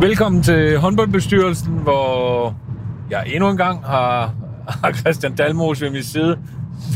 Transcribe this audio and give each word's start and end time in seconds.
Velkommen 0.00 0.42
til 0.42 0.78
håndboldbestyrelsen, 0.78 1.72
hvor 1.72 2.54
jeg 3.10 3.24
endnu 3.26 3.50
en 3.50 3.56
gang 3.56 3.84
har, 3.84 4.34
har 4.68 4.92
Christian 4.92 5.34
Dalmos 5.34 5.82
ved 5.82 5.90
min 5.90 6.02
side. 6.02 6.38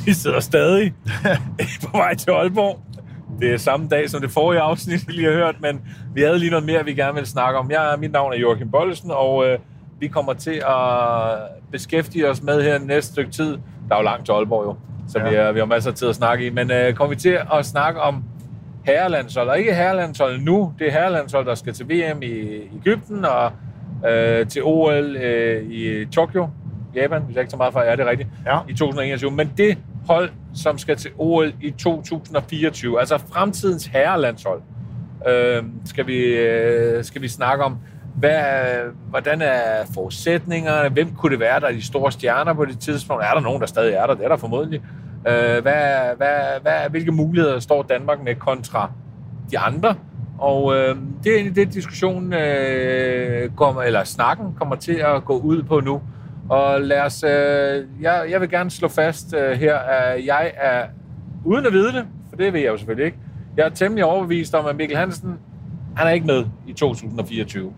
Vi 0.06 0.12
sidder 0.12 0.40
stadig 0.40 0.95
på 1.84 1.96
vej 1.96 2.14
til 2.14 2.30
Aalborg. 2.30 2.80
Det 3.40 3.54
er 3.54 3.58
samme 3.58 3.88
dag 3.88 4.10
som 4.10 4.21
det 4.21 4.30
forrige 4.30 4.60
afsnit, 4.60 5.08
vi 5.08 5.12
lige 5.12 5.26
har 5.26 5.32
hørt, 5.32 5.54
men 5.60 5.80
vi 6.14 6.22
havde 6.22 6.38
lige 6.38 6.50
noget 6.50 6.66
mere, 6.66 6.84
vi 6.84 6.94
gerne 6.94 7.14
vil 7.14 7.26
snakke 7.26 7.58
om. 7.58 7.71
Jeg, 7.71 7.96
mit 7.98 8.12
navn 8.12 8.32
er 8.32 8.36
Joachim 8.36 8.71
Bollesen, 8.71 9.11
og 9.11 9.46
øh, 9.46 9.59
vi 10.01 10.09
kommer 10.09 10.32
til 10.32 10.62
at 10.67 11.39
beskæftige 11.73 12.29
os 12.29 12.43
med 12.43 12.62
her 12.62 12.79
næste 12.79 13.12
stykke 13.12 13.30
tid. 13.30 13.59
Der 13.89 13.95
er 13.95 13.98
jo 13.98 14.05
langt 14.05 14.25
til 14.25 14.32
Aalborg 14.32 14.67
jo, 14.67 14.77
så 15.09 15.19
ja. 15.19 15.29
vi, 15.29 15.35
er, 15.35 15.53
vi 15.53 15.59
har 15.59 15.67
masser 15.67 15.91
af 15.91 15.96
tid 15.96 16.09
at 16.09 16.14
snakke 16.14 16.46
i. 16.46 16.51
Men 16.51 16.71
øh, 16.71 16.95
kommer 16.95 17.14
vi 17.14 17.21
til 17.21 17.39
at 17.55 17.67
snakke 17.67 18.01
om 18.01 18.25
herrelandshold, 18.91 19.48
og 19.48 19.59
ikke 19.59 19.75
herrelandshold 19.75 20.41
nu, 20.41 20.72
det 20.79 20.86
er 20.86 20.93
herrelandshold, 20.93 21.46
der 21.46 21.54
skal 21.54 21.72
til 21.72 21.89
VM 21.89 22.22
i 22.22 22.61
Ægypten 22.80 23.25
og 23.25 23.52
øh, 24.11 24.46
til 24.46 24.62
OL 24.64 25.16
øh, 25.16 25.63
i 25.71 26.07
Tokyo, 26.07 26.49
Japan, 26.94 27.22
hvis 27.22 27.35
jeg 27.36 27.43
ikke 27.43 27.50
så 27.50 27.57
meget 27.57 27.72
fra, 27.72 27.85
ja, 27.85 27.93
det 27.93 28.00
er 28.00 28.11
rigtigt, 28.11 28.29
Ja. 28.46 28.58
i 28.68 28.72
2021. 28.75 29.30
Men 29.30 29.53
det 29.57 29.79
hold, 30.08 30.30
som 30.54 30.79
skal 30.79 30.96
til 30.96 31.11
OL 31.18 31.53
i 31.63 31.71
2024, 31.71 33.00
altså 33.00 33.19
fremtidens 33.33 33.86
herrelandshold, 33.86 34.61
øh, 35.28 35.62
skal, 35.84 36.06
vi, 36.06 36.16
øh, 36.25 37.05
skal 37.05 37.22
vi 37.22 37.28
snakke 37.28 37.64
om. 37.64 37.77
Hvad, 38.14 38.41
hvordan 39.11 39.42
er 39.42 39.84
forudsætningerne? 39.94 40.88
Hvem 40.88 41.14
kunne 41.14 41.33
det 41.33 41.41
være, 41.41 41.61
der 41.61 41.66
er 41.66 41.72
de 41.72 41.83
store 41.86 42.12
stjerner 42.12 42.52
på 42.52 42.64
det 42.64 42.78
tidspunkt? 42.78 43.25
Er 43.25 43.34
der 43.34 43.41
nogen, 43.41 43.61
der 43.61 43.66
stadig 43.66 43.94
er 43.94 44.06
der? 44.06 44.14
Det 44.14 44.25
er 44.25 44.28
der 44.28 44.36
formodentlig. 44.36 44.83
Øh, 45.28 45.62
hvad, 45.62 46.16
hvad, 46.16 46.60
hvad, 46.62 46.91
hvilke 46.91 47.12
muligheder 47.12 47.58
står 47.58 47.83
Danmark 47.83 48.24
med 48.24 48.34
kontra 48.34 48.91
de 49.50 49.58
andre? 49.58 49.94
Og 50.38 50.77
øh, 50.77 50.96
det 51.24 51.33
er 51.33 51.36
egentlig 51.36 51.56
det, 51.56 51.74
diskussionen, 51.74 52.33
øh, 52.33 53.50
kommer, 53.56 53.83
eller 53.83 54.05
snakken 54.05 54.55
kommer 54.58 54.77
til 54.77 54.92
at 54.92 55.24
gå 55.24 55.38
ud 55.38 55.62
på 55.62 55.80
nu. 55.80 56.00
Og 56.48 56.80
lad 56.80 57.00
os, 57.00 57.22
øh, 57.22 57.84
jeg, 58.00 58.27
jeg 58.30 58.40
vil 58.40 58.50
gerne 58.50 58.70
slå 58.70 58.88
fast 58.88 59.34
øh, 59.34 59.58
her, 59.58 59.77
at 59.77 60.27
jeg 60.27 60.52
er, 60.56 60.84
uden 61.44 61.66
at 61.66 61.72
vide 61.72 61.92
det, 61.92 62.05
for 62.28 62.36
det 62.36 62.52
ved 62.52 62.60
jeg 62.60 62.68
jo 62.68 62.77
selvfølgelig 62.77 63.06
ikke, 63.06 63.18
jeg 63.56 63.66
er 63.66 63.70
temmelig 63.70 64.05
overbevist 64.05 64.55
om, 64.55 64.66
at 64.66 64.77
Mikkel 64.77 64.96
Hansen, 64.96 65.38
han 65.96 66.06
er 66.06 66.10
ikke 66.10 66.27
med 66.27 66.44
i 66.66 66.72
2024. 66.72 67.72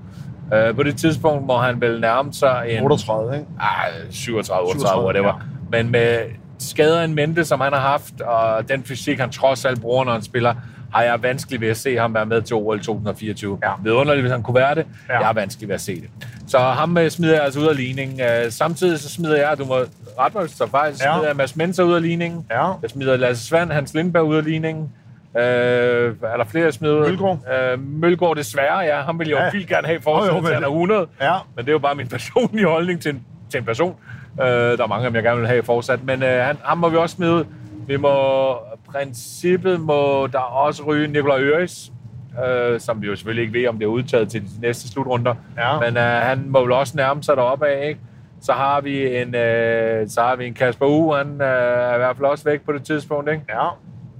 Øh, 0.54 0.74
på 0.74 0.82
det 0.82 0.96
tidspunkt 0.96 1.46
må 1.46 1.56
han 1.56 1.80
vel 1.80 2.00
nærme 2.00 2.32
sig 2.32 2.66
en... 2.68 2.82
38, 2.84 3.34
ikke? 3.34 3.46
Ej, 3.60 3.90
37, 4.10 4.62
38, 4.62 4.80
37, 4.80 5.04
whatever. 5.04 5.28
Ja. 5.28 5.78
Men 5.78 5.90
med 5.90 6.18
skader 6.68 7.02
en 7.02 7.14
mente, 7.14 7.44
som 7.44 7.60
han 7.60 7.72
har 7.72 7.80
haft, 7.80 8.20
og 8.20 8.68
den 8.68 8.84
fysik, 8.84 9.18
han 9.20 9.30
trods 9.30 9.64
alt 9.64 9.80
bruger, 9.80 10.04
når 10.04 10.12
han 10.12 10.22
spiller, 10.22 10.54
har 10.94 11.02
jeg 11.02 11.22
vanskeligt 11.22 11.60
ved 11.60 11.68
at 11.68 11.76
se 11.76 11.96
ham 11.96 12.14
være 12.14 12.26
med 12.26 12.42
til 12.42 12.56
OL 12.56 12.80
2024. 12.80 13.58
Ja. 13.62 13.70
Vidunderligt, 13.82 14.22
hvis 14.22 14.32
han 14.32 14.42
kunne 14.42 14.54
være 14.54 14.74
det. 14.74 14.86
Ja. 15.08 15.18
Jeg 15.18 15.26
har 15.26 15.32
vanskeligt 15.32 15.68
ved 15.68 15.74
at 15.74 15.80
se 15.80 15.94
det. 16.00 16.08
Så 16.46 16.58
ham 16.58 16.98
øh, 16.98 17.10
smider 17.10 17.34
jeg 17.34 17.44
altså 17.44 17.60
ud 17.60 17.66
af 17.66 17.76
ligningen. 17.76 18.20
Øh, 18.20 18.50
samtidig 18.52 18.98
så 18.98 19.08
smider 19.08 19.36
jeg, 19.48 19.58
du 19.58 19.64
må 19.64 19.74
ret 20.18 20.34
mig, 20.34 20.50
så 20.50 20.68
Ja. 20.74 20.92
smider 20.94 21.26
jeg 21.26 21.36
Mads 21.36 21.56
Menser 21.56 21.82
ud 21.84 21.94
af 21.94 22.02
ligningen. 22.02 22.46
Ja. 22.50 22.66
Jeg 22.82 22.90
smider 22.90 23.16
Lasse 23.16 23.46
Svand, 23.46 23.70
Hans 23.70 23.94
Lindberg 23.94 24.22
ud 24.24 24.36
af 24.36 24.44
ligningen. 24.44 24.92
Øh, 25.36 25.42
er 26.22 26.36
der 26.36 26.44
flere, 26.50 26.64
jeg 26.64 26.72
smider? 26.74 26.98
Mølgaard. 27.08 27.38
Øh, 27.72 27.80
Mølgaard, 27.80 28.36
desværre, 28.36 28.78
ja. 28.78 29.00
Ham 29.02 29.18
vil 29.18 29.28
jeg 29.28 29.36
jo 29.38 29.42
Ja. 29.44 29.50
vildt 29.52 29.68
gerne 29.68 29.86
have 29.86 30.00
fortsat, 30.02 30.34
men- 30.34 30.44
til 30.44 30.54
han 30.54 30.62
er 30.64 30.68
100. 30.68 31.06
Ja. 31.20 31.32
Men 31.56 31.64
det 31.64 31.68
er 31.70 31.72
jo 31.72 31.78
bare 31.78 31.94
min 31.94 32.08
personlige 32.18 32.66
holdning 32.66 33.00
til 33.02 33.10
en, 33.14 33.22
til 33.50 33.58
en 33.58 33.64
person. 33.64 33.94
Øh, 34.40 34.46
der 34.46 34.82
er 34.82 34.86
mange 34.86 35.04
af 35.04 35.10
dem, 35.10 35.14
jeg 35.16 35.22
gerne 35.22 35.38
vil 35.40 35.48
have 35.48 35.62
fortsat. 35.62 36.04
Men 36.04 36.22
øh, 36.22 36.44
han, 36.44 36.56
ham 36.64 36.78
må 36.78 36.88
vi 36.88 36.96
også 36.96 37.16
smide. 37.16 37.46
Vi 37.86 37.96
må, 37.96 38.10
princippet 38.92 39.80
må 39.80 40.26
der 40.26 40.38
også 40.38 40.82
ryge 40.86 41.08
Nikolaj 41.08 41.40
Øris, 41.40 41.92
øh, 42.46 42.80
som 42.80 43.02
vi 43.02 43.06
jo 43.06 43.16
selvfølgelig 43.16 43.42
ikke 43.42 43.58
ved, 43.58 43.68
om 43.68 43.78
det 43.78 43.84
er 43.84 43.88
udtaget 43.88 44.30
til 44.30 44.42
de 44.42 44.60
næste 44.60 44.88
slutrunder. 44.88 45.34
Ja. 45.58 45.80
Men 45.80 45.96
øh, 45.96 46.02
han 46.02 46.44
må 46.48 46.60
vel 46.62 46.72
også 46.72 46.96
nærme 46.96 47.22
sig 47.22 47.36
deroppe 47.36 47.66
af, 47.66 47.88
ikke? 47.88 48.00
Så 48.40 48.52
har 48.52 48.80
vi 48.80 49.16
en, 49.16 49.34
øh, 49.34 50.08
så 50.08 50.20
har 50.20 50.36
vi 50.36 50.46
en 50.46 50.54
Kasper 50.54 50.86
U, 50.86 51.12
han 51.12 51.40
øh, 51.40 51.46
er 51.46 51.94
i 51.94 51.98
hvert 51.98 52.16
fald 52.16 52.26
også 52.26 52.44
væk 52.44 52.60
på 52.60 52.72
det 52.72 52.82
tidspunkt, 52.82 53.30
ikke? 53.30 53.42
Ja. 53.48 53.68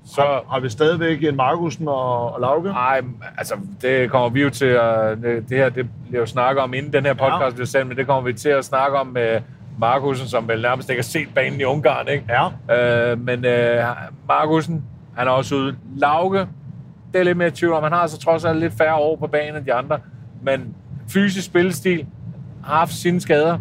Så, 0.06 0.14
Så 0.14 0.40
har 0.50 0.60
vi 0.60 0.68
stadigvæk 0.68 1.24
en 1.24 1.36
Markusen 1.36 1.88
og, 1.88 2.34
og 2.34 2.40
Lauke? 2.40 2.68
Nej, 2.68 3.00
altså 3.38 3.54
det 3.82 4.10
kommer 4.10 4.28
vi 4.28 4.42
jo 4.42 4.50
til 4.50 4.66
at... 4.66 5.18
Det 5.22 5.44
her, 5.50 5.68
det 5.68 5.86
bliver 6.08 6.20
jo 6.20 6.26
snakket 6.26 6.62
om, 6.62 6.74
inden 6.74 6.92
den 6.92 7.04
her 7.06 7.14
podcast 7.14 7.40
Ja. 7.40 7.44
ja. 7.44 7.50
bliver 7.50 7.66
sendt, 7.66 7.88
men 7.88 7.96
det 7.96 8.06
kommer 8.06 8.22
vi 8.22 8.32
til 8.32 8.48
at 8.48 8.64
snakke 8.64 8.98
om 8.98 9.06
med 9.06 9.40
Markusen, 9.78 10.28
som 10.28 10.48
vel 10.48 10.62
nærmest 10.62 10.90
ikke 10.90 11.02
har 11.02 11.04
set 11.04 11.28
banen 11.34 11.60
i 11.60 11.64
Ungarn, 11.64 12.08
ikke? 12.08 12.24
Ja. 12.68 13.12
Øh, 13.12 13.20
men 13.20 13.44
øh, 13.44 13.84
Markusen, 14.28 14.84
han 15.16 15.26
er 15.26 15.32
også 15.32 15.54
ude. 15.54 15.76
Lauke, 15.96 16.38
det 17.12 17.20
er 17.20 17.22
lidt 17.24 17.38
mere 17.38 17.50
tvivl 17.50 17.72
om. 17.72 17.82
Han 17.82 17.92
har 17.92 17.98
altså 17.98 18.18
trods 18.18 18.44
alt 18.44 18.58
lidt 18.58 18.72
færre 18.78 18.94
år 18.94 19.16
på 19.16 19.26
banen 19.26 19.56
end 19.56 19.64
de 19.64 19.74
andre, 19.74 19.98
men 20.42 20.74
fysisk 21.08 21.46
spillestil 21.46 22.06
har 22.64 22.74
haft 22.78 22.92
sine 22.92 23.20
skader. 23.20 23.58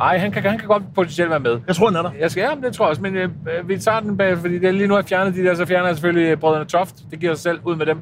Ej, 0.00 0.18
han 0.18 0.30
kan, 0.30 0.42
han 0.42 0.58
kan 0.58 0.68
godt 0.68 0.82
potentielt 0.94 1.30
være 1.30 1.40
med. 1.40 1.60
Jeg 1.66 1.76
tror, 1.76 1.86
den 1.86 1.96
er 1.96 2.02
der. 2.02 2.10
Jeg 2.20 2.30
skal, 2.30 2.40
jamen, 2.40 2.64
det 2.64 2.72
tror 2.74 2.84
jeg 2.84 2.90
også, 2.90 3.02
men 3.02 3.16
øh, 3.16 3.28
vi 3.64 3.78
tager 3.78 4.00
den 4.00 4.16
bag, 4.16 4.38
fordi 4.38 4.54
det 4.58 4.68
er 4.68 4.72
lige 4.72 4.86
nu, 4.86 4.96
jeg 4.96 5.04
fjernet 5.04 5.34
de 5.34 5.44
der, 5.44 5.54
så 5.54 5.66
fjerner 5.66 5.86
jeg 5.86 5.96
selvfølgelig 5.96 6.30
øh, 6.30 6.36
brødrene 6.36 6.64
Toft. 6.64 6.94
Det 7.10 7.20
giver 7.20 7.34
sig 7.34 7.42
selv 7.42 7.60
ud 7.64 7.76
med 7.76 7.86
dem. 7.86 8.00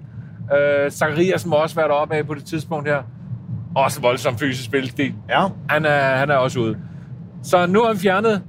Øh, 0.56 0.90
Zacharias 0.90 1.46
må 1.46 1.56
også 1.56 1.76
være 1.76 1.88
deroppe 1.88 2.14
af 2.14 2.26
på 2.26 2.34
det 2.34 2.44
tidspunkt 2.44 2.88
her. 2.88 3.02
Også 3.74 4.00
voldsom 4.00 4.38
fysisk 4.38 4.64
spilstil. 4.64 5.14
Ja. 5.28 5.46
Han 5.70 5.84
er, 5.84 6.16
han 6.16 6.30
er 6.30 6.34
også 6.34 6.60
ude. 6.60 6.76
Så 7.46 7.66
nu 7.66 7.82
har 7.82 7.92
vi 7.92 7.98
fjernet... 7.98 8.42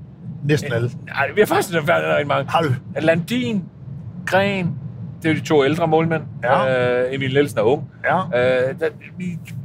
Næsten 0.43 0.73
alle. 0.73 0.91
Nej, 1.07 1.31
vi 1.35 1.41
har 1.41 1.45
faktisk 1.45 1.85
fjernet 1.85 2.09
rigtig 2.09 2.27
mange. 2.27 2.51
Har 2.51 2.61
du? 2.61 2.69
Landin, 3.01 3.63
Gren, 4.25 4.75
det 5.23 5.29
er 5.29 5.33
jo 5.33 5.39
de 5.39 5.45
to 5.45 5.65
ældre 5.65 5.87
målmænd. 5.87 6.23
Ja. 6.43 7.03
Øh, 7.03 7.15
Emil 7.15 7.33
Nielsen 7.33 7.59
er 7.59 7.63
ung. 7.63 7.91
Ja. 8.05 8.17
Øh, 8.17 8.79
der, 8.79 8.85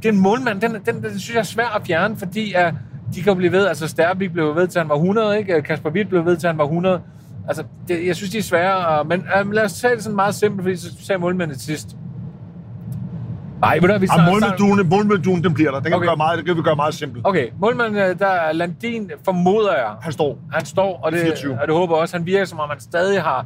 det 0.03 0.09
er 0.09 0.13
en 0.13 0.19
målmand, 0.19 0.61
den, 0.61 0.71
den, 0.71 1.03
den 1.03 1.19
synes 1.19 1.33
jeg 1.33 1.39
er 1.39 1.43
svær 1.43 1.75
at 1.75 1.81
fjerne, 1.87 2.17
fordi 2.17 2.53
uh, 2.55 2.73
de 3.15 3.21
kan 3.21 3.31
jo 3.31 3.33
blive 3.33 3.51
ved. 3.51 3.67
Altså 3.67 3.87
Sterbik 3.87 4.33
blev 4.33 4.55
ved 4.55 4.67
til, 4.67 4.79
han 4.79 4.89
var 4.89 4.95
100, 4.95 5.37
ikke? 5.37 5.61
Kasper 5.61 5.89
Witt 5.89 6.09
blev 6.09 6.25
ved 6.25 6.37
til, 6.37 6.47
han 6.47 6.57
var 6.57 6.63
100. 6.63 7.01
Altså, 7.47 7.63
det, 7.87 8.07
jeg 8.07 8.15
synes, 8.15 8.31
de 8.31 8.37
er 8.37 8.41
svære. 8.41 8.87
Og, 8.87 9.07
men 9.07 9.25
uh, 9.45 9.51
lad 9.51 9.63
os 9.63 9.73
tage 9.73 9.95
det 9.95 10.03
sådan 10.03 10.15
meget 10.15 10.35
simpelt, 10.35 10.63
fordi 10.63 10.75
så 10.75 11.05
sagde 11.05 11.19
målmændene 11.19 11.59
til 11.59 11.65
sidst. 11.65 11.95
Nej, 13.63 13.79
ved 13.81 13.89
du 13.89 13.97
vi 13.99 14.05
Ja, 14.05 14.05
starter- 14.05 14.31
målmænduen, 14.31 14.89
målmænduen, 14.89 15.43
den 15.43 15.53
bliver 15.53 15.71
der. 15.71 15.79
Den 15.79 15.83
kan, 15.85 15.93
Okay. 15.93 16.03
vi 16.03 16.07
gøre 16.07 16.17
meget, 16.17 16.37
det 16.37 16.45
kan 16.45 16.57
vi 16.57 16.61
gøre 16.61 16.75
meget 16.75 16.93
simpelt. 16.93 17.27
Okay, 17.27 17.47
målmanden, 17.59 17.97
øh, 18.09 18.19
der 18.19 18.27
er 18.27 18.51
Landin, 18.53 19.11
formoder 19.25 19.73
jeg. 19.75 19.89
Han 20.01 20.11
står. 20.11 20.39
Han 20.53 20.65
står, 20.65 20.99
og 21.03 21.11
det, 21.11 21.21
24. 21.21 21.57
og 21.61 21.67
det 21.67 21.75
håber 21.75 21.95
jeg 21.95 22.01
også, 22.01 22.17
han 22.17 22.25
virker, 22.25 22.45
som 22.45 22.59
om 22.59 22.69
han 22.69 22.79
stadig 22.79 23.21
har, 23.21 23.45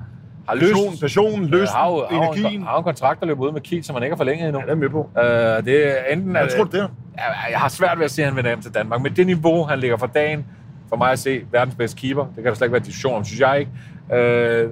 har 0.50 0.56
lyst. 0.56 0.72
Passion, 0.74 0.98
passion, 1.02 1.54
Øh, 1.54 1.68
har, 1.76 1.90
jo- 1.90 2.06
har, 2.10 2.16
jo 2.16 2.22
en- 2.32 2.38
energien. 2.40 2.64
har 2.64 2.72
jo 2.74 2.78
en 2.78 2.84
kontrakt, 2.84 3.20
der 3.20 3.26
løber 3.26 3.44
ud 3.48 3.52
med 3.52 3.62
Kiel, 3.62 3.84
som 3.84 3.94
han 3.96 4.04
ikke 4.04 4.14
har 4.14 4.18
forlænget 4.18 4.46
endnu. 4.48 4.60
Ja, 4.60 4.66
det 4.66 4.72
er 4.72 4.74
jeg 4.76 4.80
med 4.80 4.90
på. 4.90 5.10
Øh, 5.20 5.66
det 5.66 5.92
er 6.10 6.14
enten... 6.14 6.36
Jeg 6.36 6.42
at- 6.42 6.50
tror, 6.58 6.64
det 6.64 6.80
er. 6.80 6.88
Ja, 7.18 7.24
jeg 7.52 7.60
har 7.60 7.68
svært 7.70 7.98
ved 7.98 8.06
at 8.06 8.12
se, 8.12 8.22
at 8.22 8.28
han 8.28 8.36
vender 8.36 8.50
hjem 8.50 8.62
til 8.62 8.74
Danmark. 8.74 9.02
Men 9.02 9.16
det 9.16 9.26
niveau, 9.28 9.64
han 9.64 9.80
ligger 9.80 9.98
for 9.98 10.08
dagen, 10.08 10.46
for 10.90 10.96
mig 10.96 11.12
at 11.12 11.20
se 11.20 11.42
verdens 11.52 11.76
bedste 11.76 11.98
keeper, 12.02 12.26
det 12.26 12.36
kan 12.36 12.46
der 12.46 12.54
slet 12.54 12.66
ikke 12.66 12.74
være 12.74 12.84
diskussion 12.84 13.16
om, 13.16 13.24
synes 13.26 13.40
jeg 13.40 13.60
ikke. 13.60 13.72
Øh, 14.14 14.70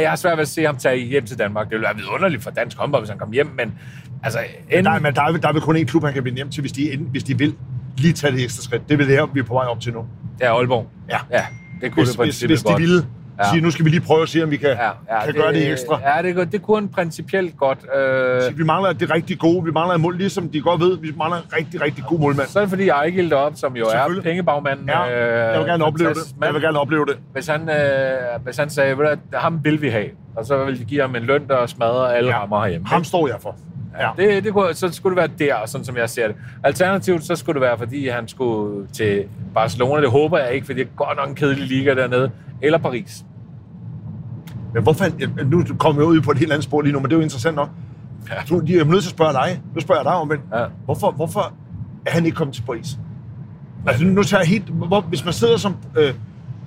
jeg 0.00 0.08
har 0.10 0.16
svært 0.16 0.36
ved 0.36 0.42
at 0.42 0.48
se 0.48 0.64
ham 0.64 0.76
tage 0.76 0.96
hjem 1.06 1.26
til 1.26 1.38
Danmark. 1.38 1.66
Det 1.66 1.70
ville 1.72 1.84
være 1.84 1.96
vidunderligt 1.96 2.42
for 2.42 2.50
dansk 2.50 2.78
håndbold, 2.78 3.02
hvis 3.02 3.10
han 3.10 3.18
kom 3.18 3.30
hjem, 3.32 3.50
men 3.58 3.74
altså... 4.22 4.38
Men 4.68 4.78
Enden, 4.78 4.92
der, 4.92 5.00
men 5.00 5.14
der, 5.14 5.22
er, 5.22 5.32
der 5.32 5.48
er 5.48 5.52
vel 5.52 5.62
kun 5.62 5.76
én 5.76 5.84
klub, 5.84 6.04
han 6.04 6.12
kan 6.14 6.24
vinde 6.24 6.36
hjem 6.36 6.50
til, 6.50 6.60
hvis 6.60 6.72
de, 6.72 6.98
hvis 7.10 7.24
de 7.24 7.38
vil 7.38 7.54
lige 7.98 8.12
tage 8.12 8.32
det 8.32 8.42
ekstra 8.44 8.62
skridt. 8.62 8.88
Det 8.88 8.94
er 8.94 8.98
vel 8.98 9.08
det 9.08 9.16
her, 9.16 9.26
vi 9.34 9.40
er 9.40 9.44
på 9.44 9.54
vej 9.54 9.64
op 9.66 9.80
til 9.80 9.92
nu. 9.92 10.04
Ja, 10.40 10.56
Aalborg. 10.58 10.86
Ja. 11.10 11.18
Ja, 11.30 11.44
det 11.80 11.92
kunne 11.92 12.04
Hvis, 12.04 12.16
det 12.16 12.24
hvis, 12.24 12.40
hvis 12.40 12.62
de 12.62 12.74
ville 12.78 13.06
Ja. 13.38 13.50
sige, 13.50 13.60
nu 13.60 13.70
skal 13.70 13.84
vi 13.84 13.90
lige 13.90 14.00
prøve 14.00 14.22
at 14.22 14.28
se, 14.28 14.42
om 14.42 14.50
vi 14.50 14.56
kan, 14.56 14.68
Ja, 14.68 14.84
ja, 14.84 15.24
kan 15.24 15.34
gøre 15.34 15.52
det 15.52 15.70
ekstra. 15.70 16.00
Ja, 16.16 16.22
det, 16.22 16.52
det 16.52 16.62
kunne 16.62 16.76
han 16.76 16.88
principielt 16.88 17.56
godt. 17.56 17.78
Øh, 17.96 18.42
Så 18.42 18.52
vi 18.56 18.64
mangler 18.64 18.92
det 18.92 19.10
rigtig 19.10 19.38
gode. 19.38 19.64
Vi 19.64 19.70
mangler 19.70 19.94
et 19.94 20.00
mål, 20.00 20.16
ligesom 20.16 20.48
de 20.48 20.60
godt 20.60 20.80
ved. 20.80 20.98
Vi 20.98 21.12
mangler 21.16 21.38
en 21.38 21.44
rigtig, 21.56 21.80
rigtig 21.80 22.04
god 22.08 22.18
målmand. 22.18 22.48
så 22.48 22.58
er 22.58 22.62
det 22.62 22.70
fordi 22.70 22.88
Ejgil 22.88 23.30
deroppe, 23.30 23.58
som 23.58 23.76
jo 23.76 23.84
er 23.86 24.20
pengebagmanden. 24.22 24.88
Ja, 24.88 25.00
jeg 25.00 25.58
vil 25.58 25.66
gerne 25.66 25.84
opleve 25.84 26.10
det. 26.10 26.16
Jeg 26.44 26.54
vil 26.54 26.62
gerne 26.62 26.78
opleve 26.78 27.06
det. 27.06 27.16
Hvis 27.32 27.46
han, 27.46 27.68
øh, 27.68 27.76
hvis 28.44 28.56
han 28.56 28.70
sagde, 28.70 28.94
hvad, 28.94 29.16
ham 29.34 29.60
vil 29.64 29.82
vi 29.82 29.88
have, 29.88 30.06
og 30.36 30.46
så 30.46 30.64
vil 30.64 30.78
de 30.78 30.84
give 30.84 31.00
ham 31.00 31.16
en 31.16 31.22
løn, 31.22 31.48
der 31.48 31.66
smadrer 31.66 32.06
alle 32.06 32.30
ja. 32.30 32.38
rammer 32.40 32.62
herhjemme. 32.62 32.86
Ham 32.88 33.04
står 33.04 33.28
jeg 33.28 33.36
for. 33.40 33.56
Ja. 34.00 34.10
Det, 34.16 34.44
det 34.44 34.52
kunne, 34.52 34.74
så 34.74 34.88
skulle 34.92 35.16
det 35.16 35.30
være 35.38 35.48
der, 35.48 35.66
sådan 35.66 35.84
som 35.84 35.96
jeg 35.96 36.10
ser 36.10 36.26
det. 36.26 36.36
Alternativt, 36.64 37.24
så 37.24 37.36
skulle 37.36 37.54
det 37.54 37.68
være, 37.68 37.78
fordi 37.78 38.08
han 38.08 38.28
skulle 38.28 38.86
til 38.92 39.24
Barcelona. 39.54 40.00
Det 40.02 40.10
håber 40.10 40.38
jeg 40.38 40.52
ikke, 40.54 40.66
for 40.66 40.72
det 40.72 40.82
er 40.82 40.86
godt 40.96 41.16
nok 41.16 41.28
en 41.28 41.34
kedelig 41.34 41.66
liga 41.66 41.94
dernede. 41.94 42.30
Eller 42.62 42.78
Paris. 42.78 43.24
Men 44.74 44.82
hvorfor... 44.82 45.04
Nu 45.44 45.64
kommer 45.78 46.02
vi 46.02 46.06
ud 46.06 46.20
på 46.20 46.30
et 46.30 46.38
helt 46.38 46.52
andet 46.52 46.64
spor 46.64 46.82
lige 46.82 46.92
nu, 46.92 46.98
men 47.00 47.04
det 47.04 47.12
er 47.12 47.16
jo 47.16 47.22
interessant 47.22 47.56
nok. 47.56 47.68
Ja. 48.30 48.34
Du, 48.48 48.60
de 48.60 48.78
er 48.78 48.84
nødt 48.84 49.02
til 49.02 49.08
at 49.10 49.14
spørge 49.14 49.32
dig. 49.32 49.60
Nu 49.74 49.80
spørger 49.80 50.00
jeg 50.00 50.04
dig 50.04 50.12
om, 50.14 50.28
men 50.28 50.38
Ja. 50.54 50.64
hvorfor, 50.84 51.10
hvorfor 51.10 51.52
er 52.06 52.10
han 52.10 52.24
ikke 52.26 52.36
kommet 52.36 52.54
til 52.54 52.62
Paris? 52.62 52.98
Altså, 53.86 54.04
nu 54.04 54.22
tager 54.22 54.40
jeg 54.40 54.48
helt... 54.48 54.64
Hvor, 54.68 55.00
hvis 55.00 55.24
man 55.24 55.34
sidder 55.34 55.56
som, 55.56 55.76
øh, 55.98 56.14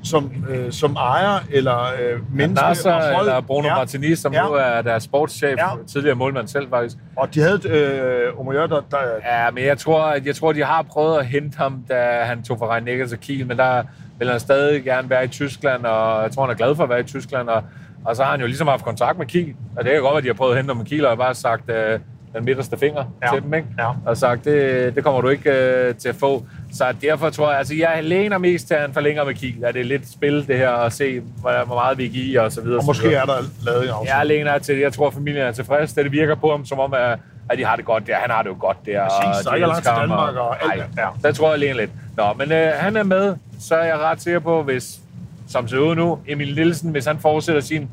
som, 0.06 0.32
øh, 0.50 0.72
som 0.72 0.96
ejer 0.96 1.40
eller 1.52 1.80
øh, 1.84 2.36
menneske... 2.36 2.66
Nasser 2.68 2.92
og 2.94 3.20
eller 3.20 3.42
Bruno 3.42 3.68
ja, 3.68 3.76
Martinez, 3.76 4.20
som 4.20 4.34
Ja. 4.34 4.44
nu 4.48 4.54
er 4.54 4.82
deres 4.82 5.04
sportschef, 5.04 5.58
Ja. 5.58 5.68
tidligere 5.88 6.16
målmand 6.16 6.48
selv 6.48 6.70
faktisk. 6.70 6.96
Og 7.16 7.34
de 7.36 7.40
havde 7.42 7.70
øh, 7.70 8.40
Omoyør, 8.40 8.68
der, 8.68 8.82
der... 8.92 8.98
Ja, 9.26 9.52
men 9.52 9.66
jeg 9.66 9.78
tror, 9.78 10.02
at 10.04 10.26
jeg 10.26 10.36
tror, 10.36 10.52
de 10.54 10.64
har 10.64 10.82
prøvet 10.82 11.18
at 11.20 11.26
hente 11.26 11.58
ham, 11.58 11.84
da 11.90 12.22
han 12.24 12.44
tog 12.44 12.60
fra 12.60 12.76
Rhein 12.78 13.08
til 13.08 13.18
Kiel, 13.18 13.48
men 13.48 13.58
der 13.58 13.84
vil 14.20 14.30
han 14.30 14.40
stadig 14.40 14.84
gerne 14.84 15.10
være 15.10 15.24
i 15.26 15.28
Tyskland, 15.28 15.86
og 15.86 16.24
jeg 16.24 16.32
tror, 16.32 16.44
han 16.44 16.52
er 16.52 16.58
glad 16.58 16.76
for 16.76 16.84
at 16.84 16.90
være 16.90 17.00
i 17.00 17.04
Tyskland, 17.04 17.50
og, 17.50 17.64
og 18.06 18.16
så 18.16 18.24
har 18.24 18.32
han 18.32 18.40
jo 18.40 18.46
ligesom 18.46 18.68
haft 18.68 18.84
kontakt 18.86 19.18
med 19.18 19.26
Kiel, 19.26 19.54
og 19.78 19.84
det 19.84 19.92
kan 19.94 20.02
godt 20.02 20.12
være, 20.12 20.18
at 20.18 20.24
de 20.24 20.30
har 20.30 20.34
prøvet 20.34 20.52
at 20.52 20.58
hente 20.58 20.70
ham 20.70 20.78
med 20.78 20.86
Kiel, 20.86 21.06
og 21.06 21.12
har 21.12 21.16
bare 21.16 21.36
sagt, 21.36 21.70
øh, 21.70 22.00
den 22.36 22.46
midterste 22.46 22.78
finger 22.78 23.04
Ja. 23.24 23.34
til 23.34 23.44
dem, 23.44 23.54
ikke? 23.54 23.68
Ja. 23.80 23.90
Og 24.06 24.18
sagt, 24.18 24.46
det, 24.46 24.96
det 24.96 25.04
kommer 25.04 25.22
du 25.22 25.30
ikke 25.30 25.50
øh, 25.52 25.96
til 25.96 26.10
at 26.10 26.16
få. 26.16 26.44
Så 26.78 26.94
derfor 27.02 27.30
tror 27.30 27.50
jeg, 27.50 27.58
altså 27.58 27.76
jeg 27.76 28.04
læner 28.04 28.38
mest 28.38 28.68
til, 28.68 28.74
at 28.74 28.82
han 28.82 28.94
forlænger 28.94 29.24
med 29.24 29.34
Kiel. 29.34 29.64
Er 29.64 29.72
det 29.72 29.82
er 29.82 29.86
lidt 29.86 30.12
spil, 30.12 30.48
det 30.48 30.58
her, 30.58 30.72
at 30.72 30.94
se, 30.94 31.20
hvor, 31.20 31.66
meget 31.66 31.98
vi 31.98 32.08
giver 32.08 32.42
og 32.42 32.52
så 32.52 32.62
videre. 32.62 32.78
Og 32.78 32.84
så 32.84 32.88
måske 32.88 33.14
er 33.14 33.26
der 33.26 33.42
lavet 33.66 33.84
en 33.84 33.90
aftale. 33.90 34.18
Jeg 34.18 34.26
læner 34.26 34.58
til, 34.58 34.78
jeg 34.78 34.94
tror, 34.94 35.10
familien 35.10 35.44
er 35.44 35.52
tilfreds. 35.52 35.94
Det 35.94 36.12
virker 36.12 36.36
på 36.36 36.52
ham, 36.52 36.66
som 36.66 36.80
om, 36.80 36.94
at, 36.94 37.20
at 37.50 37.58
de 37.58 37.66
har 37.66 37.76
det 37.76 37.86
godt 37.86 38.08
der. 38.08 38.16
Han 38.16 38.30
har 38.30 38.42
det 38.42 38.50
jo 38.50 38.56
godt 38.60 38.78
der. 38.86 39.08
Præcis, 39.10 39.40
og 39.40 39.44
der 39.44 39.50
de 39.50 39.50
er 39.50 39.56
ikke 39.56 39.68
langt 39.68 39.84
til 39.84 39.94
Danmark 40.02 40.36
og 40.36 40.74
alt, 40.74 40.96
Nej, 40.96 41.06
så 41.22 41.28
jeg 41.28 41.36
tror, 41.36 41.50
jeg 41.50 41.60
læner 41.60 41.76
lidt. 41.76 41.92
Nå, 42.18 42.34
men 42.38 42.52
øh, 42.52 42.72
han 42.76 42.98
er 42.98 43.04
med, 43.04 43.36
så 43.60 43.76
er 43.76 43.86
jeg 43.86 43.98
ret 43.98 44.22
sikker 44.22 44.40
på, 44.40 44.64
hvis, 44.64 45.00
som 45.48 45.68
ser 45.68 45.78
ud 45.78 45.96
nu, 45.96 46.20
Emil 46.28 46.56
Nielsen, 46.56 46.92
hvis 46.92 47.06
han 47.06 47.20
fortsætter 47.20 47.62
sin, 47.62 47.90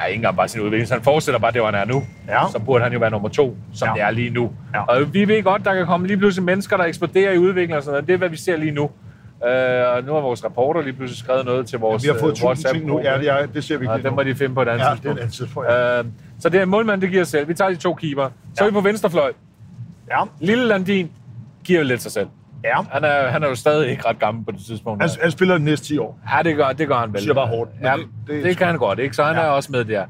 ja, 0.00 0.04
ikke 0.04 0.16
engang 0.16 0.36
bare 0.36 0.48
sin 0.48 0.60
udvikling, 0.60 0.80
hvis 0.82 0.90
han 0.90 1.02
fortsætter 1.02 1.38
bare 1.40 1.52
det, 1.52 1.60
hvor 1.60 1.70
han 1.70 1.74
er 1.74 1.84
nu, 1.92 2.02
Ja. 2.28 2.40
så 2.52 2.58
burde 2.58 2.84
han 2.84 2.92
jo 2.92 2.98
være 2.98 3.10
nummer 3.10 3.28
to, 3.28 3.56
som 3.74 3.88
Ja. 3.88 3.94
det 3.94 4.02
er 4.02 4.10
lige 4.10 4.30
nu. 4.30 4.50
Ja. 4.74 4.82
Og 4.82 5.14
vi 5.14 5.28
ved 5.28 5.42
godt, 5.42 5.64
der 5.64 5.74
kan 5.74 5.86
komme 5.86 6.06
lige 6.06 6.16
pludselig 6.16 6.44
mennesker, 6.44 6.76
der 6.76 6.84
eksploderer 6.84 7.32
i 7.32 7.38
udvikling 7.38 7.76
og 7.76 7.82
sådan 7.82 7.92
noget. 7.92 8.06
Det 8.06 8.12
er, 8.14 8.18
hvad 8.18 8.28
vi 8.28 8.36
ser 8.36 8.56
lige 8.56 8.72
nu. 8.72 8.90
Øh, 9.46 9.50
og 9.96 10.02
nu 10.04 10.12
har 10.12 10.20
vores 10.20 10.44
reporter 10.44 10.80
lige 10.82 10.92
pludselig 10.92 11.18
skrevet 11.18 11.44
noget 11.44 11.66
til 11.66 11.78
vores 11.78 12.02
Vi 12.02 12.08
har 12.08 12.18
fået 12.20 12.30
øh, 12.30 12.36
tusind 12.36 12.72
ting 12.74 12.86
nu. 12.86 12.92
WhatsApp-gruppe. 12.94 13.28
Ja, 13.28 13.34
det, 13.36 13.42
er, 13.42 13.46
det 13.46 13.64
ser 13.64 13.76
vi 13.78 13.82
ikke 13.82 13.90
Ja, 13.92 13.96
lige 13.96 14.06
den 14.08 14.14
må 14.16 14.22
de 14.22 14.34
finde 14.34 14.54
på 14.54 14.62
et 14.62 14.68
andet 14.68 14.84
Ja, 14.84 14.90
det 14.90 14.90
er 14.90 14.94
tidspunkt. 14.94 15.18
et 15.18 15.22
andet 15.22 15.34
tidspunkt, 15.34 15.68
ja. 15.70 15.98
Øh, 15.98 16.04
så 16.40 16.48
det 16.48 16.60
er 16.60 16.64
målmand, 16.64 17.00
det 17.00 17.10
giver 17.10 17.24
selv. 17.24 17.48
Vi 17.48 17.54
tager 17.54 17.70
de 17.70 17.76
to 17.76 17.94
keeper. 17.94 18.28
Så 18.54 18.64
er 18.64 18.64
Ja. 18.64 18.70
vi 18.70 18.72
på 18.72 18.80
venstrefløj. 18.80 19.32
Ja, 20.10 20.22
Lille 20.40 20.64
Landin 20.64 21.10
giver 21.64 21.82
lidt 21.82 22.02
sig 22.02 22.12
selv. 22.12 22.26
Ja. 22.64 22.82
Han 22.90 23.04
er, 23.04 23.28
han 23.28 23.42
er 23.42 23.48
jo 23.48 23.54
stadig 23.54 23.90
ikke 23.90 24.08
ret 24.08 24.18
gammel 24.18 24.44
på 24.44 24.50
det 24.50 24.60
tidspunkt. 24.66 25.02
Han, 25.02 25.10
han 25.22 25.30
spiller 25.30 25.58
de 25.58 25.64
næste 25.64 25.86
10 25.86 25.98
år. 25.98 26.18
Ja, 26.36 26.42
det 26.42 26.56
gør, 26.56 26.68
det 26.68 26.88
gør 26.88 26.94
han 26.96 27.12
vel. 27.12 27.20
Siger 27.22 27.34
bare 27.34 27.46
hårdt, 27.46 27.70
Ja, 27.82 27.92
det- 27.92 28.06
det, 28.26 28.34
det- 28.34 28.44
det, 28.44 28.56
kan 28.56 28.66
han 28.66 28.78
godt, 28.78 28.98
ikke? 28.98 29.16
Så 29.16 29.24
han 29.24 29.34
Ja. 29.36 29.40
er 29.42 29.46
også 29.46 29.72
med 29.72 29.84
der. 29.84 30.04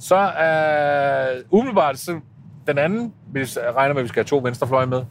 Så 0.00 0.16
er 0.16 1.26
uh, 1.50 1.58
umiddelbart, 1.58 1.98
så 1.98 2.20
den 2.66 2.78
anden, 2.78 3.12
hvis 3.32 3.56
jeg 3.66 3.76
regner 3.76 3.94
med, 3.94 4.00
at 4.00 4.04
vi 4.04 4.08
skal 4.08 4.20
have 4.20 4.24
to 4.40 4.40
venstrefløje 4.44 4.86
med, 4.86 5.02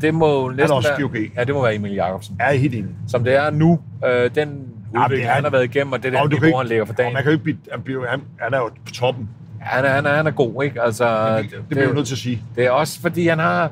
det 0.00 0.14
må 0.14 0.42
jo 0.42 0.48
næsten 0.48 0.76
også 0.76 0.88
være, 0.88 1.00
GOG. 1.00 1.16
Ja, 1.36 1.44
det 1.44 1.54
må 1.54 1.62
være 1.62 1.74
Emil 1.74 1.92
Jacobsen. 1.94 2.36
Er 2.40 2.52
helt 2.52 2.74
enig. 2.74 2.90
Som 3.08 3.24
det 3.24 3.34
er 3.36 3.50
nu, 3.50 3.78
øh, 4.06 4.30
den 4.34 4.48
Ja, 4.94 4.98
udvikling, 5.04 5.10
det 5.10 5.28
er- 5.28 5.34
han 5.34 5.44
har 5.44 5.50
været 5.50 5.64
igennem, 5.64 5.92
og 5.92 6.02
det 6.02 6.12
der 6.12 6.28
niveau, 6.28 6.58
han 6.58 6.66
lægger 6.66 6.84
for 6.84 6.92
dagen. 6.94 7.12
man 7.12 7.22
kan 7.22 7.32
jo 7.32 7.38
ikke 7.46 7.58
blive, 7.84 8.08
han, 8.08 8.10
han, 8.10 8.20
han 8.40 8.54
er 8.54 8.58
jo 8.58 8.68
på 8.86 8.92
toppen. 8.94 9.28
Han 9.60 9.84
er, 9.84 9.88
han 9.88 10.06
er, 10.06 10.14
han 10.16 10.26
er 10.26 10.30
god, 10.30 10.64
ikke? 10.64 10.82
Altså, 10.82 11.36
Det, 11.38 11.50
det 11.50 11.64
bliver 11.68 11.84
jeg 11.84 11.94
nødt 11.94 12.06
til 12.06 12.14
at 12.14 12.18
sige. 12.18 12.42
Det 12.56 12.66
er 12.66 12.70
også 12.70 13.00
fordi, 13.00 13.26
han 13.28 13.38
har... 13.38 13.70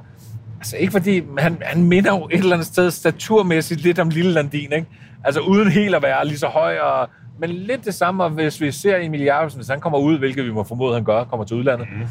Altså 0.60 0.76
ikke 0.76 0.92
fordi, 0.92 1.22
han, 1.38 1.58
han 1.62 1.84
minder 1.84 2.18
jo 2.18 2.28
et 2.32 2.38
eller 2.38 2.52
andet 2.52 2.66
sted 2.66 2.90
staturmæssigt 2.90 3.80
lidt 3.80 3.98
om 3.98 4.08
Lille 4.08 4.32
Landin, 4.32 4.72
ikke? 4.72 4.86
Altså 5.24 5.40
uden 5.40 5.70
helt 5.70 5.94
at 5.94 6.02
være 6.02 6.26
lige 6.26 6.38
så 6.38 6.46
høj, 6.46 6.78
og, 6.78 7.08
men 7.38 7.50
lidt 7.50 7.84
det 7.84 7.94
samme, 7.94 8.24
og 8.24 8.30
hvis 8.30 8.60
vi 8.60 8.72
ser 8.72 8.96
Emil 8.96 9.20
Jacobsen, 9.20 9.58
hvis 9.58 9.68
han 9.68 9.80
kommer 9.80 9.98
ud, 9.98 10.18
hvilket 10.18 10.44
vi 10.44 10.52
må 10.52 10.64
formode, 10.64 10.94
han 10.94 11.04
gør, 11.04 11.24
kommer 11.24 11.46
til 11.46 11.56
udlandet, 11.56 11.88
mm. 11.92 12.06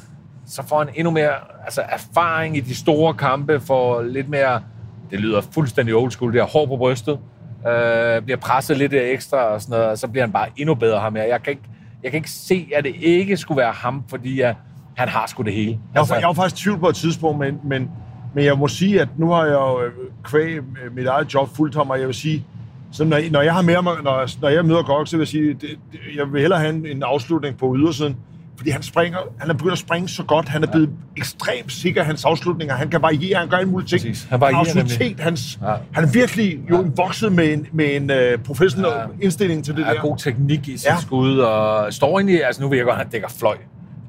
så 0.45 0.63
får 0.67 0.79
han 0.79 0.87
endnu 0.95 1.11
mere 1.11 1.33
altså, 1.63 1.81
erfaring 1.89 2.57
i 2.57 2.59
de 2.59 2.75
store 2.75 3.13
kampe, 3.13 3.59
får 3.59 4.01
lidt 4.01 4.29
mere, 4.29 4.61
det 5.11 5.19
lyder 5.19 5.41
fuldstændig 5.41 5.95
old 5.95 6.11
school, 6.11 6.33
det 6.33 6.39
er 6.39 6.45
hår 6.45 6.65
på 6.65 6.77
brystet, 6.77 7.19
øh, 7.67 8.21
bliver 8.21 8.37
presset 8.41 8.77
lidt 8.77 8.93
ekstra 8.93 9.37
og 9.37 9.61
sådan 9.61 9.71
noget, 9.71 9.91
og 9.91 9.97
så 9.97 10.07
bliver 10.07 10.23
han 10.23 10.31
bare 10.31 10.47
endnu 10.57 10.75
bedre 10.75 10.99
ham 10.99 11.15
her. 11.15 11.23
Jeg 11.23 11.43
kan 11.43 11.51
ikke, 11.51 11.63
jeg 12.03 12.11
kan 12.11 12.17
ikke 12.17 12.31
se, 12.31 12.69
at 12.75 12.83
det 12.83 12.95
ikke 12.99 13.37
skulle 13.37 13.57
være 13.57 13.71
ham, 13.71 14.03
fordi 14.09 14.41
at 14.41 14.55
han 14.95 15.09
har 15.09 15.27
sgu 15.27 15.43
det 15.43 15.53
hele. 15.53 15.79
Jeg 15.93 16.03
var, 16.09 16.15
jeg 16.15 16.27
var 16.27 16.33
faktisk 16.33 16.61
i 16.61 16.63
tvivl 16.63 16.79
på 16.79 16.89
et 16.89 16.95
tidspunkt, 16.95 17.39
men, 17.39 17.59
men, 17.63 17.91
men 18.33 18.45
jeg 18.45 18.57
må 18.57 18.67
sige, 18.67 19.01
at 19.01 19.07
nu 19.17 19.29
har 19.31 19.45
jeg 19.45 19.53
jo 19.53 19.81
øh, 19.81 19.91
kvæg 20.23 20.55
øh, 20.57 20.95
mit 20.95 21.05
eget 21.07 21.33
job 21.33 21.55
fuldt 21.55 21.75
ham, 21.75 21.89
og 21.89 21.99
jeg 21.99 22.07
vil 22.07 22.15
sige, 22.15 22.45
så 22.91 23.03
når, 23.03 23.19
når 23.31 23.41
jeg 23.41 23.53
har 23.53 23.61
med 23.61 23.81
mig, 23.81 23.93
når, 24.03 24.41
når 24.41 24.49
jeg 24.49 24.65
møder 24.65 24.83
Gok, 24.83 25.07
så 25.07 25.17
vil 25.17 25.21
jeg 25.21 25.27
sige, 25.27 25.47
det, 25.49 25.61
det, 25.61 25.99
jeg 26.17 26.33
vil 26.33 26.41
hellere 26.41 26.59
have 26.59 26.73
en, 26.75 26.85
en 26.85 27.03
afslutning 27.03 27.57
på 27.57 27.75
ydersiden, 27.77 28.15
fordi 28.57 28.69
han 28.69 28.83
springer, 28.83 29.17
han 29.39 29.49
er 29.49 29.53
begyndt 29.53 29.71
at 29.71 29.77
springe 29.77 30.07
så 30.09 30.23
godt, 30.23 30.49
han 30.49 30.63
er 30.63 30.67
blevet 30.71 30.89
ekstremt 31.17 31.71
sikker, 31.71 32.03
hans 32.03 32.25
afslutninger, 32.25 32.75
han 32.75 32.89
kan 32.89 33.01
variere, 33.01 33.39
han 33.39 33.47
gør 33.49 33.57
en 33.57 33.69
mulig 33.71 33.87
ting. 33.87 34.01
Præcis. 34.01 34.27
Han 34.29 34.41
varierer 34.41 34.57
Autoritet, 34.59 35.19
hans, 35.19 35.59
Ja. 35.61 35.73
han 35.91 36.03
er 36.03 36.11
virkelig 36.11 36.59
jo 36.69 36.85
vokset 36.95 37.31
med 37.31 37.53
en, 37.53 37.67
med 37.71 37.95
en 37.95 38.11
uh, 38.11 38.43
professionel 38.43 38.87
Ja. 38.91 39.03
indstilling 39.21 39.65
til 39.65 39.75
det 39.75 39.87
er 39.87 39.93
der. 39.93 40.01
god 40.01 40.17
teknik 40.17 40.67
i 40.67 40.77
sit 40.77 40.85
Ja. 40.85 40.93
ja. 40.93 40.99
skud, 41.01 41.37
og 41.37 41.93
står 41.93 42.19
egentlig, 42.19 42.45
altså 42.45 42.61
nu 42.61 42.69
ved 42.69 42.77
jeg 42.77 42.85
godt, 42.85 42.93
at 42.97 43.01
han 43.01 43.09
dækker 43.11 43.29
fløj, 43.39 43.57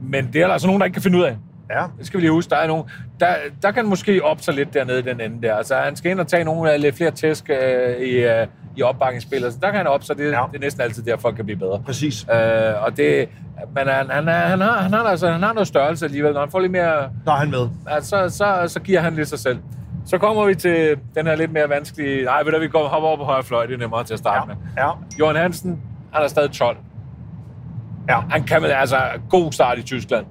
men 0.02 0.28
det 0.32 0.40
er 0.42 0.46
der 0.46 0.52
altså 0.52 0.66
nogen, 0.66 0.80
der 0.80 0.84
ikke 0.84 0.94
kan 0.94 1.02
finde 1.02 1.18
ud 1.18 1.22
af. 1.22 1.36
Ja. 1.74 1.84
Det 1.98 2.06
skal 2.06 2.18
vi 2.18 2.22
lige 2.22 2.32
huske. 2.32 2.50
Der 2.50 2.56
er 2.56 2.66
nogen, 2.66 2.84
der, 3.20 3.34
der 3.62 3.70
kan 3.70 3.86
måske 3.86 4.24
op 4.24 4.40
sig 4.40 4.54
lidt 4.54 4.74
dernede 4.74 4.98
i 4.98 5.02
den 5.02 5.20
ende 5.20 5.46
der. 5.46 5.54
Altså, 5.54 5.74
han 5.76 5.96
skal 5.96 6.10
ind 6.10 6.20
og 6.20 6.26
tage 6.28 6.44
nogle 6.44 6.78
lidt 6.78 6.96
flere 6.96 7.10
tæsk 7.10 7.50
øh, 7.50 7.96
i, 7.96 8.10
øh, 8.10 8.46
i 8.76 8.82
opbakningsspillet. 8.82 9.52
Så 9.52 9.58
der 9.62 9.66
kan 9.70 9.76
han 9.76 9.86
op 9.86 10.02
sig. 10.04 10.16
Det, 10.18 10.24
Ja. 10.24 10.42
det 10.52 10.56
er 10.56 10.60
næsten 10.60 10.82
altid 10.82 11.02
der, 11.02 11.16
folk 11.16 11.36
kan 11.36 11.44
blive 11.44 11.58
bedre. 11.58 11.82
Præcis. 11.86 12.26
Øh, 12.32 12.84
og 12.84 12.96
det, 12.96 13.28
men 13.74 13.88
han, 13.88 14.10
han, 14.10 14.28
er- 14.28 14.32
han, 14.32 14.60
har, 14.60 14.72
han, 14.82 14.92
har, 14.92 15.00
altså, 15.04 15.30
han 15.30 15.42
har 15.42 15.52
noget 15.52 15.66
størrelse 15.68 16.04
alligevel. 16.06 16.32
Når 16.32 16.40
han 16.40 16.50
får 16.50 16.60
lidt 16.60 16.72
mere, 16.72 17.02
er 17.26 17.30
han 17.30 17.50
med. 17.50 17.68
altså, 17.86 18.28
så, 18.28 18.64
så 18.72 18.80
giver 18.80 19.00
han 19.00 19.14
lidt 19.14 19.28
sig 19.28 19.38
selv. 19.38 19.58
Så 20.06 20.18
kommer 20.18 20.44
vi 20.44 20.54
til 20.54 20.96
den 21.14 21.26
her 21.26 21.36
lidt 21.36 21.52
mere 21.52 21.68
vanskelige... 21.68 22.24
Nej, 22.24 22.42
ved 22.42 22.52
du, 22.52 22.58
vi 22.60 22.68
går 22.68 22.88
hopper 22.88 23.08
over 23.08 23.16
på 23.16 23.24
højre 23.24 23.42
fløj. 23.42 23.66
Det 23.66 23.74
er 23.74 23.78
nemmere 23.78 24.04
til 24.04 24.12
at 24.14 24.18
starte 24.18 24.40
Ja. 24.50 24.54
med. 24.54 24.54
Ja. 24.78 24.90
Johan 25.18 25.36
Hansen, 25.36 25.80
han 26.12 26.24
er 26.24 26.28
stadig 26.28 26.50
12. 26.50 26.76
Ja. 28.08 28.20
Han 28.30 28.42
kan 28.42 28.62
vel 28.62 28.70
altså 28.70 28.96
god 29.30 29.52
start 29.52 29.78
i 29.78 29.82
Tyskland. 29.82 30.26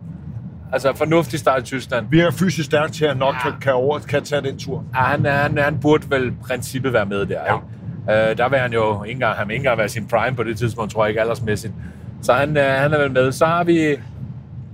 Altså 0.73 0.93
fornuftig 0.95 1.39
start 1.39 1.61
i 1.61 1.65
Tyskland. 1.65 2.05
Virker 2.09 2.31
fysisk 2.31 2.65
stærkt 2.65 2.93
til, 2.93 3.05
at 3.05 3.17
nok 3.17 3.35
Ja. 3.35 3.49
kan, 3.51 3.59
kan, 3.61 3.73
over, 3.73 3.99
kan 3.99 4.23
tage 4.23 4.41
den 4.41 4.57
tur. 4.59 4.83
Ja, 4.95 4.99
han, 4.99 5.25
han, 5.25 5.57
han 5.57 5.79
burde 5.79 6.03
vel 6.09 6.31
princippet 6.47 6.93
være 6.93 7.05
med 7.05 7.25
der, 7.25 7.39
Ja. 7.45 7.55
ikke? 7.55 8.29
Øh, 8.31 8.37
der 8.37 8.49
vil 8.49 8.59
han 8.59 8.73
jo 8.73 9.03
ikke 9.03 9.13
engang, 9.13 9.35
han 9.37 9.49
ikke 9.51 9.57
engang 9.59 9.77
være 9.77 9.89
sin 9.89 10.07
prime 10.07 10.35
på 10.35 10.43
det 10.43 10.57
tidspunkt, 10.57 10.91
tror 10.91 11.03
jeg 11.05 11.09
ikke 11.09 11.21
aldersmæssigt. 11.21 11.73
Så 12.21 12.33
han, 12.33 12.57
øh, 12.57 12.63
han 12.63 12.93
er 12.93 12.97
vel 12.97 13.11
med. 13.11 13.31
Så 13.31 13.45
har 13.45 13.63
vi, 13.63 13.95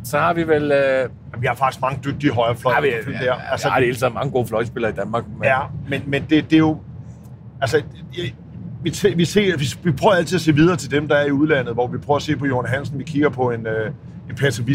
så 0.03 0.19
har 0.19 0.33
vi 0.33 0.47
vel... 0.47 0.71
Øh, 0.71 1.09
Jamen, 1.31 1.41
vi 1.41 1.47
har 1.47 1.55
faktisk 1.55 1.81
mange 1.81 1.99
dygtige 2.05 2.31
højrefløj. 2.33 2.73
har 2.73 2.81
vi, 2.81 2.87
der. 2.87 3.23
ja, 3.23 3.33
altså, 3.51 3.69
har 3.69 3.75
det 3.79 3.85
hele 3.87 3.97
taget 3.97 4.13
mange 4.13 4.31
gode 4.31 4.47
fløjspillere 4.47 4.91
i 4.91 4.95
Danmark. 4.95 5.23
Men, 5.39 5.43
Ja, 5.43 5.59
men, 5.89 6.03
men 6.07 6.21
det, 6.29 6.43
det 6.49 6.53
er 6.53 6.57
jo... 6.59 6.77
Altså, 7.61 7.81
jeg- 8.17 8.33
vi, 8.83 8.89
te, 8.89 9.09
vi, 9.15 9.25
ser, 9.25 9.57
vi, 9.57 9.65
vi 9.83 9.91
prøver 9.91 10.13
altid 10.15 10.35
at 10.35 10.41
se 10.41 10.55
videre 10.55 10.75
til 10.77 10.91
dem, 10.91 11.07
der 11.07 11.15
er 11.15 11.25
i 11.25 11.31
udlandet, 11.31 11.73
hvor 11.73 11.87
vi 11.87 11.97
prøver 11.97 12.15
at 12.15 12.21
se 12.23 12.35
på 12.35 12.45
Johan 12.45 12.69
Hansen, 12.69 12.99
vi 12.99 13.03
kigger 13.03 13.29
på 13.29 13.51
en, 13.51 13.67
øh, 13.67 13.91
en 14.29 14.35
Patrick 14.35 14.65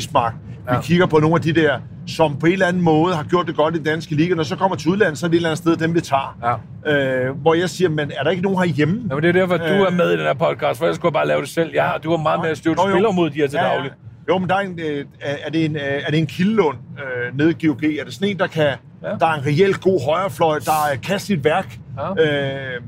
Wismark, 0.61 0.71
vi 0.71 0.75
Ja. 0.77 0.81
kigger 0.83 1.07
på 1.07 1.19
nogle 1.19 1.35
af 1.37 1.41
de 1.43 1.53
der, 1.53 1.79
som 2.07 2.37
på 2.39 2.47
en 2.47 2.53
eller 2.53 2.67
anden 2.67 2.83
måde 2.83 3.15
har 3.15 3.23
gjort 3.25 3.47
det 3.47 3.57
godt 3.57 3.75
i 3.75 3.79
den 3.79 3.85
danske 3.87 4.15
liga, 4.15 4.35
når 4.35 4.43
så 4.43 4.57
kommer 4.57 4.77
til 4.77 4.91
udlandet, 4.91 5.19
så 5.19 5.27
er 5.27 5.29
det 5.29 5.35
et 5.35 5.39
eller 5.39 5.49
andet 5.49 5.59
sted, 5.59 5.77
dem 5.77 5.95
vi 5.95 6.01
tager. 6.01 6.59
Ja. 6.87 7.27
Øh, 7.29 7.37
hvor 7.37 7.55
jeg 7.55 7.71
siger, 7.71 7.89
men 7.89 8.13
er 8.19 8.23
der 8.23 8.31
ikke 8.31 8.43
nogen 8.43 8.59
herhjemme? 8.59 9.03
Jamen, 9.11 9.23
det 9.23 9.29
er 9.29 9.33
derfor, 9.33 9.55
at 9.55 9.61
du 9.61 9.65
Øh. 9.75 9.81
er 9.81 9.91
med 9.91 10.09
i 10.11 10.17
den 10.17 10.21
her 10.27 10.35
podcast, 10.35 10.79
for 10.79 10.87
jeg 10.87 10.95
skulle 10.95 11.13
bare 11.13 11.27
lave 11.27 11.41
det 11.41 11.49
selv. 11.49 11.71
Ja, 11.75 11.91
du 12.05 12.11
har 12.11 12.17
meget 12.17 12.41
mere 12.41 12.57
styr. 12.57 12.75
Du 12.75 12.83
Jo, 12.83 12.89
jo. 12.89 12.95
spiller 12.95 13.13
mod 13.13 13.31
de 13.31 13.35
her 13.35 13.47
til 13.49 13.57
Ja, 13.57 13.67
ja. 13.69 13.75
daglig. 13.75 13.91
Jo, 14.29 14.39
men 14.39 14.49
der 14.49 14.55
er, 14.55 14.61
en, 14.61 14.79
øh, 14.81 15.05
er, 15.21 15.51
det 15.51 15.65
en, 15.65 15.77
øh, 15.77 15.83
er 15.83 16.11
det 16.11 16.19
en 16.19 16.27
kildelund 16.27 16.77
øh, 16.99 17.39
nede 17.39 17.51
i 17.61 17.67
GOG? 17.67 17.85
Er 17.85 18.05
det 18.05 18.15
sådan 18.15 18.29
en, 18.29 18.39
der 18.39 18.47
kan... 18.47 18.63
Ja. 18.63 19.09
Ja. 19.11 19.15
Der 19.21 19.27
er 19.27 19.35
en 19.35 19.47
reelt 19.47 19.81
god 19.81 20.05
højrefløj, 20.05 20.59
der 20.59 20.73
er 20.93 20.97
kast 20.97 21.31
et 21.31 21.45
værk. 21.45 21.79
Ja. 21.99 22.11
Øh, 22.11 22.81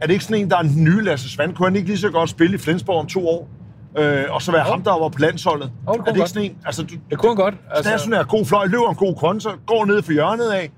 er 0.00 0.06
det 0.06 0.12
ikke 0.12 0.24
sådan 0.24 0.36
en, 0.42 0.50
der 0.50 0.56
er 0.56 0.60
en 0.60 0.84
ny 0.84 1.02
Lasse 1.04 1.30
Svand? 1.30 1.54
Kunne 1.54 1.66
han 1.68 1.76
ikke 1.76 1.88
lige 1.88 1.98
så 1.98 2.10
godt 2.10 2.30
spille 2.30 2.54
i 2.54 2.58
Flensborg 2.58 3.00
om 3.00 3.06
to 3.06 3.28
år? 3.28 3.48
Øh, 3.98 4.24
og 4.30 4.42
så 4.42 4.52
være 4.52 4.66
Jo. 4.66 4.70
ham, 4.72 4.82
der 4.82 4.90
var 5.00 5.08
på 5.08 5.18
landsholdet? 5.18 5.70
Jo, 5.88 5.92
det 5.92 6.00
er 6.00 6.04
det 6.04 6.16
ikke 6.16 6.28
sådan 6.28 6.42
en... 6.50 6.56
Altså, 6.66 6.82
du, 6.82 6.94
Det 7.10 7.18
kunne 7.18 7.30
han 7.30 7.36
godt. 7.36 7.54
altså, 7.70 7.90
stationær 7.90 8.22
god 8.22 8.46
fløj, 8.46 8.66
løber 8.66 8.88
en 8.90 8.94
god 8.96 9.14
kontra, 9.16 9.50
går 9.66 9.84
ned 9.84 10.02
for 10.02 10.12
hjørnet 10.12 10.50
af, 10.50 10.70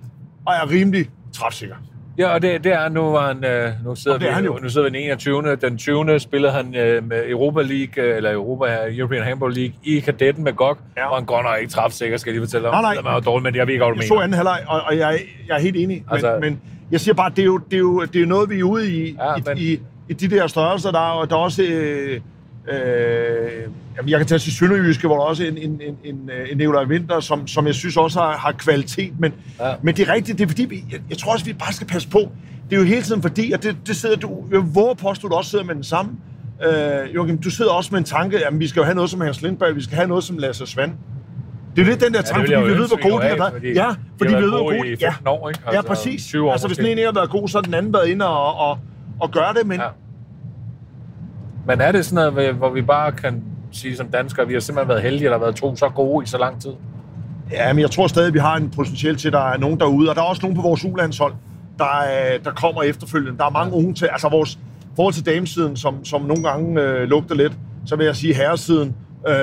og 0.46 0.54
er 0.54 0.70
rimelig 0.70 1.06
træfsikker. 1.32 1.74
Ja, 2.18 2.28
og 2.28 2.42
det, 2.42 2.64
det 2.64 2.72
er 2.72 2.88
nu, 2.88 3.02
var 3.02 3.26
han, 3.26 3.44
øh, 3.44 3.72
nu 3.84 3.94
sidder 3.94 4.16
er 4.16 4.20
vi, 4.20 4.26
han 4.26 4.44
jo. 4.44 4.58
nu 4.62 4.68
sidder 4.68 4.90
vi 4.90 4.96
den 4.98 5.04
21. 5.04 5.56
Den 5.56 5.78
20. 5.78 6.20
spillede 6.20 6.52
han 6.52 6.74
øh, 6.76 7.08
med 7.08 7.22
Europa 7.28 7.62
League, 7.62 8.04
øh, 8.04 8.16
eller 8.16 8.32
Europa, 8.32 8.78
European 8.98 9.22
Handball 9.24 9.54
League, 9.54 9.74
i 9.84 10.00
kadetten 10.00 10.44
med 10.44 10.52
GOG, 10.52 10.78
Ja. 10.96 11.06
og 11.10 11.16
han 11.16 11.24
godt 11.26 11.44
nok 11.44 11.54
ikke 11.60 11.72
træfsikker, 11.72 12.16
skal 12.16 12.30
jeg 12.30 12.34
lige 12.40 12.46
fortælle 12.46 12.68
om. 12.68 12.74
Nej, 12.74 12.82
nej. 12.82 12.94
Det 12.94 13.04
var 13.04 13.20
dårligt, 13.20 13.42
men 13.44 13.54
jeg 13.54 13.66
ved 13.66 13.74
ikke, 13.74 13.84
hvad 13.84 13.94
du 13.94 14.00
Jeg 14.00 14.08
så 14.08 14.14
anden 14.14 14.34
halvleg, 14.34 14.60
og, 14.68 14.80
og 14.80 14.96
jeg, 14.98 15.18
jeg 15.48 15.56
er 15.56 15.60
helt 15.60 15.76
enig. 15.76 15.86
Men, 15.96 16.04
altså, 16.10 16.38
men 16.40 16.60
jeg 16.90 17.00
siger 17.00 17.14
bare, 17.14 17.30
det 17.30 17.38
er 17.38 17.44
jo, 17.44 17.58
det 17.58 17.74
er 17.74 17.78
jo, 17.78 18.04
det 18.04 18.22
er 18.22 18.26
noget, 18.26 18.50
vi 18.50 18.58
er 18.60 18.64
ude 18.64 18.92
i, 18.92 19.16
Ja, 19.18 19.34
i, 19.36 19.42
men- 19.46 19.58
i, 19.58 19.78
i 20.08 20.12
de 20.12 20.30
der 20.36 20.46
størrelser. 20.46 20.90
Der, 20.90 20.98
er- 20.98 21.12
og 21.20 21.30
der 21.30 21.36
er 21.36 21.40
også... 21.40 21.62
Øh, 21.62 22.20
øh, 22.68 22.76
jamen, 23.96 24.08
jeg 24.08 24.18
kan 24.18 24.26
tage 24.26 24.38
til 24.38 24.52
Sønderjyske, 24.56 25.06
hvor 25.06 25.16
der 25.16 25.22
er 25.22 25.26
også 25.28 25.44
en, 25.44 25.58
en, 25.58 25.80
en, 25.82 25.96
en, 26.04 26.30
øh, 26.40 26.48
en 26.52 26.56
Nikolaj 26.58 26.84
Winter, 26.84 27.20
som, 27.20 27.46
som 27.46 27.66
jeg 27.66 27.74
synes 27.74 27.96
også 27.96 28.20
har, 28.20 28.32
har 28.36 28.52
kvalitet. 28.52 29.12
Men, 29.20 29.32
ja. 29.60 29.74
Men 29.82 29.96
det 29.96 30.08
er 30.08 30.12
rigtigt, 30.12 30.38
det 30.38 30.44
er 30.44 30.48
fordi, 30.48 30.64
vi, 30.64 30.84
jeg, 30.92 31.00
jeg 31.10 31.18
tror 31.18 31.32
også, 31.32 31.44
vi 31.44 31.52
bare 31.52 31.72
skal 31.72 31.86
passe 31.86 32.08
på. 32.08 32.18
Det 32.70 32.76
er 32.76 32.80
jo 32.80 32.86
hele 32.86 33.02
tiden 33.02 33.22
fordi, 33.22 33.52
at 33.52 33.62
det, 33.62 33.76
det 33.86 33.96
sidder 33.96 34.16
du... 34.16 34.44
Jeg 34.52 34.74
våger 34.74 34.94
du 35.22 35.28
også 35.28 35.50
sidder 35.50 35.64
med 35.64 35.74
den 35.74 35.84
samme. 35.84 36.12
Øh, 36.66 37.14
Joachim, 37.14 37.38
du 37.38 37.50
sidder 37.50 37.70
også 37.70 37.88
med 37.92 37.98
en 37.98 38.04
tanke, 38.04 38.46
at 38.46 38.60
vi 38.60 38.68
skal 38.68 38.80
jo 38.80 38.84
have 38.84 38.94
noget 38.94 39.10
som 39.10 39.20
Hans 39.20 39.42
Lindberg, 39.42 39.76
vi 39.76 39.82
skal 39.82 39.96
have 39.96 40.08
noget 40.08 40.24
som 40.24 40.38
Lasse 40.38 40.66
Svand. 40.66 40.92
Det 41.76 41.82
er 41.82 41.86
jo 41.86 41.90
lidt 41.90 42.00
den 42.04 42.14
der 42.14 42.22
tanke, 42.22 42.50
ja, 42.50 42.58
fordi 42.60 42.72
vi 42.72 42.78
ved, 42.78 42.88
hvor 42.88 43.10
gode 43.10 43.22
de 43.24 43.28
har 43.28 43.36
været. 43.36 43.62
have, 43.62 43.74
Ja, 43.74 43.88
fordi 44.18 44.32
de 44.32 44.36
vi 44.36 44.42
ved, 44.42 44.50
hvor 44.50 44.58
gode 44.58 44.76
gode... 44.76 44.88
i 44.92 44.96
Ja, 45.00 45.08
15 45.10 45.26
år, 45.28 45.48
ikke? 45.48 45.60
ja, 45.66 45.76
Altså, 45.76 45.88
præcis. 45.88 46.24
20 46.26 46.46
år 46.48 46.52
altså, 46.52 46.66
hvis 46.66 46.76
den 46.78 46.86
ene 46.86 47.02
har 47.02 47.12
været 47.12 47.30
god, 47.30 47.48
så 47.48 47.58
har 47.58 47.62
den 47.62 47.74
anden 47.74 47.92
været 47.92 48.08
inde 48.08 48.28
og, 48.28 48.68
og, 48.70 48.78
og 49.20 49.30
gøre 49.30 49.54
det, 49.54 49.66
men 49.66 49.80
Ja. 49.80 49.86
Men 51.66 51.80
er 51.80 51.92
det 51.92 52.04
sådan 52.06 52.32
noget, 52.34 52.54
hvor- 52.54 52.70
vi 52.70 52.82
bare 52.82 53.12
kan 53.12 53.44
sige 53.72 53.96
som 53.96 54.08
danskere, 54.08 54.46
vi 54.46 54.52
har 54.52 54.60
simpelthen 54.60 54.88
været 54.88 55.02
heldige, 55.02 55.26
at 55.28 55.30
der 55.32 55.38
har 55.38 55.44
været 55.44 55.56
to 55.56 55.76
så 55.76 55.88
gode 55.88 56.24
i 56.24 56.26
så 56.26 56.38
lang 56.38 56.60
tid? 56.62 56.72
Ja, 57.52 57.72
men 57.72 57.80
jeg 57.80 57.90
tror 57.90 58.06
stadig, 58.06 58.28
at 58.28 58.34
vi 58.34 58.38
har 58.38 58.56
en 58.56 58.70
potentiale 58.70 59.16
til, 59.16 59.28
at 59.28 59.32
der 59.32 59.52
er 59.52 59.58
nogen 59.58 59.80
derude, 59.80 60.10
og 60.10 60.14
der 60.16 60.22
er 60.22 60.26
også 60.26 60.42
nogen 60.42 60.56
på 60.56 60.62
vores 60.62 60.84
ulandshold, 60.84 61.34
der, 61.78 62.00
er, 62.00 62.38
der 62.38 62.50
kommer 62.50 62.82
efterfølgende. 62.82 63.38
Der 63.38 63.44
er 63.44 63.50
mange 63.50 63.72
unge 63.74 63.94
til, 63.94 64.06
altså 64.06 64.28
vores 64.28 64.58
forhold 64.96 65.14
til 65.14 65.26
damesiden, 65.26 65.76
som, 65.76 66.04
som 66.04 66.22
nogle 66.22 66.42
gange 66.48 66.80
øh, 66.82 67.08
lugter 67.08 67.34
lidt, 67.34 67.52
så 67.86 67.96
vil 67.96 68.06
jeg 68.06 68.16
sige, 68.16 68.34
herresiden, 68.34 68.96
øh, 69.28 69.34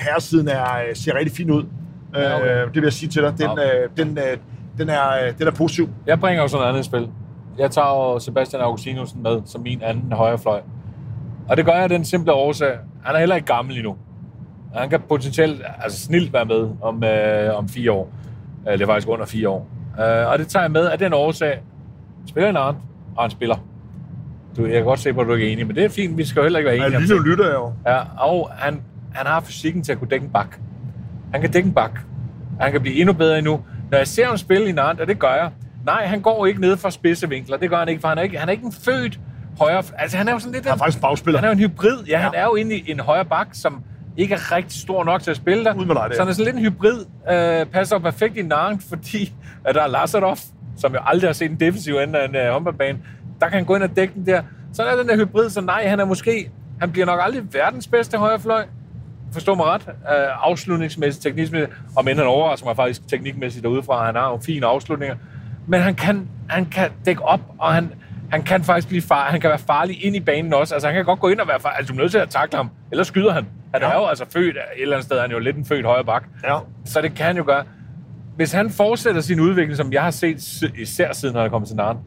herresiden 0.00 0.48
er, 0.48 0.64
ser 0.94 1.14
rigtig 1.14 1.36
fin 1.36 1.50
ud. 1.50 1.64
Ja, 2.14 2.36
okay. 2.36 2.60
Øh, 2.60 2.66
det 2.66 2.74
vil 2.74 2.82
jeg 2.82 2.92
sige 2.92 3.08
til 3.08 3.22
dig. 3.22 3.32
Den, 3.38 3.50
Ja. 3.58 3.82
øh, 3.82 3.88
den, 3.96 4.18
øh, 4.18 4.36
den, 4.78 4.88
er, 4.88 5.08
øh, 5.26 5.38
den 5.38 5.46
er 5.46 5.50
positiv. 5.50 5.88
Jeg 6.06 6.20
bringer 6.20 6.42
jo 6.42 6.48
sådan 6.48 6.60
noget 6.60 6.72
andet 6.72 6.84
spil. 6.84 7.08
Jeg 7.58 7.70
tager 7.70 8.12
jo 8.12 8.18
Sebastian 8.18 8.62
Augustinusen 8.62 9.22
med 9.22 9.40
som 9.46 9.60
min 9.62 9.82
anden 9.82 10.12
højrefløj. 10.12 10.60
Og 11.50 11.56
det 11.56 11.64
gør 11.64 11.72
jeg 11.72 11.82
af 11.82 11.88
den 11.88 12.04
simple 12.04 12.32
årsag. 12.32 12.78
Han 13.04 13.14
er 13.14 13.18
heller 13.18 13.36
ikke 13.36 13.46
gammel 13.46 13.76
endnu. 13.76 13.96
Han 14.74 14.90
kan 14.90 15.00
potentielt, 15.08 15.62
altså 15.82 16.00
snilt 16.00 16.32
være 16.32 16.44
med 16.44 16.68
om, 16.82 17.04
øh, 17.04 17.58
om 17.58 17.68
fire 17.68 17.92
år. 17.92 18.12
Øh, 18.66 18.72
det 18.72 18.80
er 18.82 18.86
faktisk 18.86 19.08
under 19.08 19.26
fire 19.26 19.48
år. 19.48 19.68
Øh, 20.00 20.30
og 20.30 20.38
det 20.38 20.48
tager 20.48 20.62
jeg 20.62 20.70
med 20.70 20.86
af 20.86 20.98
den 20.98 21.12
årsag. 21.12 21.62
Spiller 22.26 22.50
en 22.50 22.56
anden, 22.56 22.82
og 23.16 23.24
han 23.24 23.30
spiller. 23.30 23.56
Du, 24.56 24.64
jeg 24.64 24.74
kan 24.74 24.84
godt 24.84 25.00
se 25.00 25.12
på, 25.12 25.20
at 25.20 25.26
du 25.26 25.32
ikke 25.32 25.48
er 25.48 25.52
enig, 25.52 25.66
men 25.66 25.76
det 25.76 25.84
er 25.84 25.88
fint. 25.88 26.18
Vi 26.18 26.24
skal 26.24 26.40
jo 26.40 26.44
heller 26.44 26.58
ikke 26.58 26.68
være 26.68 26.76
enige 26.76 26.96
om 26.96 27.02
lige 27.02 27.14
nu 27.14 27.22
lytter 27.22 27.44
jeg 27.44 27.54
jo. 27.54 27.72
Ja, 27.86 28.00
og 28.18 28.50
han, 28.52 28.82
han 29.12 29.26
har 29.26 29.40
fysikken 29.40 29.82
til 29.82 29.92
at 29.92 29.98
kunne 29.98 30.08
dække 30.08 30.24
en 30.24 30.32
bak. 30.32 30.56
Han 31.32 31.40
kan 31.40 31.50
dække 31.50 31.66
en 31.66 31.74
bak. 31.74 32.00
Han 32.60 32.72
kan 32.72 32.80
blive 32.80 32.96
endnu 32.96 33.12
bedre 33.12 33.38
endnu. 33.38 33.60
Når 33.90 33.98
jeg 33.98 34.06
ser 34.06 34.26
ham 34.26 34.36
spille 34.36 34.68
i 34.68 34.72
Nantes, 34.72 35.00
og 35.00 35.06
det 35.06 35.18
gør 35.18 35.34
jeg, 35.34 35.50
nej, 35.86 36.06
han 36.06 36.20
går 36.20 36.46
ikke 36.46 36.60
ned 36.60 36.76
for 36.76 36.90
spidse 36.90 37.28
vinkler. 37.28 37.56
Det 37.56 37.70
gør 37.70 37.78
han 37.78 37.88
ikke, 37.88 38.00
for 38.00 38.08
han 38.08 38.18
er 38.18 38.22
ikke, 38.22 38.38
han 38.38 38.48
er 38.48 38.52
ikke 38.52 38.64
en 38.64 38.72
født 38.72 39.20
højre... 39.60 39.82
Altså, 39.98 40.16
han 40.16 40.28
er 40.28 40.32
jo 40.32 40.38
sådan 40.38 40.52
lidt... 40.52 40.64
Han 40.64 40.74
er 40.74 40.78
faktisk 40.78 40.98
en 40.98 41.02
bagspiller. 41.02 41.38
han 41.40 41.44
er 41.44 41.48
jo 41.48 41.52
en 41.52 41.70
hybrid. 41.70 42.04
Ja, 42.08 42.18
han 42.18 42.30
Ja. 42.34 42.40
er 42.40 42.44
jo 42.44 42.56
egentlig 42.56 42.90
en 42.90 43.00
højre 43.00 43.24
bak, 43.24 43.48
som 43.52 43.82
ikke 44.16 44.34
er 44.34 44.52
rigtig 44.52 44.80
stor 44.80 45.04
nok 45.04 45.22
til 45.22 45.30
at 45.30 45.36
spille 45.36 45.64
der. 45.64 45.74
Ud 45.74 45.84
med 45.86 45.94
dig, 45.94 46.04
det 46.08 46.16
så 46.16 46.22
han 46.22 46.28
er 46.28 46.32
sådan 46.32 46.44
lidt 46.54 46.56
en 46.66 46.72
hybrid. 46.72 47.04
Øh, 47.30 47.66
passer 47.66 47.98
perfekt 47.98 48.36
i 48.36 48.42
Nantes, 48.42 48.86
fordi 48.92 49.32
at 49.64 49.74
der 49.74 49.82
er 49.82 49.86
Lazarov, 49.88 50.36
som 50.76 50.92
jo 50.92 50.98
aldrig 51.06 51.28
har 51.28 51.32
set 51.32 51.50
en 51.50 51.60
defensiv 51.60 51.94
ende 51.96 52.18
af 52.18 52.28
en 52.28 52.36
uh, 52.36 52.52
håndboldbane. 52.52 52.98
Der 53.40 53.46
kan 53.48 53.54
han 53.56 53.64
gå 53.64 53.74
ind 53.74 53.82
og 53.82 53.96
dække 53.96 54.14
den 54.14 54.26
der. 54.26 54.42
Så 54.72 54.82
er 54.82 54.96
den 54.96 55.08
der 55.08 55.16
hybrid, 55.16 55.50
så 55.50 55.60
nej, 55.60 55.86
han 55.86 56.00
er 56.00 56.04
måske... 56.04 56.50
Han 56.80 56.90
bliver 56.92 57.06
nok 57.06 57.20
aldrig 57.22 57.42
verdens 57.54 57.86
bedste 57.88 58.18
højrefløj. 58.18 58.64
Forstå 59.32 59.54
mig 59.54 59.66
ret. 59.66 59.82
Øh, 59.88 60.46
afslutningsmæssigt, 60.46 61.22
teknikmæssigt. 61.22 61.70
Og 61.96 62.04
men 62.04 62.16
han 62.16 62.26
overrasker 62.26 62.66
mig 62.66 62.76
faktisk 62.76 63.08
teknikmæssigt 63.08 63.62
derudefra. 63.62 64.06
Han 64.06 64.14
har 64.14 64.30
jo 64.30 64.40
fine 64.46 64.66
afslutninger. 64.66 65.16
Men 65.66 65.80
han 65.80 65.94
kan, 65.94 66.28
han 66.48 66.66
kan 66.66 66.90
dække 67.06 67.22
op, 67.24 67.40
og 67.58 67.72
han, 67.74 67.90
han 68.30 68.42
kan 68.42 68.64
faktisk 68.64 68.88
blive 68.88 69.02
far, 69.02 69.30
han 69.30 69.40
kan 69.40 69.50
være 69.50 69.58
farlig 69.58 70.04
ind 70.04 70.16
i 70.16 70.20
banen 70.20 70.54
også. 70.54 70.74
Altså, 70.74 70.88
han 70.88 70.94
kan 70.94 71.04
godt 71.04 71.20
gå 71.20 71.28
ind 71.28 71.40
og 71.40 71.48
være 71.48 71.60
farlig. 71.60 71.78
Altså, 71.78 71.92
du 71.92 71.98
er 71.98 72.02
nødt 72.02 72.12
til 72.12 72.18
at 72.18 72.28
takle 72.28 72.56
ham. 72.56 72.70
Ellers 72.92 73.06
skyder 73.06 73.32
han. 73.32 73.46
Han 73.74 73.82
Ja. 73.82 73.88
er 73.90 73.94
jo 73.94 74.06
altså 74.06 74.24
født 74.32 74.56
et 74.56 74.82
eller 74.82 74.96
andet 74.96 75.06
sted. 75.06 75.20
Han 75.20 75.30
er 75.30 75.34
jo 75.34 75.40
lidt 75.40 75.56
en 75.56 75.64
født 75.64 75.86
højre 75.86 76.04
bak. 76.04 76.24
Ja. 76.44 76.58
Så 76.84 77.00
det 77.00 77.14
kan 77.14 77.26
han 77.26 77.36
jo 77.36 77.42
gøre. 77.46 77.64
Hvis 78.36 78.52
han 78.52 78.70
fortsætter 78.70 79.20
sin 79.20 79.40
udvikling, 79.40 79.76
som 79.76 79.92
jeg 79.92 80.02
har 80.02 80.10
set, 80.10 80.62
især 80.78 81.12
siden 81.12 81.34
han 81.36 81.44
er 81.44 81.48
kommet 81.48 81.68
til 81.68 81.76
Narn, 81.76 81.98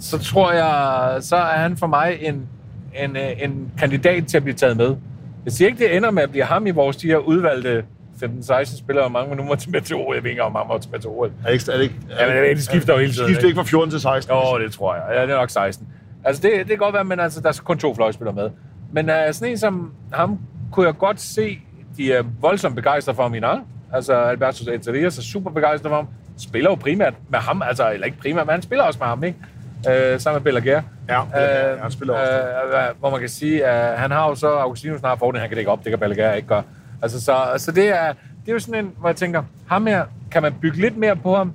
så 0.00 0.18
tror 0.18 0.52
jeg, 0.52 1.22
så 1.22 1.36
er 1.36 1.58
han 1.58 1.76
for 1.76 1.86
mig 1.86 2.18
en, 2.20 2.48
en, 2.94 3.16
øh, 3.16 3.22
en 3.38 3.70
kandidat 3.78 4.26
til 4.26 4.36
at 4.36 4.42
blive 4.42 4.54
taget 4.56 4.76
med. 4.76 4.96
Jeg 5.44 5.52
siger 5.52 5.68
ikke, 5.68 5.78
det 5.78 5.96
ender 5.96 6.10
med 6.10 6.22
at 6.22 6.30
blive 6.30 6.44
ham 6.44 6.66
i 6.66 6.70
vores 6.70 6.96
de 6.96 7.06
her 7.06 7.16
udvalgte 7.16 7.84
15-16 8.22 8.78
spillere, 8.78 9.08
hvor 9.08 9.36
mange 9.36 9.56
til 9.56 9.70
med 9.70 9.80
til 9.80 9.96
OL. 9.96 10.14
Jeg 10.14 10.24
ved 10.24 10.30
ikke, 10.30 10.42
om 10.42 10.52
mange 10.52 10.68
må 10.68 10.98
til 10.98 11.10
OL. 11.10 11.26
Er 11.26 11.30
det 11.46 11.52
ikke, 11.52 11.72
er 11.72 11.76
det 11.76 11.82
ikke, 11.82 11.94
Ja, 12.18 12.44
men 12.44 12.56
det 12.56 12.64
skifter 12.64 12.92
jo 12.92 12.98
hele 12.98 13.12
tiden, 13.12 13.28
Skifter 13.28 13.46
ikke? 13.46 13.56
fra 13.56 13.64
14 13.64 13.90
til 13.90 14.00
16? 14.00 14.34
Jo, 14.34 14.58
det 14.58 14.72
tror 14.72 14.94
jeg. 14.94 15.04
Ja, 15.14 15.22
det 15.22 15.30
er 15.30 15.36
nok 15.36 15.50
16. 15.50 15.88
Altså, 16.24 16.42
det, 16.42 16.52
det 16.58 16.66
kan 16.66 16.78
godt 16.78 16.94
være, 16.94 17.04
men 17.04 17.20
altså, 17.20 17.40
der 17.40 17.48
er 17.48 17.60
kun 17.64 17.78
to 17.78 17.94
fløjspillere 17.94 18.34
med. 18.34 18.50
Men 18.92 19.10
uh, 19.10 19.14
sådan 19.32 19.50
en 19.50 19.58
som 19.58 19.92
ham, 20.12 20.38
kunne 20.72 20.86
jeg 20.86 20.94
godt 20.98 21.20
se, 21.20 21.58
de 21.96 22.12
er 22.12 22.22
voldsomt 22.40 22.74
begejstrede 22.74 23.16
for 23.16 23.22
ham 23.22 23.34
i 23.34 23.40
Nang. 23.40 23.66
Altså, 23.92 24.14
Alberto 24.14 24.70
Eterias 24.70 25.18
er 25.18 25.22
super 25.22 25.50
begejstret 25.50 25.90
for 25.90 25.96
ham. 25.96 26.08
Spiller 26.38 26.70
jo 26.70 26.74
primært 26.74 27.14
med 27.28 27.38
ham, 27.38 27.62
altså, 27.62 27.92
eller 27.92 28.06
ikke 28.06 28.18
primært, 28.18 28.46
men 28.46 28.52
han 28.52 28.62
spiller 28.62 28.84
også 28.84 28.98
med 28.98 29.06
ham, 29.06 29.24
ikke? 29.24 29.38
Uh, 29.86 30.20
sammen 30.20 30.42
med 30.42 30.52
Belaguer. 30.52 30.82
Ja, 31.08 31.24
Balaguer, 31.24 31.82
han 31.82 31.90
spiller 31.90 32.14
også. 32.14 32.92
Uh, 32.92 33.00
hvor 33.00 33.10
man 33.10 33.20
kan 33.20 33.28
sige, 33.28 33.66
at 33.66 33.98
han 33.98 34.10
har 34.10 34.28
jo 34.28 34.34
så, 34.34 34.48
Augustinus 34.48 35.00
har 35.00 35.16
fordelen, 35.16 35.40
han 35.40 35.48
kan 35.48 35.56
dække 35.56 35.70
op, 35.70 35.84
det 35.84 35.90
kan 35.90 35.98
Belaguer 35.98 36.32
ikke 36.32 36.48
gøre. 36.48 36.62
Altså, 37.02 37.20
så, 37.20 37.36
så 37.56 37.72
det, 37.72 37.88
er, 37.88 38.12
det 38.12 38.48
er 38.48 38.52
jo 38.52 38.58
sådan 38.58 38.84
en, 38.84 38.92
hvor 38.98 39.08
jeg 39.08 39.16
tænker, 39.16 39.42
ham 39.66 39.86
her, 39.86 40.04
kan 40.30 40.42
man 40.42 40.54
bygge 40.60 40.80
lidt 40.80 40.96
mere 40.96 41.16
på 41.16 41.36
ham? 41.36 41.52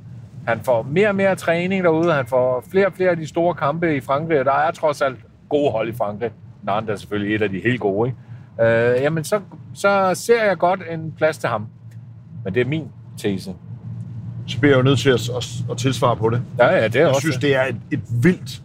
Han 0.48 0.60
får 0.64 0.84
mere 0.84 1.10
og 1.10 1.16
mere 1.16 1.36
træning 1.36 1.84
derude, 1.84 2.14
han 2.14 2.28
får 2.28 2.64
flere 2.72 2.86
og 2.86 2.94
flere 2.94 3.10
af 3.10 3.18
de 3.18 3.28
store 3.28 3.54
kampe 3.56 3.96
i 3.96 4.02
Frankrig, 4.02 4.40
og 4.40 4.46
der 4.46 4.54
er 4.54 4.72
trods 4.72 5.02
alt 5.02 5.18
gode 5.50 5.72
hold 5.72 5.90
i 5.90 5.94
Frankrig. 5.94 6.32
Nantes 6.64 6.94
er 6.94 6.96
selvfølgelig 6.96 7.36
et 7.36 7.42
af 7.42 7.50
de 7.50 7.60
helt 7.60 7.80
gode, 7.80 8.10
ikke? 8.10 8.72
Øh, 8.72 9.02
jamen, 9.02 9.24
så, 9.24 9.42
så 9.74 10.12
ser 10.14 10.44
jeg 10.44 10.58
godt 10.58 10.80
en 10.92 11.14
plads 11.18 11.38
til 11.38 11.50
ham. 11.50 11.68
Men 12.44 12.54
det 12.54 12.62
er 12.62 12.66
min 12.66 12.88
tese. 13.18 13.54
Så 14.48 14.60
bliver 14.60 14.74
jeg 14.74 14.78
jo 14.78 14.84
nødt 14.84 15.00
til 15.00 15.10
at, 15.10 15.30
at, 15.30 15.48
at 15.72 15.78
tilsvare 15.78 16.16
på 16.16 16.30
det. 16.30 16.42
Ja, 16.60 16.76
ja, 16.76 16.88
det 16.88 16.96
er 16.96 17.00
Jeg 17.00 17.10
også 17.10 17.22
synes, 17.22 17.38
det 17.38 17.56
er 17.56 17.64
et, 17.64 17.76
et 17.92 18.02
vildt, 18.24 18.62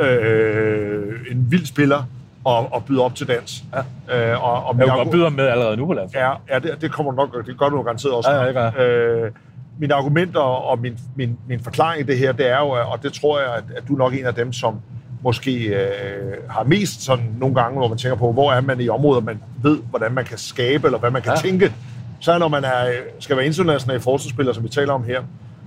øh, 0.00 1.14
en 1.30 1.50
vild 1.50 1.66
spiller 1.66 2.02
at, 2.48 2.66
at 2.74 2.84
byde 2.84 3.02
op 3.04 3.14
til 3.14 3.28
dans. 3.28 3.64
Ja. 4.08 4.32
Øh, 4.32 4.44
og, 4.44 4.52
og 4.52 4.64
Jeg 4.68 4.74
min 4.76 4.84
vil 4.84 4.90
argu- 4.90 4.96
godt 4.96 5.10
byde 5.10 5.22
ham 5.22 5.32
med 5.32 5.46
allerede 5.46 5.76
nu 5.76 5.86
på 5.86 5.92
landet. 5.92 6.14
Ja, 6.14 6.30
ja 6.50 6.58
det, 6.58 6.80
det 6.80 6.92
kommer 6.92 7.12
nok, 7.12 7.46
det 7.46 7.58
gør 7.58 7.68
du 7.68 7.82
garanteret 7.82 8.14
også. 8.14 8.30
Ja, 8.30 8.42
ja, 8.76 8.84
øh, 8.86 9.30
mine 9.78 9.94
argumenter 9.94 10.40
og 10.40 10.78
min, 10.78 10.98
min, 11.16 11.38
min 11.48 11.60
forklaring 11.60 12.00
i 12.00 12.04
det 12.04 12.18
her, 12.18 12.32
det 12.32 12.50
er 12.50 12.58
jo, 12.58 12.68
og 12.68 13.02
det 13.02 13.12
tror 13.12 13.38
jeg, 13.40 13.48
at, 13.56 13.64
at 13.76 13.82
du 13.88 13.94
er 13.94 13.98
nok 13.98 14.14
en 14.14 14.26
af 14.26 14.34
dem, 14.34 14.52
som 14.52 14.80
måske 15.22 15.64
øh, 15.64 16.32
har 16.50 16.64
mest 16.64 17.02
sådan 17.02 17.24
nogle 17.38 17.54
gange, 17.54 17.78
hvor 17.78 17.88
man 17.88 17.98
tænker 17.98 18.16
på, 18.16 18.32
hvor 18.32 18.52
er 18.52 18.60
man 18.60 18.80
i 18.80 18.88
områder, 18.88 19.20
man 19.20 19.40
ved, 19.62 19.78
hvordan 19.90 20.12
man 20.12 20.24
kan 20.24 20.38
skabe, 20.38 20.86
eller 20.86 20.98
hvad 20.98 21.10
man 21.10 21.22
kan 21.22 21.32
Ja. 21.32 21.48
tænke. 21.48 21.72
Så 22.20 22.38
når 22.38 22.48
man 22.48 22.64
er, 22.64 22.92
skal 23.20 23.36
være 23.36 23.46
international 23.46 24.00
forsvarsspiller, 24.00 24.52
som 24.52 24.64
vi 24.64 24.68
taler 24.68 24.92
om 24.92 25.04
her, 25.04 25.22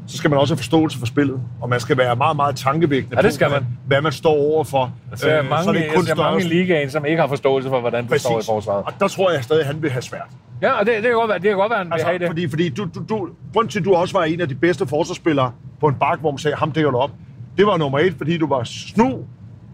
så 0.09 0.17
skal 0.17 0.29
man 0.29 0.39
også 0.39 0.53
have 0.53 0.57
forståelse 0.57 0.99
for 0.99 1.05
spillet, 1.05 1.41
og 1.61 1.69
man 1.69 1.79
skal 1.79 1.97
være 1.97 2.15
meget, 2.15 2.35
meget 2.35 2.55
tankevægtende 2.55 3.15
Ja, 3.17 3.21
det 3.21 3.29
på, 3.29 3.33
skal 3.35 3.49
hvad, 3.49 3.59
man. 3.59 3.69
hvad 3.87 4.01
man 4.01 4.11
står 4.11 4.31
overfor. 4.33 4.91
Jeg 5.11 5.19
ser, 5.19 5.39
Øh, 5.39 5.49
mange, 5.49 5.63
så 5.63 5.69
er 5.69 5.73
det 5.73 5.83
kun 5.95 6.07
jeg 6.07 6.15
ser 6.17 6.23
mange 6.23 6.45
i 6.45 6.47
ligaen, 6.47 6.89
som 6.89 7.05
ikke 7.05 7.21
har 7.21 7.27
forståelse 7.27 7.69
for, 7.69 7.79
hvordan 7.79 8.07
det 8.07 8.21
står 8.21 8.39
i 8.39 8.43
forsvaret. 8.45 8.83
Og 8.85 8.93
der 8.99 9.07
tror 9.07 9.31
jeg 9.31 9.43
stadig, 9.43 9.59
at 9.61 9.67
han 9.67 9.81
vil 9.81 9.91
have 9.91 10.01
svært. 10.01 10.27
Ja, 10.61 10.71
og 10.71 10.85
det, 10.85 10.93
det 10.95 11.03
kan 11.03 11.13
godt 11.13 11.29
være, 11.29 11.37
det 11.39 11.47
kan 11.47 11.55
godt 11.57 11.69
være, 11.69 11.77
han 11.77 11.87
vil 11.87 11.93
Altså, 11.93 12.07
have 12.07 12.19
det. 12.19 12.27
fordi, 12.27 12.49
fordi 12.49 12.69
du, 12.69 12.87
du, 12.95 13.03
du, 13.09 13.29
grund 13.53 13.69
til, 13.69 13.79
at 13.79 13.85
du 13.85 13.93
også 13.93 14.17
var 14.17 14.23
en 14.23 14.41
af 14.41 14.47
de 14.47 14.55
bedste 14.55 14.87
forsvarsspillere 14.87 15.51
på 15.79 15.87
en 15.87 15.95
bak, 15.95 16.19
hvor 16.19 16.31
man 16.31 16.37
sagde, 16.37 16.57
ham 16.57 16.71
dækker 16.71 16.91
du 16.91 16.97
op, 16.97 17.11
det 17.57 17.65
var 17.65 17.77
nummer 17.77 17.99
et, 17.99 18.13
fordi 18.17 18.37
du 18.37 18.47
var 18.47 18.63
snu, 18.63 19.09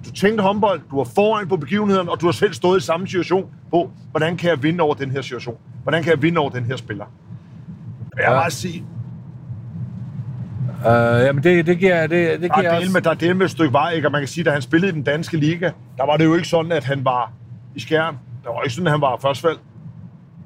du 0.06 0.12
tænkte 0.16 0.42
håndbold, 0.44 0.82
du 0.92 0.98
var 0.98 1.04
foran 1.16 1.48
på 1.48 1.58
begivenheden, 1.58 2.10
og 2.10 2.22
du 2.22 2.26
har 2.26 2.32
selv 2.32 2.54
stået 2.54 2.78
i 2.82 2.86
samme 2.86 3.08
situation 3.08 3.46
på, 3.72 3.90
hvordan 4.12 4.38
kan 4.38 4.50
jeg 4.50 4.64
vinde 4.64 4.82
over 4.84 4.94
den 4.96 5.12
her 5.12 5.22
situation? 5.22 5.58
Hvordan 5.84 6.04
kan 6.04 6.12
jeg 6.14 6.22
vinde 6.22 6.40
over 6.40 6.50
den 6.50 6.66
her 6.66 6.76
spiller? 6.76 7.06
Jeg 8.18 8.24
Ja. 8.24 8.30
vil 8.30 8.36
bare 8.36 8.52
sige, 8.52 8.84
Uh, 10.86 11.26
jamen, 11.26 11.44
det, 11.44 11.66
det 11.68 11.80
giver, 11.80 12.02
det, 12.02 12.10
det 12.42 12.42
der 12.50 12.60
giver 12.60 12.72
er, 12.72 12.80
del 12.80 12.92
med, 12.92 13.02
der 13.02 13.10
er 13.10 13.14
del 13.14 13.36
med 13.36 13.46
et 13.46 13.52
stykke 13.52 13.74
vej, 13.74 13.92
ikke? 13.92 14.08
og 14.08 14.12
man 14.12 14.22
kan 14.22 14.28
sige, 14.28 14.44
da 14.44 14.52
han 14.52 14.62
spillede 14.62 14.92
i 14.92 14.96
den 14.96 15.04
danske 15.04 15.38
liga, 15.38 15.72
der 15.98 16.06
var 16.06 16.18
det 16.18 16.26
jo 16.26 16.36
ikke 16.36 16.48
sådan, 16.48 16.72
at 16.72 16.84
han 16.84 17.06
var 17.06 17.32
i 17.76 17.80
skærm. 17.80 18.18
Der 18.44 18.50
var 18.54 18.62
ikke 18.62 18.74
sådan, 18.74 18.88
at 18.88 18.92
han 18.92 19.02
var 19.02 19.18
førstvalg. 19.22 19.58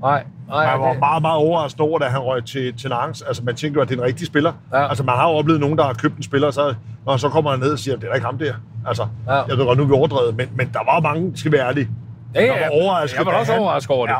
Nej, 0.01 0.23
nej, 0.47 0.71
Man 0.71 0.79
var 0.81 0.89
det, 0.91 0.99
meget, 0.99 1.21
meget 1.21 1.37
overrasket 1.37 1.81
over, 1.81 1.99
da 1.99 2.05
han 2.05 2.19
røg 2.19 2.45
til, 2.45 2.73
til 2.77 2.89
Nantes. 2.89 3.21
Altså, 3.21 3.43
man 3.43 3.55
tænkte 3.55 3.77
jo, 3.77 3.81
at 3.81 3.89
det 3.89 3.95
er 3.95 3.99
en 4.01 4.05
rigtig 4.07 4.27
spiller. 4.27 4.53
Ja. 4.73 4.87
Altså, 4.89 5.03
man 5.03 5.15
har 5.15 5.29
jo 5.29 5.35
oplevet 5.35 5.61
nogen, 5.61 5.77
der 5.77 5.83
har 5.83 5.93
købt 5.93 6.17
en 6.17 6.23
spiller, 6.23 6.51
så, 6.51 6.73
og 7.05 7.19
så 7.19 7.29
kommer 7.29 7.51
han 7.51 7.59
ned 7.59 7.71
og 7.71 7.79
siger, 7.79 7.95
det 7.95 8.03
er 8.03 8.07
da 8.07 8.13
ikke 8.13 8.25
ham 8.25 8.37
der. 8.37 8.53
Altså, 8.87 9.07
Ja. 9.27 9.33
jeg 9.33 9.57
ved 9.57 9.65
godt, 9.65 9.77
nu 9.77 9.83
er 9.83 9.87
vi 9.87 9.93
overdrevet, 9.93 10.37
men, 10.37 10.47
men 10.55 10.69
der 10.73 10.79
var 10.93 10.99
mange, 10.99 11.31
skal 11.37 11.51
være 11.51 11.67
ærlige. 11.67 11.89
ja, 12.35 12.45
ja, 12.45 12.53
jeg 12.53 12.69
var 12.71 12.81
overrasket, 12.83 13.17
Jeg 13.17 13.25
var 13.25 13.31
også 13.33 13.55
overrasket 13.57 13.91
over 13.95 14.07
det. 14.07 14.13
Ja. 14.13 14.19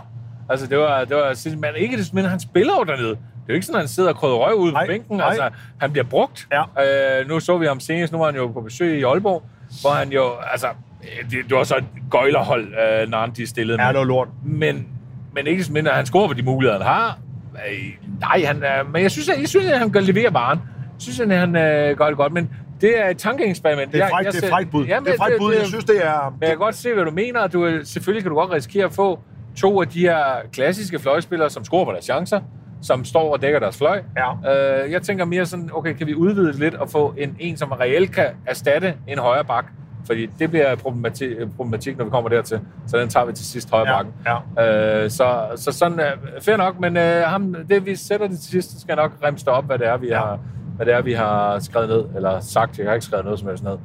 Altså, 0.50 0.68
det 0.68 0.78
var, 0.78 1.06
det 1.06 1.16
var 1.18 1.56
men 1.56 1.70
ikke 1.76 1.98
det, 1.98 2.14
men 2.14 2.26
han 2.26 2.40
spiller 2.40 2.74
jo 2.80 2.84
dernede. 2.84 3.18
Det 3.50 3.54
er 3.54 3.56
jo 3.56 3.58
ikke 3.58 3.66
sådan, 3.66 3.78
at 3.78 3.82
han 3.82 3.88
sidder 3.88 4.10
og 4.10 4.16
krøder 4.16 4.36
røv 4.36 4.56
ud 4.56 4.72
på 4.72 4.78
bænken. 4.88 5.18
nej. 5.18 5.28
Altså, 5.28 5.50
han 5.82 5.92
bliver 5.92 6.06
brugt. 6.06 6.48
Ja. 6.52 7.20
Øh, 7.20 7.28
nu 7.28 7.40
så 7.40 7.58
vi 7.58 7.66
ham 7.66 7.80
senest, 7.80 8.14
nu 8.14 8.20
var 8.20 8.26
han 8.26 8.36
jo 8.36 8.48
på 8.48 8.62
besøg 8.62 9.00
i 9.00 9.04
Aalborg, 9.04 9.44
hvor 9.82 9.90
han 9.90 10.12
jo, 10.12 10.32
altså, 10.52 10.68
øh, 11.04 11.32
det, 11.32 11.50
det 11.50 11.58
var 11.58 11.64
så 11.64 11.76
et 11.76 11.84
gøjlerhold, 12.12 12.68
øh, 12.68 13.10
når 13.10 13.20
han 13.20 13.32
de 13.32 13.48
stillede 13.48 13.82
Ja, 13.82 13.88
det 13.88 13.98
var 13.98 14.04
lort. 14.04 14.28
Men, 14.46 14.88
men 15.36 15.48
ikke 15.48 15.64
så 15.64 15.74
mindre, 15.74 15.92
han 15.92 16.06
scorer 16.06 16.28
på 16.28 16.34
de 16.34 16.44
muligheder, 16.44 16.84
han 16.84 16.88
har. 16.88 17.18
Øh, 17.54 18.08
nej, 18.20 18.44
han, 18.46 18.64
øh, 18.64 18.94
men 18.94 19.02
jeg 19.02 19.12
synes, 19.12 19.28
jeg, 19.28 19.36
jeg 19.40 19.50
synes, 19.50 19.66
at 19.66 19.80
han 19.80 19.90
gør 19.90 20.00
levere 20.00 20.34
varen. 20.34 20.60
Jeg 20.76 21.02
synes, 21.02 21.20
at 21.20 21.38
han 21.38 21.56
øh, 21.56 21.98
gør 21.98 22.08
det 22.08 22.18
godt, 22.18 22.34
men 22.34 22.50
det 22.82 23.00
er 23.00 23.10
et 23.10 23.18
tankeeksperiment. 23.18 23.92
Det 23.92 24.02
er 24.02 24.10
frækt, 24.10 24.34
det 24.34 24.44
er 24.44 24.50
frækt 24.50 24.72
bud. 24.72 24.86
Jamen, 24.86 25.06
det 25.06 25.14
er 25.14 25.18
frækt 25.18 25.36
bud. 25.40 25.54
Jeg 25.54 25.68
synes, 25.68 25.86
det 25.86 26.06
er... 26.06 26.30
men 26.30 26.42
jeg 26.42 26.50
kan 26.50 26.58
godt 26.58 26.76
se, 26.76 26.94
hvad 26.94 27.06
du 27.06 27.12
mener. 27.12 27.48
Du, 27.48 27.80
selvfølgelig 27.84 28.24
kan 28.24 28.30
du 28.30 28.36
godt 28.36 28.52
risikere 28.52 28.86
at 28.86 28.94
få 28.94 29.20
to 29.58 29.82
af 29.82 29.88
de 29.88 30.00
her 30.00 30.24
klassiske 30.54 31.00
fløjspillere, 31.00 31.50
som 31.50 31.66
scorer 31.66 31.86
på 31.86 31.92
deres 31.92 32.06
chancer, 32.06 32.42
som 32.82 33.06
står 33.06 33.34
og 33.34 33.42
dækker 33.42 33.60
deres 33.60 33.78
fløj. 33.78 34.02
Ja. 34.18 34.84
Øh, 34.84 34.92
jeg 34.92 35.02
tænker 35.02 35.26
mere 35.26 35.46
sådan, 35.46 35.70
okay, 35.74 35.94
kan 35.94 36.08
vi 36.08 36.16
udvide 36.16 36.60
lidt 36.60 36.76
og 36.76 36.90
få 36.90 37.14
en, 37.18 37.36
en 37.40 37.58
som 37.58 37.72
reelt 37.72 38.12
kan 38.12 38.26
erstatte 38.46 38.94
en 39.08 39.20
højre 39.20 39.44
bak? 39.46 39.66
Fordi 40.06 40.26
det 40.40 40.50
bliver 40.50 40.76
problematik, 40.76 41.30
problematik, 41.58 41.98
når 41.98 42.06
vi 42.06 42.12
kommer 42.12 42.30
dertil. 42.30 42.60
Så 42.88 42.98
den 42.98 43.10
tager 43.10 43.26
vi 43.26 43.34
til 43.34 43.46
sidst 43.46 43.72
højre 43.72 43.88
Ja, 43.90 43.96
bakken. 43.98 44.14
ja. 44.58 45.04
Øh, 45.04 45.10
så, 45.10 45.48
så 45.56 45.72
sådan 45.72 46.00
er 46.00 46.12
fair 46.42 46.58
nok, 46.58 46.80
men 46.80 46.98
øh, 46.98 47.22
ham, 47.24 47.56
det 47.70 47.86
vi 47.86 47.96
sætter 47.96 48.28
det 48.28 48.40
til 48.40 48.50
sidst, 48.52 48.82
skal 48.82 48.96
nok 48.96 49.12
remste 49.24 49.48
op, 49.50 49.66
hvad 49.66 49.78
det 49.80 49.88
er, 49.88 49.98
vi 49.98 50.08
Ja. 50.08 50.18
har 50.20 50.40
hvad 50.76 50.86
det 50.86 50.94
er, 50.94 51.02
vi 51.02 51.14
har 51.14 51.60
skrevet 51.60 51.90
ned, 51.90 52.04
eller 52.16 52.40
sagt, 52.40 52.80
jeg 52.80 52.88
har 52.88 52.94
ikke 52.94 53.06
skrevet 53.06 53.26
noget 53.26 53.40
som 53.40 53.48
helst 53.48 53.64
ned. 53.64 53.78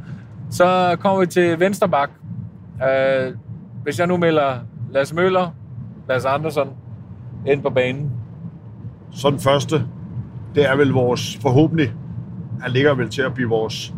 Så 0.50 0.96
kommer 1.00 1.20
vi 1.20 1.26
til 1.26 1.60
venstre 1.60 1.88
bak. 1.88 2.10
Øh, 2.88 3.34
hvis 3.82 3.98
jeg 3.98 4.06
nu 4.06 4.16
melder 4.16 4.54
Lasse 4.90 5.14
Møller, 5.14 5.54
Lasse 6.08 6.28
Andersson 6.28 6.68
ind 7.46 7.62
på 7.62 7.70
banen, 7.70 8.10
Så 9.14 9.30
den 9.30 9.40
første, 9.40 9.83
det 10.54 10.71
er 10.71 10.76
vel 10.76 10.88
vores, 10.88 11.38
forhåbentlig, 11.42 11.92
han 12.62 12.71
ligger 12.73 12.94
vel 12.94 13.09
til 13.09 13.23
at 13.23 13.35
blive 13.35 13.49
vores 13.49 13.94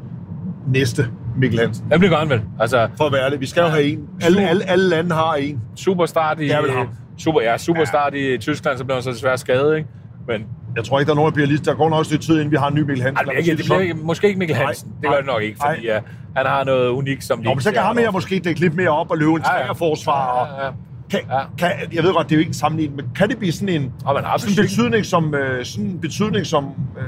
næste 0.69 1.07
Mikkel 1.37 1.61
Hansen. 1.61 1.91
det 1.91 1.99
bliver 2.01 2.19
godt 2.19 2.29
vel. 2.31 2.41
Altså, 2.61 2.89
For 2.97 3.05
at 3.05 3.13
være 3.13 3.31
det. 3.31 3.41
Vi 3.41 3.47
skal 3.47 3.61
jo 3.61 3.67
have 3.69 3.85
en. 3.85 4.09
Alle, 4.23 4.49
alle, 4.49 4.65
alle 4.71 4.89
lande 4.89 5.15
har 5.15 5.35
en. 5.35 5.61
super 5.77 6.07
start 6.07 6.41
i... 6.41 6.45
Det 6.45 6.53
er 6.55 6.63
vel 6.63 6.71
ham. 6.71 6.89
Super, 7.19 7.41
ja, 7.41 7.59
super 7.59 7.85
start 7.85 8.15
i 8.15 8.39
Tyskland, 8.39 8.79
så 8.79 8.85
blev 8.85 8.95
han 8.95 9.03
så 9.03 9.11
desværre 9.11 9.39
skadet, 9.39 9.77
ikke? 9.77 9.89
Men 10.29 10.47
Jeg 10.77 10.85
tror 10.85 10.99
ikke, 10.99 11.07
der 11.09 11.13
er 11.13 11.17
nogen, 11.17 11.31
der 11.31 11.35
bliver 11.35 11.47
lige... 11.47 11.59
Der 11.59 11.75
går 11.75 11.89
nok 11.91 12.01
et 12.01 12.07
stykke 12.07 12.25
tid, 12.25 12.35
inden 12.35 12.51
vi 12.51 12.57
har 12.57 12.69
en 12.69 12.75
ny 12.75 12.79
Mikkel 12.81 13.03
Hansen. 13.03 13.27
Sige 13.27 13.39
ikke, 13.39 13.57
det 13.57 13.65
bliver 13.65 13.81
ikke, 13.81 13.95
måske 13.95 14.27
ikke 14.27 14.39
Mikkel 14.39 14.57
Nej, 14.57 14.65
Hansen. 14.67 14.89
Det 14.89 15.03
gør 15.03 15.09
nej, 15.09 15.17
det 15.19 15.27
nok 15.27 15.43
ikke, 15.43 15.59
fordi 15.67 15.87
nej. 15.87 15.97
uh, 15.97 16.03
han 16.37 16.47
har 16.47 16.65
noget 16.65 16.89
unikt, 16.89 17.25
som 17.25 17.39
Nå, 17.39 17.55
men 17.55 17.61
så 17.61 17.73
kan 17.73 17.83
ham 17.83 17.97
her 17.99 18.11
måske 18.11 18.39
dække 18.39 18.61
lidt 18.61 18.75
mere 18.75 18.89
op 18.89 19.11
og 19.11 19.19
løbe 19.19 19.31
en 19.31 19.37
Ja, 19.39 19.57
ja. 19.59 19.63
træerforsvar. 19.65 20.27
Og, 20.27 20.47
Ja, 20.59 20.65
ja. 20.67 20.71
Kan, 21.11 21.21
Ja. 21.31 21.41
kan, 21.59 21.71
jeg 21.93 22.03
ved 22.05 22.13
godt, 22.13 22.27
det 22.29 22.33
er 22.33 22.37
jo 22.37 22.41
ikke 22.41 22.51
en 22.51 22.55
sammenligning, 22.55 22.97
men 22.97 23.07
kan 23.17 23.29
det 23.29 23.39
blive 23.39 23.53
sådan 23.53 23.69
en, 23.69 23.93
Og 24.05 24.15
man 24.15 24.25
har 24.25 24.37
sådan 24.39 24.53
en 24.59 24.63
betydning, 24.63 25.05
som, 25.07 25.35
øh, 25.35 25.65
sådan 25.65 25.85
en 25.91 25.99
betydning, 26.01 26.47
som, 26.47 26.65
øh, 26.99 27.05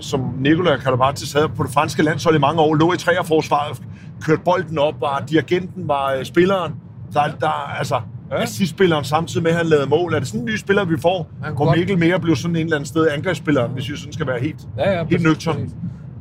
som 0.00 0.20
Nicola 0.38 0.76
Karabatis 0.76 1.32
havde 1.32 1.48
på 1.48 1.62
det 1.62 1.72
franske 1.72 2.02
landshold 2.02 2.36
i 2.36 2.38
mange 2.38 2.60
år, 2.60 2.74
lå 2.74 2.92
i 2.92 2.96
træerforsvaret, 2.96 3.82
kørte 4.22 4.42
bolden 4.44 4.78
op, 4.78 4.94
var 5.00 5.24
dirigenten, 5.30 5.88
var 5.88 6.12
øh, 6.12 6.24
spilleren, 6.24 6.72
der, 7.12 7.20
der 7.40 7.76
altså, 7.78 8.00
Ja. 8.30 8.42
assistspilleren 8.42 9.04
samtidig 9.04 9.42
med, 9.42 9.50
at 9.50 9.56
han 9.56 9.66
lavede 9.66 9.86
mål. 9.88 10.14
Er 10.14 10.18
det 10.18 10.28
sådan 10.28 10.40
en 10.40 10.46
ny 10.46 10.56
spiller, 10.56 10.84
vi 10.84 10.96
får? 11.02 11.30
Godt- 11.56 11.78
Mikkel 11.78 11.98
mere 11.98 12.20
blev 12.20 12.36
sådan 12.36 12.56
en 12.56 12.62
eller 12.62 12.76
anden 12.76 12.86
sted 12.86 13.08
angrebsspilleren, 13.08 13.70
hvis 13.72 13.90
vi 13.90 13.96
sådan 13.96 14.12
skal 14.12 14.26
være 14.26 14.40
helt, 14.40 14.56
Ja, 14.78 14.90
ja, 14.98 15.04
helt 15.04 15.22
nøgtern. 15.22 15.70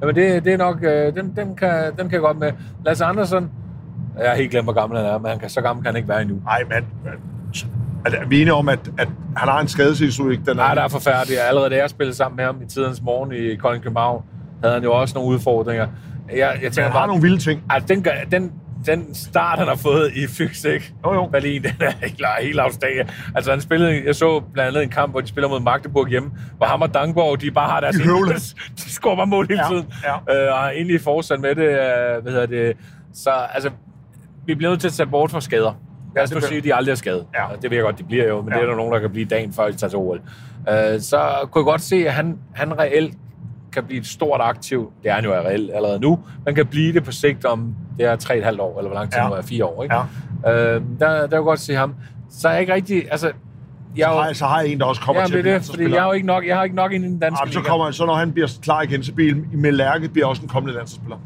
Jamen 0.01 0.15
det, 0.15 0.45
det 0.45 0.53
er 0.53 0.57
nok, 0.57 0.83
øh, 0.83 1.13
den, 1.15 1.33
den, 1.35 1.55
kan, 1.55 1.83
den 1.97 1.97
kan 2.09 2.11
jeg 2.11 2.19
godt 2.21 2.39
med. 2.39 2.51
Lasse 2.85 3.05
Andersen, 3.05 3.49
jeg 4.19 4.29
har 4.29 4.35
helt 4.35 4.51
glemt, 4.51 4.65
hvor 4.65 4.73
gammel 4.73 4.99
han 4.99 5.07
er, 5.07 5.17
men 5.17 5.29
han 5.29 5.39
kan, 5.39 5.49
så 5.49 5.61
gammel 5.61 5.83
kan 5.83 5.89
han 5.89 5.95
ikke 5.97 6.09
være 6.09 6.21
endnu. 6.21 6.41
Nej, 6.45 6.63
men 6.69 7.13
er 8.05 8.25
vi 8.27 8.41
enige 8.41 8.53
om, 8.53 8.69
at, 8.69 8.79
at 8.97 9.07
han 9.37 9.49
har 9.49 9.59
en 9.61 9.67
skadeshistorik? 9.67 10.39
Den 10.45 10.57
Nej, 10.57 10.75
der 10.75 10.81
er 10.81 10.87
forfærdeligt. 10.87 11.39
Allerede 11.39 11.69
da 11.69 11.75
jeg 11.77 11.89
spillede 11.89 12.15
sammen 12.17 12.35
med 12.35 12.45
ham 12.45 12.61
i 12.61 12.65
tidens 12.65 13.01
morgen 13.01 13.31
i 13.31 13.55
Kolding 13.55 13.83
København, 13.83 14.23
havde 14.63 14.73
han 14.73 14.83
jo 14.83 14.93
også 14.93 15.15
nogle 15.15 15.29
udfordringer. 15.29 15.87
Jeg, 16.35 16.37
jeg 16.37 16.71
tænker 16.71 16.81
han 16.83 16.91
har 16.91 16.99
bare, 16.99 17.07
nogle 17.07 17.21
vilde 17.21 17.37
ting. 17.37 17.63
at 17.75 17.83
den, 17.87 18.03
gør- 18.03 18.11
den, 18.31 18.51
den 18.85 19.13
start, 19.15 19.59
han 19.59 19.67
har 19.67 19.75
fået 19.75 20.11
i 20.15 20.27
Fyksik, 20.27 20.93
Jo, 21.05 21.13
jo. 21.13 21.25
Berlin, 21.25 21.63
den 21.63 21.71
er 21.79 21.91
helt, 22.01 22.21
helt 22.41 22.59
afstændig. 22.59 23.07
Altså, 23.35 23.51
han 23.51 23.61
spillede, 23.61 24.03
jeg 24.05 24.15
så 24.15 24.39
blandt 24.53 24.67
andet 24.69 24.83
en 24.83 24.89
kamp, 24.89 25.11
hvor 25.13 25.21
de 25.21 25.27
spiller 25.27 25.49
mod 25.49 25.59
Magdeburg 25.59 26.07
hjemme, 26.07 26.31
hvor 26.57 26.65
ham 26.65 26.81
og 26.81 26.93
Dankborg, 26.93 27.41
de 27.41 27.51
bare 27.51 27.69
har 27.69 27.79
deres... 27.79 27.95
De 27.95 28.03
høvler. 28.03 28.33
de 28.77 28.91
scorer 28.91 29.15
bare 29.15 29.27
mål 29.27 29.47
hele 29.49 29.61
Ja, 29.63 29.69
tiden. 29.69 29.85
ja. 30.03 30.45
Øh, 30.45 30.53
og 30.53 30.65
er 30.65 30.69
egentlig 30.69 31.01
fortsat 31.01 31.39
med 31.39 31.55
det, 31.55 31.63
øh, 31.69 32.21
hvad 32.23 32.31
hedder 32.31 32.45
det. 32.45 32.73
Så 33.13 33.29
altså, 33.53 33.69
vi 34.45 34.55
bliver 34.55 34.69
nødt 34.69 34.81
til 34.81 34.87
at 34.87 34.93
tage 34.93 35.07
bort 35.09 35.31
fra 35.31 35.41
skader. 35.41 35.73
Lad 36.15 36.23
os 36.23 36.33
nu 36.33 36.41
sige, 36.41 36.57
at 36.57 36.63
de 36.63 36.75
aldrig 36.75 36.91
er 36.91 36.95
skadet. 36.95 37.25
Ja. 37.35 37.43
Det 37.61 37.69
ved 37.71 37.77
jeg 37.77 37.83
godt, 37.83 37.99
de 37.99 38.03
bliver 38.03 38.27
jo, 38.27 38.41
men 38.41 38.49
Ja. 38.53 38.55
det 38.59 38.63
er 38.65 38.69
der 38.69 38.75
nogen, 38.75 38.93
der 38.93 38.99
kan 38.99 39.09
blive 39.09 39.25
dagen 39.25 39.53
før, 39.53 39.65
de 39.67 39.73
tager 39.77 39.89
til 39.89 39.97
OL. 39.99 40.21
Øh, 40.69 40.99
så 41.01 41.21
kunne 41.51 41.59
jeg 41.61 41.65
godt 41.65 41.81
se, 41.81 41.95
at 42.07 42.13
han, 42.13 42.37
han 42.53 42.79
reelt 42.79 43.13
kan 43.73 43.83
blive 43.83 43.99
et 43.99 44.07
stort 44.07 44.41
aktiv. 44.43 44.91
Det 45.03 45.11
er 45.11 45.15
han 45.15 45.23
jo 45.25 45.33
reelt 45.33 45.71
allerede 45.73 45.99
nu. 45.99 46.19
Man 46.45 46.55
kan 46.55 46.65
blive 46.65 46.93
det 46.93 47.03
på 47.03 47.11
sigt 47.11 47.45
om, 47.45 47.75
det 47.97 48.05
er 48.05 48.15
3,5 48.15 48.61
år, 48.61 48.77
eller 48.77 48.89
hvor 48.89 48.99
lang 48.99 49.11
tid 49.11 49.17
Ja. 49.17 49.23
ja. 49.23 49.29
nu 49.29 49.35
er, 49.35 49.41
4 49.41 49.65
år. 49.65 49.83
Ikke? 49.83 49.95
Ja. 50.45 50.75
Øh, 50.75 50.81
der, 50.99 51.09
der 51.21 51.27
kan 51.27 51.43
godt 51.43 51.59
se 51.59 51.75
ham. 51.75 51.95
Så 52.29 52.47
er 52.47 52.51
jeg 52.51 52.61
ikke 52.61 52.73
rigtig, 52.73 53.03
altså, 53.11 53.31
jeg 53.97 54.05
Så 54.05 54.11
er 54.11 54.15
har, 54.19 54.25
jeg- 54.27 54.35
så 54.35 54.45
har 54.45 54.61
jeg 54.61 54.69
en, 54.71 54.79
der 54.79 54.85
også 54.85 55.01
kommer 55.01 55.21
ja, 55.21 55.27
til 55.27 55.33
det 55.43 55.49
at 55.49 55.55
er 55.55 55.59
blive 55.59 55.73
fordi 55.85 55.93
jeg 55.95 56.01
har 56.01 56.07
jo 56.07 56.13
ikke 56.13 56.27
nok, 56.27 56.47
jeg 56.47 56.55
har 56.57 56.63
ikke 56.63 56.75
nok 56.75 56.91
ind 56.91 57.05
i 57.05 57.07
den 57.07 57.19
danske 57.19 57.39
Jamen, 57.41 57.53
så, 57.53 57.61
kommer, 57.61 57.91
så 57.91 58.05
når 58.05 58.15
han 58.15 58.31
bliver 58.31 58.47
klar 58.61 58.81
igen, 58.81 59.03
så 59.03 59.13
bliver 59.13 59.35
med 59.53 59.71
Lærke 59.71 60.09
bliver 60.09 60.27
også 60.27 60.41
en 60.41 60.47
kommende 60.47 60.75
landsholdsspiller. 60.75 61.17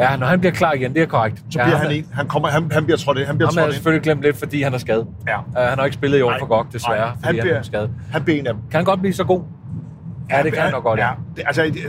Ja, 0.00 0.16
når 0.16 0.26
han 0.26 0.40
bliver 0.40 0.52
klar 0.52 0.72
igen, 0.72 0.94
det 0.94 1.02
er 1.02 1.06
korrekt. 1.06 1.38
Så 1.38 1.58
ja, 1.58 1.64
bliver 1.64 1.76
ham 1.76 1.86
han 1.86 1.94
er- 1.94 1.98
en. 1.98 2.06
Han, 2.12 2.26
kommer, 2.28 2.48
han, 2.48 2.70
han 2.72 2.84
bliver 2.84 2.98
trådt 2.98 3.18
ind. 3.18 3.26
Han 3.26 3.36
bliver 3.38 3.50
jeg 3.56 3.64
ind. 3.64 3.72
selvfølgelig 3.72 4.02
glemt 4.02 4.22
lidt, 4.22 4.36
fordi 4.38 4.62
han 4.62 4.74
er 4.74 4.78
skadet. 4.78 5.06
Ja. 5.28 5.38
Uh, 5.38 5.44
han 5.68 5.78
har 5.78 5.84
ikke 5.84 5.94
spillet 5.94 6.18
i 6.18 6.22
år 6.22 6.30
Nej. 6.30 6.38
for 6.38 6.46
godt, 6.46 6.66
desværre, 6.72 6.96
Nej. 6.98 7.06
fordi 7.14 7.26
Han 7.26 7.34
han, 7.34 7.42
bliver- 7.42 7.56
er 7.56 7.62
skadet. 7.62 7.90
Han 8.12 8.22
bliver 8.24 8.38
en 8.40 8.46
af 8.46 8.54
dem. 8.54 8.62
Kan 8.70 8.78
han 8.78 8.84
godt 8.84 9.00
blive 9.00 9.12
så 9.14 9.24
god? 9.24 9.42
Ja, 10.30 10.42
det 10.42 10.52
kan 10.52 10.62
han 10.62 10.72
nok 10.72 10.82
godt, 10.82 11.00
ja. 11.00 11.06
ja. 11.06 11.12
Det, 11.36 11.42
altså, 11.46 11.62
det, 11.62 11.74
det, 11.74 11.82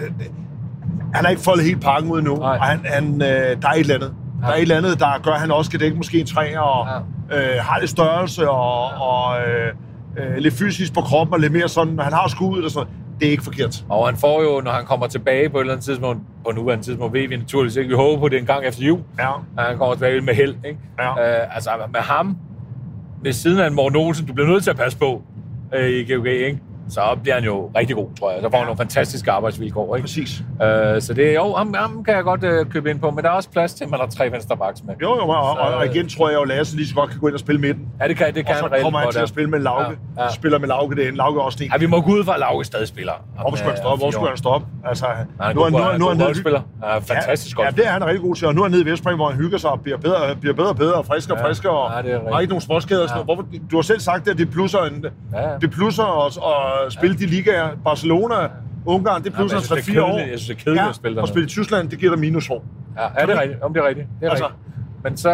han 1.14 1.24
har 1.26 1.30
ikke 1.30 1.42
foldet 1.42 1.66
helt 1.66 1.82
pakken 1.84 2.12
ud 2.12 2.22
nu, 2.22 2.36
Nej. 2.36 2.58
og 2.58 2.66
han, 2.66 2.80
han, 2.86 3.14
øh, 3.14 3.28
der 3.62 3.68
er 3.68 3.74
et 3.74 3.80
eller 3.80 3.96
andet. 3.96 4.14
Der 4.42 4.48
er 4.48 4.54
et 4.54 4.62
eller 4.62 4.78
andet, 4.78 5.00
der 5.00 5.20
gør, 5.24 5.32
at 5.32 5.40
han 5.40 5.52
også 5.52 5.70
skal 5.70 5.80
dække 5.80 5.98
måske 5.98 6.20
en 6.20 6.26
træer, 6.26 6.60
og 6.60 6.88
øh, 7.32 7.40
har 7.62 7.80
lidt 7.80 7.90
størrelse, 7.92 8.50
og, 8.50 8.84
og 8.90 9.36
øh, 9.40 9.74
øh, 10.18 10.38
lidt 10.38 10.54
fysisk 10.54 10.94
på 10.94 11.02
kroppen, 11.02 11.34
og 11.34 11.40
lidt 11.40 11.54
mere 11.54 11.70
sådan, 11.70 12.00
han 12.00 12.14
har 12.14 12.28
skuddet 12.28 12.66
og 12.66 12.72
sådan. 12.72 12.88
Det 13.22 13.28
er 13.28 13.32
ikke 13.32 13.44
forkert. 13.44 13.86
Og 13.90 14.08
han 14.08 14.18
får 14.18 14.42
jo, 14.44 14.62
når 14.62 14.72
han 14.72 14.86
kommer 14.86 15.08
tilbage 15.08 15.50
på 15.50 15.58
et 15.58 15.62
eller 15.62 15.74
andet 15.74 15.86
tidspunkt, 15.86 16.22
på 16.46 16.52
nuværende 16.52 16.84
tidspunkt, 16.86 17.14
ved 17.14 17.28
vi 17.28 17.38
naturligvis 17.38 17.76
ikke. 17.76 17.88
Vi 17.90 17.96
håber 17.96 18.20
på 18.20 18.30
det 18.30 18.40
en 18.40 18.46
gang 18.46 18.66
efter 18.66 18.84
jul, 18.86 19.00
Ja. 19.20 19.32
at 19.58 19.64
han 19.66 19.78
kommer 19.78 19.94
tilbage 19.96 20.22
med 20.22 20.34
held. 20.34 20.56
Ikke? 20.68 20.80
Ja. 21.00 21.42
Øh, 21.42 21.56
altså 21.56 21.70
med 21.94 22.00
ham, 22.00 22.38
ved 23.24 23.34
siden 23.34 23.60
af 23.60 23.68
en 23.68 23.74
Morten 23.74 23.98
Olsen, 23.98 24.26
du 24.26 24.34
bliver 24.34 24.48
nødt 24.50 24.64
til 24.64 24.70
at 24.70 24.78
passe 24.78 24.98
på 24.98 25.22
øh, 25.76 25.90
i 25.90 26.14
GOG, 26.14 26.28
ikke? 26.28 26.60
Så 26.90 27.02
bliver 27.24 27.36
han 27.36 27.44
jo 27.44 27.72
rigtig 27.76 27.96
god, 27.96 28.08
tror 28.20 28.32
jeg. 28.32 28.40
Så 28.44 28.50
får 28.50 28.58
han 28.58 28.66
nogle 28.66 28.78
fantastiske 28.78 29.32
arbejdsvilkår. 29.32 29.96
Ikke? 29.96 30.04
Præcis. 30.08 30.44
Øh, 30.64 31.02
så 31.02 31.14
det 31.14 31.36
jo, 31.36 31.54
ham, 31.54 31.74
ham 31.74 32.04
kan 32.04 32.16
jeg 32.16 32.24
godt 32.24 32.44
øh, 32.44 32.66
købe 32.66 32.90
ind 32.90 33.00
på, 33.00 33.12
men 33.12 33.24
der 33.24 33.30
er 33.30 33.34
også 33.34 33.50
plads 33.50 33.74
til, 33.74 33.84
at 33.84 33.90
man 33.90 34.00
har 34.00 34.08
tre 34.08 34.32
venstre 34.32 34.58
backs 34.58 34.84
med. 34.84 34.94
Jo, 35.02 35.16
jo, 35.16 35.22
og, 35.30 35.50
og, 35.50 35.58
og 35.60 35.84
Så- 35.86 35.92
igen 35.92 36.10
tror 36.10 36.30
jeg 36.30 36.38
jo, 36.40 36.44
Lasse 36.44 36.76
lige 36.76 36.88
så 36.88 36.96
godt 36.96 37.10
kan 37.10 37.20
gå 37.20 37.28
ind 37.28 37.34
og 37.34 37.40
spille 37.40 37.62
midten. 37.62 37.88
Ja, 38.02 38.08
det 38.08 38.18
kan, 38.18 38.28
det 38.36 38.46
kan 38.46 38.56
Og 38.56 38.60
så 38.60 38.70
han 38.74 38.82
kommer 38.84 39.00
han 39.00 39.12
til 39.12 39.20
at 39.20 39.30
spille 39.30 39.50
med 39.50 39.60
Lauke. 39.60 39.98
Ja, 40.18 40.24
ja. 40.24 40.30
Spiller 40.32 40.60
med 40.60 40.68
Lauke 40.68 40.96
derinde. 40.96 41.18
Lauke 41.18 41.42
også 41.42 41.64
en. 41.64 41.70
Ja, 41.74 41.78
vi 41.78 41.86
må 41.86 42.02
gå 42.02 42.12
ud 42.12 42.24
fra, 42.24 42.34
at 42.34 42.40
Lauke 42.40 42.66
stadig 42.66 42.88
spiller. 42.88 43.14
Hvorfor 43.42 43.58
skulle 43.58 43.72
han 43.72 43.78
stoppe? 43.82 44.04
Hvor 44.04 44.12
skulle 44.12 44.28
han 44.30 44.38
stoppe? 44.38 44.68
Altså, 44.86 45.06
Han 45.06 45.28
er 45.40 45.54
nu 45.54 45.62
er 45.62 45.64
god, 45.64 45.72
nu, 45.72 45.78
er- 45.78 45.82
han 45.84 45.94
er 45.94 45.98
nu 45.98 46.08
er 46.08 46.58
han. 46.58 46.62
Ja, 46.84 46.98
fantastisk 46.98 47.56
godt. 47.58 47.66
Ja, 47.66 47.72
det 47.72 47.88
er 47.88 47.92
han 47.92 48.06
rigtig 48.06 48.22
god 48.22 48.36
til. 48.36 48.48
Og 48.48 48.56
nu 48.56 48.62
er 48.62 48.66
han 48.66 48.72
nede 48.72 48.82
i 48.84 48.86
Vestbrink, 48.92 49.18
hvor 49.18 49.30
han 49.30 49.38
hygger 49.38 49.58
sig 49.58 49.70
og 49.70 49.82
bliver 49.82 49.98
bedre, 49.98 50.36
bliver 50.36 50.54
bedre 50.56 50.70
og 50.70 50.76
bedre, 50.78 50.94
og 50.94 51.06
friskere 51.06 51.38
og 51.38 51.42
friskere. 51.46 51.72
Og 51.74 52.04
det 52.04 52.12
er 52.14 52.34
har 52.34 52.40
ikke 52.40 52.52
nogen 52.52 52.62
småskader. 52.62 53.08
og. 53.18 53.24
Hvorfor, 53.24 53.46
du 53.72 53.76
har 53.78 53.82
selv 53.82 54.00
sagt, 54.00 54.28
at 54.28 54.38
det 54.38 54.52
plusser, 54.52 54.80
en, 54.80 55.06
det 55.62 55.72
plusser 55.72 56.26
at, 56.26 56.38
at 56.86 56.94
spille 56.94 57.18
de 57.18 57.26
ligaer. 57.26 57.70
Barcelona, 57.86 58.36
Ungarn, 58.86 59.24
det 59.24 59.34
er 59.34 59.38
3-4 59.38 60.02
år. 60.02 60.18
Jeg 60.20 60.28
synes, 60.28 60.46
det 60.48 60.50
er 60.50 60.60
kedeligt 60.64 60.86
at 60.90 60.96
spille 60.96 61.12
og 61.14 61.16
dernede. 61.16 61.32
spille 61.34 61.46
i 61.46 61.50
Tyskland, 61.50 61.90
det 61.90 62.00
giver 62.00 62.12
dig 62.12 62.20
minusår. 62.20 62.64
Ja, 62.98 63.04
ja 63.22 63.26
det 63.26 63.36
er 63.38 63.42
rigtigt. 63.42 63.62
Om 63.62 63.74
det 63.74 63.84
er 63.84 63.88
rigtigt. 63.88 64.08
Det 64.20 64.26
er 64.26 64.30
Altså- 64.30 64.46
rigtigt. 64.46 64.66
Men 65.04 65.18
så, 65.18 65.30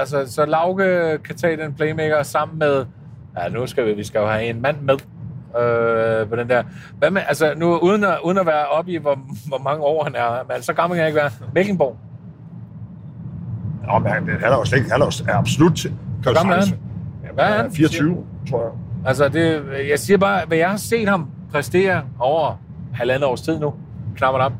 altså, 0.00 0.32
så 0.32 0.44
Lauke 0.46 1.18
kan 1.24 1.36
tage 1.36 1.56
den 1.56 1.74
playmaker 1.74 2.22
sammen 2.22 2.58
med... 2.58 2.84
Ja, 3.38 3.48
nu 3.48 3.66
skal 3.66 3.86
vi, 3.86 3.92
vi 3.92 4.04
skal 4.04 4.18
jo 4.18 4.26
have 4.26 4.44
en 4.44 4.62
mand 4.62 4.76
med 4.80 4.94
øh, 5.62 6.28
på 6.28 6.36
den 6.36 6.48
der. 6.48 6.62
Hvad 6.98 7.10
med, 7.10 7.22
altså 7.28 7.54
nu 7.56 7.76
uden 7.78 8.04
at, 8.04 8.18
uden 8.24 8.38
at 8.38 8.46
være 8.46 8.66
oppe 8.66 8.90
i, 8.92 8.96
hvor, 8.96 9.18
hvor 9.48 9.58
mange 9.58 9.82
år 9.84 10.04
han 10.04 10.14
er, 10.14 10.44
men 10.54 10.62
så 10.62 10.72
gammel 10.72 10.96
kan 10.96 11.00
jeg 11.00 11.08
ikke 11.08 11.20
være. 11.20 11.30
Mækkenborg. 11.54 11.96
Nå, 13.86 13.98
men 13.98 14.12
han, 14.12 14.28
han 14.28 14.52
er 14.52 14.56
jo 14.56 14.64
slet 14.64 14.78
ikke, 14.78 14.90
han 14.92 15.02
er, 15.02 15.04
jo, 15.06 15.32
er 15.32 15.36
absolut 15.36 15.84
jo 15.84 15.90
gammel 16.34 16.56
er 16.56 16.60
sagtens- 16.60 16.78
Hvad 17.34 17.44
er 17.44 17.62
han? 17.62 17.72
24, 17.72 18.24
tror 18.50 18.62
jeg. 18.62 18.70
Altså, 19.06 19.28
det, 19.28 19.62
jeg 19.90 19.98
siger 19.98 20.18
bare, 20.18 20.46
hvad 20.46 20.58
jeg 20.58 20.70
har 20.70 20.76
set 20.76 21.08
ham 21.08 21.30
præstere 21.52 22.02
over 22.18 22.60
halvandet 22.94 23.28
års 23.28 23.40
tid 23.40 23.58
nu, 23.58 23.74
knapper 24.16 24.40
op, 24.40 24.52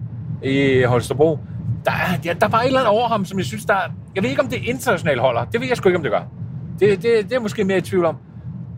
i 0.42 0.83
Holstebro, 0.83 1.38
der 1.85 1.90
er, 1.90 2.18
ja, 2.24 2.33
der 2.40 2.48
var 2.48 2.61
et 2.61 2.66
eller 2.66 2.80
andet 2.80 2.92
over 2.92 3.09
ham, 3.09 3.24
som 3.24 3.38
jeg 3.38 3.46
synes, 3.46 3.64
der 3.64 3.74
Jeg 4.14 4.22
ved 4.22 4.30
ikke, 4.30 4.42
om 4.42 4.48
det 4.48 4.59
er 4.59 4.62
internationalt 4.72 5.20
holder. 5.20 5.44
Det 5.44 5.61
ved 5.61 5.68
jeg 5.68 5.76
sgu 5.76 5.88
ikke, 5.88 5.96
om 5.96 6.02
det 6.02 6.12
gør. 6.12 6.22
Det, 6.80 7.02
det, 7.02 7.24
det 7.28 7.33
er 7.33 7.40
måske 7.40 7.64
mere 7.64 7.78
i 7.78 7.80
tvivl 7.80 8.04
om. 8.04 8.16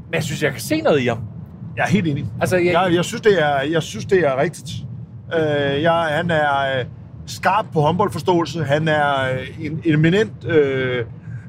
Men 0.07 0.15
jeg 0.15 0.23
synes, 0.23 0.43
jeg 0.43 0.53
kan 0.53 0.61
se 0.61 0.81
noget 0.81 1.01
i 1.01 1.07
ham. 1.07 1.19
Jeg 1.77 1.83
er 1.83 1.89
helt 1.89 2.07
enig. 2.07 2.27
Altså, 2.41 2.57
jeg, 2.57 2.73
Jeg, 2.73 2.95
jeg, 2.95 3.05
synes, 3.05 3.21
det 3.21 3.43
er, 3.43 3.61
jeg 3.63 3.83
synes, 3.83 4.05
det 4.05 4.19
er 4.27 4.37
rigtigt. 4.41 4.71
Øh, 5.39 5.83
jeg, 5.83 5.93
han 5.93 6.31
er 6.31 6.79
øh, 6.79 6.85
skarp 7.27 7.67
på 7.73 7.81
håndboldforståelse. 7.81 8.65
Han 8.65 8.89
er 8.89 9.33
øh, 9.33 9.67
en 9.67 9.81
eminent 9.85 10.45
øh, 10.45 11.05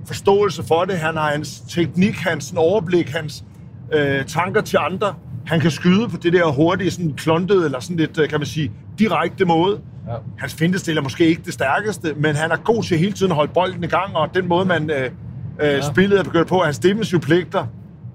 forståelse 0.08 0.64
for 0.64 0.86
det. 0.86 0.98
Han 0.98 1.16
har 1.18 1.32
hans 1.32 1.60
teknik, 1.60 2.16
hans 2.16 2.54
overblik, 2.58 3.10
hans 3.10 3.44
øh, 3.94 4.26
tanker 4.26 4.62
til 4.62 4.78
andre. 4.82 5.14
Han 5.46 5.60
kan 5.60 5.72
skyde 5.72 6.10
på 6.10 6.18
det 6.18 6.34
der 6.34 6.52
hurtige, 6.52 6.92
sådan 6.92 7.14
klontede, 7.14 7.66
eller 7.66 7.80
sådan 7.80 7.98
lidt, 7.98 8.20
øh, 8.20 8.30
kan 8.30 8.40
man 8.40 8.46
sige, 8.48 8.72
direkte 9.00 9.46
måde. 9.46 9.80
Ja. 10.08 10.14
Hans 10.38 10.54
fintestil 10.54 10.98
er 10.98 11.02
måske 11.02 11.26
ikke 11.28 11.42
det 11.46 11.54
stærkeste, 11.54 12.14
men 12.18 12.36
han 12.36 12.52
er 12.52 12.56
god 12.58 12.84
til 12.84 12.98
hele 12.98 13.12
tiden 13.12 13.32
at 13.32 13.36
holde 13.36 13.52
bolden 13.54 13.84
i 13.84 13.88
gang, 13.88 14.16
og 14.16 14.30
den 14.34 14.48
måde, 14.48 14.66
man 14.66 14.90
øh, 14.90 15.04
øh, 15.06 15.10
Ja. 15.60 15.82
spillet 15.82 16.20
er 16.20 16.24
begyndt 16.24 16.48
på, 16.48 16.60
hans 16.60 16.80
defensive 16.80 17.20
pligter, 17.22 17.66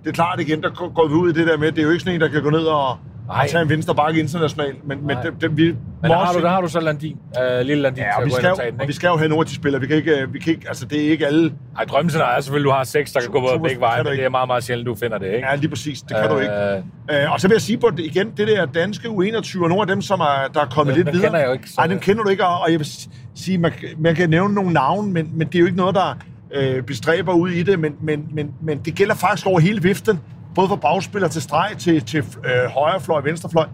det 0.04 0.08
er 0.11 0.14
klart 0.14 0.40
igen, 0.40 0.62
der 0.62 0.70
går 0.70 0.92
går 0.94 1.08
vi 1.08 1.14
ud 1.14 1.30
i 1.30 1.32
det 1.32 1.46
der 1.46 1.56
med, 1.58 1.72
det 1.72 1.78
er 1.78 1.82
jo 1.82 1.90
ikke 1.90 2.00
sådan 2.00 2.14
en, 2.14 2.20
der 2.20 2.28
kan 2.28 2.42
gå 2.42 2.50
ned 2.50 2.64
og, 2.64 2.96
Nej. 3.36 3.48
tage 3.48 3.62
en 3.62 3.68
venstre 3.68 3.94
bakke 3.94 4.20
internationalt, 4.20 4.88
men, 4.88 5.06
men 5.06 5.16
Nej. 5.16 5.22
det, 5.22 5.32
det, 5.40 5.56
vi 5.56 5.64
men 6.02 6.10
der 6.10 6.18
har, 6.18 6.32
du, 6.32 6.40
der 6.40 6.48
har 6.48 6.60
du 6.60 6.68
så 6.68 6.80
Landin, 6.80 7.16
øh, 7.42 7.60
lille 7.66 7.82
Landin, 7.82 8.04
Ja, 8.04 8.20
og 8.20 8.26
vi, 8.26 8.30
skal, 8.30 8.48
jo, 8.48 8.56
den, 8.64 8.80
og 8.80 8.88
vi 8.88 8.92
skal 8.92 9.08
jo 9.08 9.16
have 9.16 9.28
nogle 9.28 9.42
af 9.42 9.46
de 9.46 9.54
spillere. 9.54 9.80
Vi 9.80 9.86
kan 9.86 9.96
ikke, 9.96 10.26
vi 10.32 10.38
kan 10.38 10.52
ikke 10.52 10.68
altså 10.68 10.86
det 10.86 11.06
er 11.06 11.10
ikke 11.10 11.26
alle. 11.26 11.52
Ej, 11.78 11.84
drømmescenariet 11.84 12.36
er 12.36 12.40
selvfølgelig, 12.40 12.70
at 12.70 12.72
du 12.72 12.76
har 12.76 12.84
seks, 12.84 13.12
der 13.12 13.20
kan 13.20 13.30
gå 13.30 13.40
på 13.40 13.62
begge 13.62 13.80
veje, 13.80 14.02
men 14.02 14.12
det 14.12 14.24
er 14.24 14.28
meget, 14.28 14.48
meget 14.48 14.64
sjældent, 14.64 14.86
du 14.86 14.94
finder 14.94 15.18
det, 15.18 15.26
ikke? 15.26 15.48
Ja, 15.48 15.54
lige 15.54 15.68
præcis. 15.68 16.02
Det 16.02 16.16
kan 16.16 16.24
øh, 16.24 16.30
du 16.30 16.38
ikke. 16.38 16.54
Øh, 16.54 16.82
Øh, 17.10 17.32
og 17.32 17.40
så 17.40 17.48
vil 17.48 17.54
jeg 17.54 17.62
sige 17.62 17.78
på 17.78 17.90
det 17.90 18.04
igen, 18.04 18.32
det 18.36 18.48
der 18.48 18.66
danske 18.66 19.08
U21, 19.08 19.62
og 19.62 19.68
nogle 19.68 19.80
af 19.80 19.86
dem, 19.86 20.02
som 20.02 20.20
er, 20.20 20.48
der 20.54 20.60
er 20.60 20.66
kommet 20.66 20.96
lidt 20.96 21.06
videre. 21.12 21.26
kender 21.26 21.40
jeg 21.40 21.52
ikke, 21.52 21.68
Nej, 21.76 21.86
dem 21.86 21.98
kender 21.98 22.22
du 22.22 22.28
ikke, 22.28 22.46
og, 22.46 22.70
jeg 22.70 22.78
vil 22.78 22.88
sige, 23.34 23.58
man, 23.58 23.72
man 23.98 24.14
kan 24.14 24.30
nævne 24.30 24.54
nogle 24.54 24.72
navne, 24.72 25.12
men, 25.12 25.30
men 25.34 25.46
det 25.46 25.54
er 25.54 25.60
jo 25.60 25.66
ikke 25.66 25.78
noget, 25.78 25.94
der 25.94 26.18
øh, 26.54 26.82
bestræber 26.82 27.32
ud 27.32 27.50
i 27.50 27.62
det, 27.62 27.78
men, 27.78 27.94
men, 28.00 28.26
men, 28.34 28.50
men 28.62 28.78
det 28.78 28.94
gælder 28.94 29.14
faktisk 29.14 29.46
over 29.46 29.60
hele 29.60 29.82
viften, 29.82 30.20
både 30.54 30.68
fra 30.68 30.76
bagspiller 30.76 31.28
til 31.28 31.42
streg 31.42 31.70
til, 31.78 32.04
til 32.04 32.18
øh, 32.18 32.70
højrefløj 32.70 33.20
venstrefløj. 33.20 33.66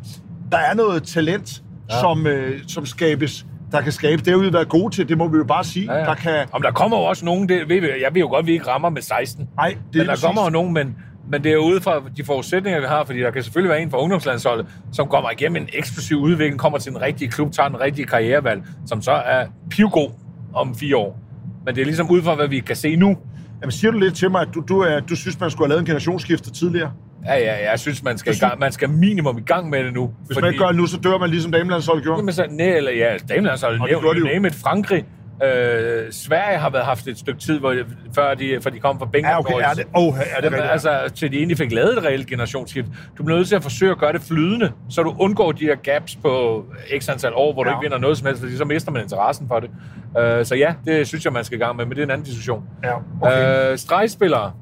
Der 0.52 0.58
er 0.58 0.74
noget 0.74 1.02
talent, 1.02 1.62
ja. 1.90 2.00
Som, 2.00 2.26
øh, 2.26 2.60
som 2.66 2.86
skabes, 2.86 3.46
der 3.72 3.80
kan 3.80 3.92
skabe. 3.92 4.22
Det 4.24 4.32
har 4.32 4.38
vi 4.38 4.52
været 4.52 4.68
gode 4.68 4.94
til, 4.94 5.08
det 5.08 5.18
må 5.18 5.28
vi 5.28 5.36
jo 5.36 5.44
bare 5.44 5.64
sige. 5.64 5.92
Ja, 5.92 5.98
ja. 5.98 6.04
Der 6.04 6.14
kan, 6.14 6.46
Om 6.52 6.62
der 6.62 6.70
kommer 6.70 6.98
jo 6.98 7.04
også 7.04 7.24
nogen, 7.24 7.48
det 7.48 7.68
ved 7.68 7.80
vi, 7.80 7.86
jeg 7.86 8.14
ved 8.14 8.20
jo 8.20 8.28
godt, 8.28 8.38
at 8.42 8.46
vi 8.46 8.52
ikke 8.52 8.66
rammer 8.66 8.90
med 8.90 9.02
16. 9.02 9.48
nej, 9.56 9.68
det 9.68 9.76
er 9.76 9.78
men 9.92 10.00
der 10.00 10.12
præcis. 10.12 10.24
kommer 10.24 10.44
jo 10.44 10.50
nogen, 10.50 10.74
men, 10.74 10.96
men 11.30 11.44
det 11.44 11.50
er 11.50 11.54
jo 11.54 11.62
ude 11.64 11.80
fra 11.80 12.02
de 12.16 12.24
forudsætninger, 12.24 12.80
vi 12.80 12.86
har, 12.86 13.04
fordi 13.04 13.20
der 13.20 13.30
kan 13.30 13.42
selvfølgelig 13.42 13.70
være 13.70 13.82
en 13.82 13.90
fra 13.90 13.98
ungdomslandsholdet, 14.02 14.66
som 14.92 15.08
kommer 15.08 15.30
igennem 15.30 15.62
en 15.62 15.68
eksplosiv 15.72 16.16
udvikling, 16.16 16.58
kommer 16.58 16.78
til 16.78 16.92
en 16.92 17.00
rigtig 17.00 17.30
klub, 17.30 17.52
tager 17.52 17.68
en 17.68 17.80
rigtig 17.80 18.08
karrierevalg, 18.08 18.62
som 18.86 19.02
så 19.02 19.12
er 19.12 19.46
pivgod 19.70 20.10
om 20.54 20.74
fire 20.74 20.96
år. 20.96 21.18
Men 21.64 21.74
det 21.74 21.80
er 21.80 21.84
ligesom 21.84 22.10
ud 22.10 22.22
fra, 22.22 22.34
hvad 22.34 22.48
vi 22.48 22.60
kan 22.60 22.76
se 22.76 22.96
nu. 22.96 23.16
Jamen, 23.62 23.72
siger 23.72 23.90
du 23.90 23.98
lidt 23.98 24.14
til 24.14 24.30
mig, 24.30 24.40
at 24.40 24.48
du, 24.54 24.60
du, 24.68 24.80
er, 24.80 25.00
du 25.00 25.16
synes, 25.16 25.40
man 25.40 25.50
skulle 25.50 25.66
have 25.66 25.68
lavet 25.68 25.80
en 25.80 25.86
generationsskifte 25.86 26.50
tidligere? 26.50 26.92
Ja, 27.24 27.34
ja, 27.34 27.70
jeg 27.70 27.78
synes, 27.80 28.02
man 28.02 28.18
skal, 28.18 28.34
i 28.34 28.38
gang, 28.38 28.58
man 28.58 28.72
skal 28.72 28.90
minimum 28.90 29.38
i 29.38 29.40
gang 29.40 29.70
med 29.70 29.84
det 29.84 29.92
nu. 29.92 30.10
Hvis 30.26 30.40
man 30.40 30.48
ikke 30.52 30.58
gør 30.58 30.66
det 30.66 30.76
nu, 30.76 30.86
så 30.86 30.96
dør 30.96 31.18
man 31.18 31.30
ligesom 31.30 31.52
damelandsholdet 31.52 32.04
gjorde. 32.04 32.18
Jamen 32.18 32.32
så, 32.32 32.46
nej, 32.50 32.66
eller 32.66 32.90
ja, 32.90 33.16
damelandsholdet, 33.28 33.80
det 33.80 34.00
gjorde 34.00 34.20
de 34.20 34.26
jo. 34.26 34.32
name 34.32 34.48
it, 34.48 34.54
Frankrig. 34.54 35.04
Øh, 35.44 36.12
Sverige 36.12 36.58
har 36.58 36.70
været 36.70 36.84
haft 36.84 37.06
et 37.06 37.18
stykke 37.18 37.40
tid, 37.40 37.58
hvor, 37.58 37.74
før, 38.14 38.34
de, 38.34 38.58
før 38.62 38.70
de 38.70 38.78
kom 38.78 38.98
fra 38.98 39.06
Bengals. 39.06 39.30
Ja, 39.32 39.38
okay, 39.38 39.54
er 39.70 39.74
det, 39.74 39.84
oh, 39.94 40.06
er 40.06 40.10
det 40.22 40.26
Jamen, 40.44 40.52
rigtigt? 40.52 40.72
altså, 40.72 41.00
til 41.14 41.32
de 41.32 41.36
egentlig 41.36 41.58
fik 41.58 41.72
lavet 41.72 41.98
et 41.98 42.04
reelt 42.04 42.26
generationsskift. 42.26 42.88
Du 43.18 43.22
bliver 43.24 43.38
nødt 43.38 43.48
til 43.48 43.56
at 43.56 43.62
forsøge 43.62 43.90
at 43.90 43.98
gøre 43.98 44.12
det 44.12 44.20
flydende, 44.22 44.72
så 44.90 45.02
du 45.02 45.14
undgår 45.18 45.52
de 45.52 45.64
her 45.64 45.74
gaps 45.74 46.16
på 46.16 46.64
x 47.00 47.08
antal 47.08 47.32
år, 47.34 47.52
hvor 47.52 47.64
du 47.64 47.70
Ja. 47.70 47.76
ikke 47.76 47.82
vinder 47.84 47.98
noget 47.98 48.18
som 48.18 48.26
helst, 48.26 48.42
fordi 48.42 48.56
så 48.56 48.64
mister 48.64 48.90
man 48.92 49.02
interessen 49.02 49.48
for 49.48 49.60
det. 49.60 49.70
Uh, 50.08 50.44
så 50.46 50.54
ja, 50.54 50.74
det 50.84 51.06
synes 51.06 51.24
jeg, 51.24 51.32
man 51.32 51.44
skal 51.44 51.58
i 51.58 51.62
gang 51.64 51.76
med, 51.76 51.84
men 51.84 51.90
det 51.96 51.98
er 51.98 52.04
en 52.04 52.10
anden 52.10 52.24
diskussion. 52.26 52.64
Ja, 52.84 52.92
okay. 53.22 53.72
Uh, 53.72 53.78
stregspillere. 53.78 54.52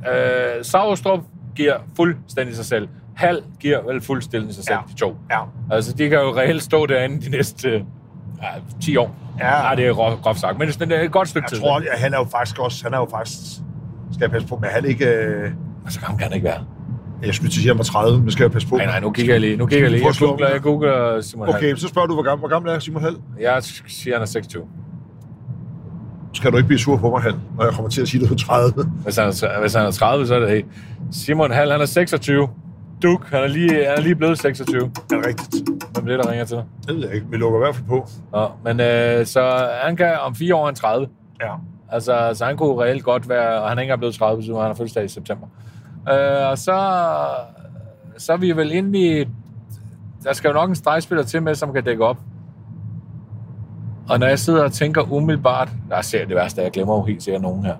Uh, 0.00 0.62
Sauerstrup 0.62 1.20
giver 1.56 1.74
fuldstændig 1.96 2.56
sig 2.56 2.64
selv. 2.64 2.88
Hal 3.16 3.42
giver 3.60 3.82
vel 3.82 4.00
fuldstændig 4.00 4.54
sig 4.54 4.64
selv, 4.64 4.76
Ja. 4.76 4.92
de 4.92 4.98
to. 5.00 5.16
Ja. 5.30 5.38
Altså, 5.70 5.92
de 5.92 6.08
kan 6.08 6.18
jo 6.18 6.36
reelt 6.36 6.62
stå 6.62 6.86
derinde 6.86 7.20
de 7.26 7.30
næste 7.30 7.68
øh, 7.68 7.80
ja, 8.42 8.48
10 8.82 8.96
år. 8.96 9.16
Ja. 9.40 9.50
Nej, 9.50 9.74
det 9.74 9.86
er 9.86 9.92
groft, 9.94 10.22
groft 10.22 10.40
sagt, 10.40 10.58
men 10.58 10.68
det 10.68 10.92
er 10.92 11.00
et 11.00 11.12
godt 11.12 11.28
stykke 11.28 11.44
Jeg 11.50 11.52
tid. 11.52 11.60
tror, 11.60 11.76
at 11.92 11.98
han 11.98 12.14
er 12.14 12.18
jo 12.18 12.24
faktisk 12.32 12.58
også, 12.58 12.84
han 12.84 12.94
er 12.94 12.98
jo 12.98 13.06
faktisk, 13.10 13.36
skal 14.12 14.20
jeg 14.20 14.30
passe 14.30 14.48
på, 14.48 14.56
men 14.56 14.70
han 14.70 14.84
ikke, 14.84 15.06
øh, 15.06 15.50
Så 15.88 16.00
gammel 16.00 16.18
kan 16.18 16.26
han 16.28 16.34
ikke 16.36 16.44
være. 16.44 16.64
jeg 17.22 17.34
skulle 17.34 17.50
til 17.50 17.58
at 17.58 17.62
sige, 17.62 17.70
at 17.70 17.74
han 17.76 17.78
var 17.78 17.84
30, 17.84 18.18
men 18.20 18.30
skal 18.30 18.44
jeg 18.44 18.52
passe 18.52 18.68
på. 18.68 18.76
Nej, 18.76 18.86
nej, 18.86 19.00
nu 19.00 19.10
kigger 19.10 19.34
jeg 19.34 19.40
lige. 19.40 19.56
Nu 19.56 19.66
kigger 19.66 19.84
jeg 19.84 19.92
lige. 19.92 20.06
Jeg 20.06 20.14
googler, 20.18 20.48
jeg 20.48 20.60
googler 20.62 21.20
Simon 21.20 21.46
Hall. 21.46 21.56
Okay, 21.56 21.76
så 21.76 21.88
spørger 21.88 22.08
du, 22.08 22.14
hvor 22.14 22.22
gammel, 22.22 22.38
hvor 22.40 22.48
gammel 22.48 22.72
er 22.72 22.78
Simon 22.78 23.02
Hall? 23.02 23.16
Jeg 23.40 23.62
siger, 23.88 24.14
han 24.14 24.22
er 24.22 24.26
26. 24.26 24.62
Skal 26.32 26.52
du 26.52 26.56
ikke 26.56 26.66
blive 26.66 26.78
sur 26.78 26.96
på 26.96 27.10
mig, 27.10 27.22
Hall, 27.22 27.36
når 27.56 27.64
jeg 27.64 27.72
kommer 27.74 27.90
til 27.90 28.02
at 28.02 28.08
sige, 28.08 28.22
at 28.22 28.28
du 28.28 28.34
er 28.34 28.38
30? 28.38 28.84
Hvis 29.04 29.16
han 29.16 29.28
er, 29.28 29.60
hvis 29.60 29.74
han 29.74 29.86
er 29.86 29.90
30, 29.90 30.26
så 30.26 30.34
er 30.34 30.38
det 30.38 30.48
hey. 30.48 30.64
Simon 31.12 31.50
Hall, 31.50 31.70
han 31.72 31.80
er 31.80 31.84
26. 31.84 32.48
Duk, 33.02 33.30
han 33.30 33.42
er 33.42 33.46
lige, 33.46 33.74
han 33.74 33.98
er 33.98 34.00
lige 34.00 34.14
blevet 34.14 34.38
26. 34.38 34.82
Er 34.82 34.86
det 35.16 35.26
rigtigt? 35.26 35.68
Hvem 35.92 36.06
er 36.06 36.10
det, 36.10 36.24
der 36.24 36.30
ringer 36.30 36.44
til 36.44 36.56
dig? 36.56 36.64
Det 36.86 36.94
ved 36.96 37.04
jeg 37.06 37.14
ikke. 37.14 37.26
Vi 37.30 37.36
lukker 37.36 37.58
i 37.58 37.62
hvert 37.62 37.74
fald 37.74 37.86
på. 37.86 38.06
Nå, 38.32 38.48
men 38.64 38.80
øh, 38.80 39.26
så 39.26 39.68
han 39.82 39.96
kan 39.96 40.18
om 40.20 40.34
fire 40.34 40.54
år 40.54 40.66
han 40.66 40.74
30. 40.74 41.08
Ja. 41.40 41.54
Altså, 41.88 42.30
så 42.34 42.44
han 42.44 42.56
kunne 42.56 42.82
reelt 42.82 43.04
godt 43.04 43.28
være, 43.28 43.62
og 43.62 43.68
han 43.68 43.78
er 43.78 43.82
ikke 43.82 43.88
engang 43.88 44.00
blevet 44.00 44.14
30, 44.14 44.42
så 44.44 44.58
han 44.58 44.66
har 44.66 44.74
fødselsdag 44.74 45.04
i 45.04 45.08
september. 45.08 45.46
Øh, 46.12 46.50
og 46.50 46.58
så, 46.58 46.96
så 48.18 48.32
er 48.32 48.36
vi 48.36 48.52
vel 48.52 48.72
inde 48.72 48.98
i, 48.98 49.24
der 50.24 50.32
skal 50.32 50.48
jo 50.48 50.54
nok 50.54 50.68
en 50.68 50.74
stregspiller 50.74 51.24
til 51.24 51.42
med, 51.42 51.54
som 51.54 51.72
kan 51.72 51.84
dække 51.84 52.04
op. 52.04 52.18
Og 54.08 54.18
når 54.18 54.26
jeg 54.26 54.38
sidder 54.38 54.64
og 54.64 54.72
tænker 54.72 55.12
umiddelbart, 55.12 55.68
der 55.90 56.00
ser 56.00 56.26
det 56.26 56.36
værste, 56.36 56.62
jeg 56.62 56.70
glemmer 56.70 56.94
jo 56.96 57.02
helt 57.02 57.22
sikkert 57.22 57.42
nogen 57.42 57.64
her. 57.64 57.74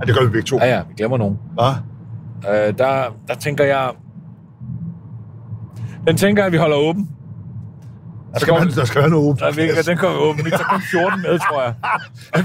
ja, 0.00 0.04
det 0.04 0.14
gør 0.14 0.24
vi 0.24 0.30
begge 0.30 0.46
to. 0.46 0.56
Ja, 0.56 0.66
ja, 0.66 0.82
vi 0.88 0.94
glemmer 0.96 1.16
nogen. 1.16 1.38
Hvad? 1.52 1.72
Øh, 2.68 2.78
der, 2.78 3.04
der 3.28 3.34
tænker 3.34 3.64
jeg, 3.64 3.90
den 6.06 6.16
tænker 6.16 6.42
jeg, 6.42 6.46
at 6.46 6.52
vi 6.52 6.56
holder 6.56 6.76
åben. 6.76 7.08
Der 8.34 8.38
skal, 8.40 8.54
være, 8.54 8.64
der 8.64 8.84
skal 8.84 9.00
være 9.00 9.10
noget 9.10 9.26
åbent. 9.26 9.40
Der, 9.40 9.52
vi, 9.52 9.82
den 9.90 9.98
kommer 9.98 10.18
åben. 10.18 10.44
Vi 10.44 10.50
tager 10.50 10.64
kun 10.64 10.80
14 10.90 11.22
med, 11.22 11.38
tror 11.38 11.62
jeg. 11.62 11.74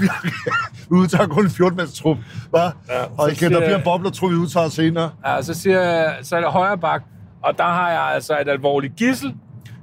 Vi, 0.90 0.96
udtager 0.96 1.26
kun 1.26 1.44
en 1.44 1.50
14 1.50 1.76
mands 1.76 1.98
trup. 1.98 2.16
Hvad? 2.50 2.60
Ja, 2.60 3.04
og 3.18 3.32
igen, 3.32 3.52
der 3.52 3.58
bliver 3.58 3.76
en 3.76 3.84
bobler, 3.84 4.10
tror 4.10 4.28
vi 4.28 4.34
udtager 4.34 4.68
senere. 4.68 5.10
Ja, 5.26 5.42
så 5.42 5.54
siger 5.54 6.12
så 6.22 6.36
er 6.36 6.40
det 6.40 6.50
højre 6.50 6.78
bak, 6.78 7.02
og 7.42 7.58
der 7.58 7.64
har 7.64 7.90
jeg 7.90 8.02
altså 8.14 8.40
et 8.40 8.48
alvorligt 8.48 8.96
gissel, 8.96 9.34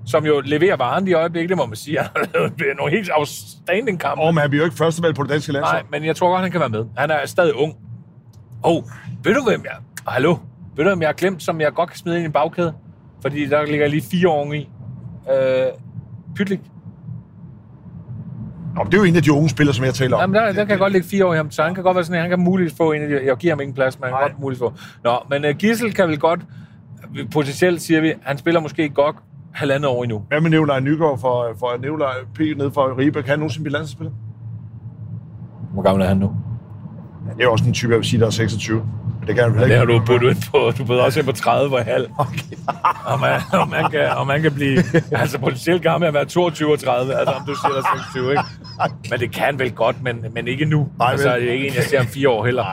som 0.05 0.25
jo 0.25 0.41
leverer 0.45 0.77
varen 0.77 1.07
i 1.07 1.13
øjeblikket, 1.13 1.49
det 1.49 1.57
må 1.57 1.65
man 1.65 1.75
sige. 1.75 1.99
Han 2.01 2.09
har 2.15 2.27
lavet 2.33 2.77
nogle 2.77 2.91
helt 2.91 3.09
outstanding 3.13 3.99
kampe. 3.99 4.23
Og 4.23 4.33
man 4.33 4.41
han 4.41 4.49
bliver 4.49 4.63
jo 4.63 4.65
ikke 4.65 4.77
førstevalg 4.77 5.15
på 5.15 5.23
det 5.23 5.29
danske 5.29 5.51
landshold. 5.51 5.81
Nej, 5.81 5.99
men 5.99 6.05
jeg 6.05 6.15
tror 6.15 6.29
godt, 6.29 6.41
han 6.41 6.51
kan 6.51 6.59
være 6.59 6.69
med. 6.69 6.85
Han 6.97 7.11
er 7.11 7.25
stadig 7.25 7.55
ung. 7.55 7.73
Åh, 8.63 8.75
oh, 8.75 8.83
ved 9.23 9.33
du 9.33 9.43
hvem 9.43 9.61
jeg... 9.63 9.75
Hallo? 10.07 10.37
Ved 10.75 10.83
du 10.83 10.89
hvem 10.89 11.01
jeg 11.01 11.07
har 11.07 11.13
glemt, 11.13 11.43
som 11.43 11.61
jeg 11.61 11.73
godt 11.73 11.89
kan 11.89 11.97
smide 11.97 12.15
ind 12.15 12.23
i 12.23 12.25
en 12.25 12.31
bagkæde? 12.31 12.73
Fordi 13.25 13.45
der 13.45 13.65
ligger 13.65 13.87
lige 13.87 14.01
fire 14.01 14.29
år 14.29 14.53
i. 14.53 14.69
Øh, 15.31 15.67
Pytlik. 16.35 16.59
Nå, 18.75 18.83
men 18.83 18.91
det 18.91 18.97
er 18.97 19.01
jo 19.01 19.03
en 19.03 19.15
af 19.15 19.23
de 19.23 19.31
unge 19.31 19.49
spillere, 19.49 19.75
som 19.75 19.85
jeg 19.85 19.93
taler 19.93 20.15
om. 20.15 20.21
Jamen, 20.21 20.35
der, 20.35 20.51
der 20.51 20.65
kan 20.65 20.77
godt 20.77 20.93
ligge 20.93 21.07
fire 21.07 21.25
år 21.25 21.33
i 21.33 21.37
ham, 21.37 21.51
så 21.51 21.63
han 21.63 21.75
kan 21.75 21.83
godt 21.83 21.95
være 21.95 22.03
sådan, 22.03 22.15
at 22.15 22.21
han 22.21 22.29
kan 22.29 22.39
muligt 22.39 22.77
få 22.77 22.91
en 22.91 23.01
af 23.01 23.07
de... 23.09 23.25
Jeg 23.25 23.37
giver 23.37 23.53
ham 23.53 23.61
ingen 23.61 23.75
plads, 23.75 23.99
men 23.99 24.03
han 24.03 24.13
kan 24.13 24.29
godt 24.29 24.41
muligt 24.41 24.59
få. 24.59 24.73
Nå, 25.03 25.17
men 25.29 25.45
uh, 25.45 25.51
Gissel 25.51 25.93
kan 25.93 26.07
vel 26.09 26.19
godt... 26.19 26.39
Potentielt 27.31 27.81
siger 27.81 28.01
vi, 28.01 28.13
han 28.21 28.37
spiller 28.37 28.61
måske 28.61 28.89
godt 28.89 29.15
halvandet 29.53 29.89
år 29.89 30.03
endnu. 30.03 30.23
Hvad 30.27 30.41
med 30.41 30.49
Nikolaj 30.49 30.79
Nygaard 30.79 31.19
for, 31.19 31.55
for 31.59 31.77
Nikolaj 31.81 32.13
P. 32.33 32.39
nede 32.39 32.71
for 32.71 32.97
Ribe? 32.97 33.21
Kan 33.21 33.29
han 33.29 33.39
nogensinde 33.39 33.63
blive 33.63 33.73
landsspiller? 33.73 34.11
Hvor 35.73 35.81
gammel 35.81 36.03
er 36.03 36.07
han 36.07 36.17
nu? 36.17 36.35
Ja, 37.25 37.33
det 37.33 37.39
er 37.39 37.43
jo 37.43 37.51
også 37.51 37.65
en 37.65 37.73
type, 37.73 37.91
jeg 37.91 37.97
vil 37.97 38.05
sige, 38.05 38.19
der 38.19 38.25
er 38.25 38.29
26. 38.29 38.85
Det 39.27 39.35
kan 39.35 39.43
han 39.43 39.53
vel 39.53 39.59
Det 39.61 39.65
ikke. 39.65 39.77
har 39.77 39.85
du 39.85 40.01
budt 40.05 40.23
ind 40.23 40.51
på. 40.51 40.71
Du 40.77 40.85
bød 40.85 40.99
også 40.99 41.19
ind 41.19 41.25
på 41.27 41.31
30 41.33 41.75
og 41.77 41.85
halv. 41.85 42.07
Okay. 42.17 42.39
Og 43.11 43.19
man, 43.19 43.41
og 43.53 43.69
man, 43.69 43.91
kan, 43.91 44.09
og 44.09 44.27
man 44.27 44.41
kan 44.41 44.51
blive 44.53 44.83
altså 45.11 45.39
potentielt 45.39 45.81
gammel 45.81 46.07
at 46.07 46.13
være 46.13 46.25
22 46.25 46.71
og 46.73 46.79
30, 46.79 47.13
altså 47.15 47.33
om 47.35 47.45
du 47.47 47.55
siger 47.55 47.77
er 47.77 47.81
26, 48.13 48.29
ikke? 48.31 48.43
Men 49.11 49.19
det 49.19 49.31
kan 49.35 49.59
vel 49.59 49.71
godt, 49.71 50.03
men, 50.03 50.25
men 50.33 50.47
ikke 50.47 50.65
nu. 50.65 50.87
Nej, 50.99 51.11
altså, 51.11 51.35
det 51.35 51.49
er 51.49 51.53
ikke 51.53 51.67
en, 51.67 51.75
jeg 51.75 51.83
ser 51.83 51.99
om 51.99 52.05
fire 52.05 52.29
år 52.29 52.45
heller. 52.45 52.63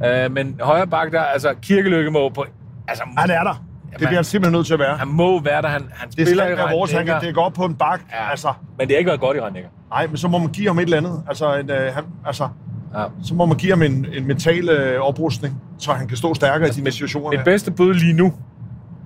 Nej. 0.00 0.24
Øh, 0.24 0.32
men 0.32 0.60
højre 0.62 0.86
bak 0.86 1.12
der, 1.12 1.20
altså 1.22 1.54
Kirkelykke 1.62 2.10
må 2.10 2.28
på... 2.28 2.44
Altså, 2.88 3.04
Han 3.18 3.30
er 3.30 3.42
der. 3.44 3.64
Det 3.90 3.98
bliver 3.98 4.14
han 4.14 4.24
simpelthen 4.24 4.52
nødt 4.58 4.66
til 4.66 4.72
at 4.74 4.80
være. 4.80 4.96
han 4.96 5.08
må 5.08 5.40
være 5.42 5.62
der. 5.62 5.68
Han, 5.68 5.82
han 5.94 6.08
Det 6.08 6.12
spiller 6.26 6.44
skal 6.44 6.56
være 6.56 6.70
vores, 6.72 6.92
han 6.92 7.06
kan 7.06 7.20
dække 7.20 7.40
op 7.40 7.52
på 7.52 7.64
en 7.64 7.74
bak. 7.74 8.00
Ja. 8.12 8.30
Altså, 8.30 8.52
Men 8.78 8.88
det 8.88 8.94
har 8.94 8.98
ikke 8.98 9.08
været 9.08 9.20
godt 9.20 9.36
i 9.36 9.40
Rhein-Neckar. 9.40 9.88
nej, 9.90 10.06
men 10.06 10.16
så 10.16 10.28
må 10.28 10.38
man 10.38 10.48
give 10.48 10.66
ham 10.66 10.78
et 10.78 10.82
eller 10.82 10.96
andet. 10.96 11.22
Altså, 11.28 11.54
en, 11.54 11.70
øh, 11.70 11.94
han, 11.94 12.04
altså 12.26 12.48
Ja. 12.96 13.04
så 13.22 13.34
må 13.34 13.46
man 13.46 13.56
give 13.56 13.72
ham 13.72 13.82
en, 13.82 14.06
en 14.12 14.26
mental 14.26 14.68
øh, 14.68 15.00
oprustning, 15.00 15.62
så 15.78 15.92
han 15.92 16.08
kan 16.08 16.16
stå 16.16 16.34
stærkere 16.34 16.68
i 16.68 16.72
de 16.72 16.92
situationer. 16.92 17.36
Her. 17.36 17.44
bedste 17.44 17.70
bud 17.70 17.94
lige 17.94 18.12
nu, 18.12 18.32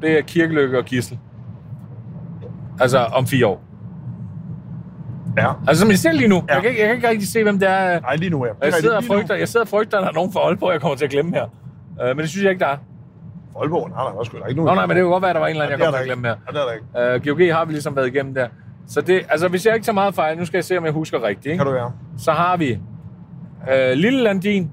det 0.02 0.18
er 0.18 0.22
Kirkelykke 0.22 0.78
og 0.78 0.84
Gissel. 0.84 1.18
Altså 2.80 2.98
om 2.98 3.26
fire 3.26 3.46
år. 3.46 3.62
Ja. 5.38 5.52
Altså 5.68 5.80
som 5.80 5.90
jeg 5.90 5.98
ser 5.98 6.12
lige 6.12 6.28
nu. 6.28 6.34
Ja. 6.48 6.54
Jeg, 6.54 6.62
kan, 6.62 6.70
ikke- 6.70 6.80
jeg 6.80 6.88
kan 6.88 6.96
ikke 6.96 7.08
rigtig 7.08 7.28
se, 7.28 7.42
hvem 7.42 7.58
det 7.58 7.68
er. 7.70 8.00
Nej, 8.00 8.16
lige 8.16 8.30
nu, 8.30 8.46
ja. 8.46 8.52
Jeg 8.62 8.72
sidder 8.74 8.96
og 8.96 9.04
frygter, 9.04 9.34
jeg 9.34 9.48
sidder 9.48 9.64
og 9.64 9.68
frygter, 9.68 9.98
at 9.98 10.02
der 10.02 10.08
er 10.08 10.12
nogen 10.14 10.32
for 10.32 10.40
Aalborg, 10.40 10.72
jeg 10.72 10.80
kommer 10.80 10.96
til 10.96 11.04
at 11.04 11.10
glemme 11.10 11.32
her. 11.34 11.44
Uh, 11.44 12.06
men 12.08 12.18
det 12.18 12.28
synes 12.28 12.42
jeg 12.44 12.50
ikke, 12.50 12.60
der 12.60 12.66
er. 12.66 12.76
Aalborg, 13.60 13.88
nej, 13.90 14.02
der 14.04 14.44
er 14.44 14.46
ikke 14.46 14.60
nogen. 14.60 14.68
Nå 14.68 14.74
nej, 14.74 14.86
men 14.86 14.96
det 14.96 15.02
kan 15.02 15.10
godt 15.10 15.22
være, 15.22 15.30
at 15.30 15.34
der 15.34 15.40
var 15.40 15.46
en 15.46 15.50
eller 15.50 15.64
anden, 15.64 15.80
Ja, 15.80 15.84
jeg 15.86 15.92
det 15.92 15.98
er 15.98 16.02
kommer 16.02 16.04
til 16.04 16.10
at 16.10 16.16
glemme 16.16 16.28
her. 16.28 16.34
Ja, 16.46 16.52
det 16.52 16.60
er 16.60 17.04
der 17.04 17.14
ikke. 17.16 17.34
Uh, 17.34 17.38
GOG 17.48 17.56
har 17.56 17.64
vi 17.64 17.72
ligesom 17.72 17.96
været 17.96 18.06
igennem 18.06 18.34
der. 18.34 18.48
Så 18.88 19.00
det, 19.00 19.22
altså 19.28 19.48
hvis 19.48 19.66
jeg 19.66 19.74
ikke 19.74 19.84
tager 19.84 19.94
meget 19.94 20.14
fejl, 20.14 20.38
nu 20.38 20.44
skal 20.44 20.56
jeg 20.58 20.64
se, 20.64 20.78
om 20.78 20.84
jeg 20.84 20.92
husker 20.92 21.22
rigtigt. 21.22 21.46
Ikke? 21.46 21.56
Kan 21.58 21.66
du 21.66 21.72
være. 21.72 21.92
Så 22.18 22.32
har 22.32 22.56
vi 22.56 22.78
uh, 23.66 23.92
Lille 23.94 24.22
Landin, 24.22 24.70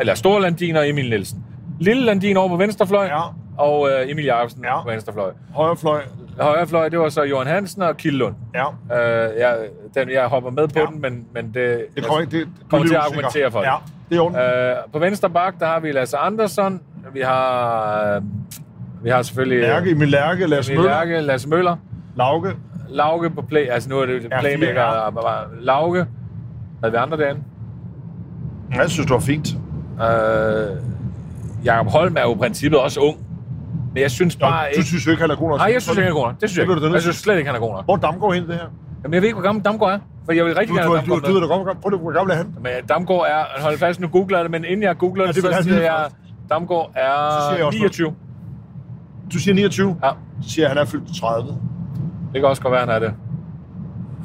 eller 0.00 0.14
Stor 0.14 0.38
Landin 0.38 0.76
og 0.76 0.88
Emil 0.88 1.08
Nielsen. 1.10 1.44
Lille 1.80 2.04
Landin 2.04 2.36
over 2.36 2.48
på 2.48 2.56
venstrefløj, 2.56 3.04
Ja. 3.04 3.20
og 3.58 3.80
uh, 3.80 4.10
Emil 4.10 4.24
Jacobsen 4.24 4.64
Ja. 4.64 4.82
på 4.82 4.90
venstrefløj. 4.90 5.30
Højre 5.54 5.76
fløj. 5.76 6.00
Højre 6.40 6.66
fløj, 6.66 6.88
det 6.88 6.98
var 6.98 7.08
så 7.08 7.22
Johan 7.22 7.46
Hansen 7.46 7.82
og 7.82 7.96
Kildlund. 7.96 8.34
Ja. 8.54 8.66
Uh, 8.68 9.40
jeg, 9.40 9.56
den, 9.94 10.10
jeg 10.10 10.26
hopper 10.26 10.50
med 10.50 10.68
på 10.68 10.78
Ja. 10.78 10.84
den, 10.86 11.00
men, 11.00 11.26
men 11.34 11.44
det, 11.54 11.86
Det 11.96 12.04
kommer 12.04 12.20
ikke... 12.20 12.38
Det, 12.40 12.48
kommer 12.70 12.86
til 12.86 12.94
at 12.94 13.00
argumentere 13.00 13.50
for 13.50 13.60
det. 13.60 13.66
Ja, 13.66 13.74
det 14.10 14.18
er. 14.18 14.70
Øh, 14.70 14.76
på 14.92 14.98
venstre 14.98 15.30
bak, 15.30 15.54
der 15.60 15.66
har 15.66 15.80
vi 15.80 15.92
Lasse 15.92 16.16
Andersson. 16.16 16.80
Vi 17.12 17.20
har, 17.20 18.14
øh, 18.16 18.22
vi 19.04 19.10
har 19.10 19.22
selvfølgelig 19.22 19.56
øh, 19.56 19.62
Lærke, 19.62 19.90
Emil 19.90 20.08
Lærke, 20.08 20.46
Lars 20.46 20.68
Emil 20.68 20.78
Møller, 20.80 21.04
Lærke, 21.04 21.20
Lasse 21.20 21.48
Møller. 21.48 21.76
Lauke. 22.16 22.48
Lauke 22.88 23.30
på 23.30 23.42
play, 23.42 23.66
altså 23.68 23.88
nu 23.90 23.98
er 23.98 24.06
det 24.06 24.26
Ja, 24.30 24.40
playmaker. 24.40 24.80
ja. 24.82 25.10
Lauke. 25.60 26.06
Havde 26.82 26.92
vi 26.92 26.96
andre 26.96 27.16
derinde? 27.18 27.40
Ja, 28.74 28.80
Jeg 28.80 28.90
synes, 28.90 29.06
du 29.06 29.12
var 29.14 29.20
fint. 29.20 29.48
Øh, 30.02 30.76
Jakob 31.64 31.92
Holm 31.92 32.16
er 32.16 32.22
jo 32.22 32.34
i 32.34 32.38
princippet 32.38 32.80
også 32.80 33.00
ung. 33.00 33.16
Men 33.94 34.02
jeg 34.02 34.10
synes 34.10 34.38
Nå, 34.40 34.46
bare 34.46 34.64
du 34.64 34.68
ikke... 34.76 34.88
synes 34.88 35.06
jo 35.06 35.10
ikke, 35.10 35.20
han 35.20 35.30
er 35.30 35.36
god 35.36 35.48
nok. 35.48 35.58
Nej, 35.58 35.70
jeg 35.72 35.82
synes 35.82 35.96
ikke, 35.98 36.02
han 36.02 36.12
er 36.12 36.20
god 36.20 36.26
nok. 36.26 36.40
Det 36.40 36.50
synes 36.50 36.58
jeg 36.58 36.66
Det 36.68 36.76
ikke. 36.76 36.88
du 36.88 36.92
Jeg 36.92 37.02
synes 37.02 37.16
slet 37.16 37.36
ikke, 37.38 37.48
han 37.50 37.56
er 37.56 37.60
god 37.60 37.72
nok. 37.74 37.84
Hvor 37.84 37.94
er 37.94 37.98
Damgaard 38.00 38.34
hen 38.34 38.42
det 38.46 38.54
her? 38.54 38.66
Jamen, 39.02 39.14
jeg 39.14 39.22
ved 39.22 39.28
ikke, 39.28 39.34
hvor 39.34 39.42
gammel 39.42 39.64
Damgaard 39.64 39.92
er. 39.92 39.98
For 40.24 40.32
jeg 40.32 40.44
vil 40.44 40.54
rigtig 40.54 40.68
Du, 40.68 40.74
gerne 40.74 40.88
du, 40.90 40.96
have 40.96 41.06
du, 41.06 41.14
du, 41.14 41.40
du, 41.40 41.40
du, 41.40 41.48
godt, 41.64 41.80
prøv, 41.80 41.98
hvor 41.98 42.12
gammel 42.12 42.32
er 42.32 42.36
han? 42.36 42.54
Men 42.60 42.72
Damgaard 42.88 43.26
er... 43.28 43.62
Hold 43.62 43.78
fast, 43.78 44.00
nu 44.00 44.08
googler 44.08 44.38
jeg 44.38 44.44
det, 44.44 44.50
men 44.50 44.64
inden 44.64 44.82
jeg 44.82 44.98
googler 44.98 45.24
Ja, 45.24 45.28
det, 45.28 45.36
det 45.36 45.42
vil 45.42 45.50
så 45.52 45.56
jeg 45.56 45.64
siger 45.64 45.80
jeg... 45.80 46.06
Damgaard 46.50 46.90
jeg 46.94 47.60
er 47.60 47.64
også 47.64 47.78
29. 47.78 48.14
Du 49.32 49.38
siger 49.38 49.54
29. 49.54 49.96
Ja. 50.04 50.10
Så 50.42 50.48
siger 50.50 50.64
jeg, 50.64 50.70
han 50.70 50.78
er 50.78 50.84
fyldt 50.84 51.20
30. 51.20 51.48
Det 51.48 52.40
kan 52.40 52.44
også 52.44 52.62
godt 52.62 52.72
være, 52.72 52.80
han 52.80 52.88
er 52.88 52.98
det. 52.98 53.12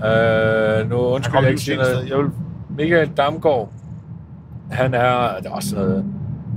Øh, 0.06 0.90
nu 0.90 0.96
undskyld, 0.98 1.36
jeg 1.36 1.44
lige 1.44 1.52
ikke 1.52 1.62
sted. 1.62 1.78
noget. 1.78 2.10
Jeg 2.10 2.18
vil... 2.18 2.28
Michael 2.78 3.10
Damgaard, 3.18 3.70
han 4.72 4.94
er, 4.94 5.38
det 5.38 5.46
er 5.46 5.52
også 5.52 5.76
noget, 5.76 6.06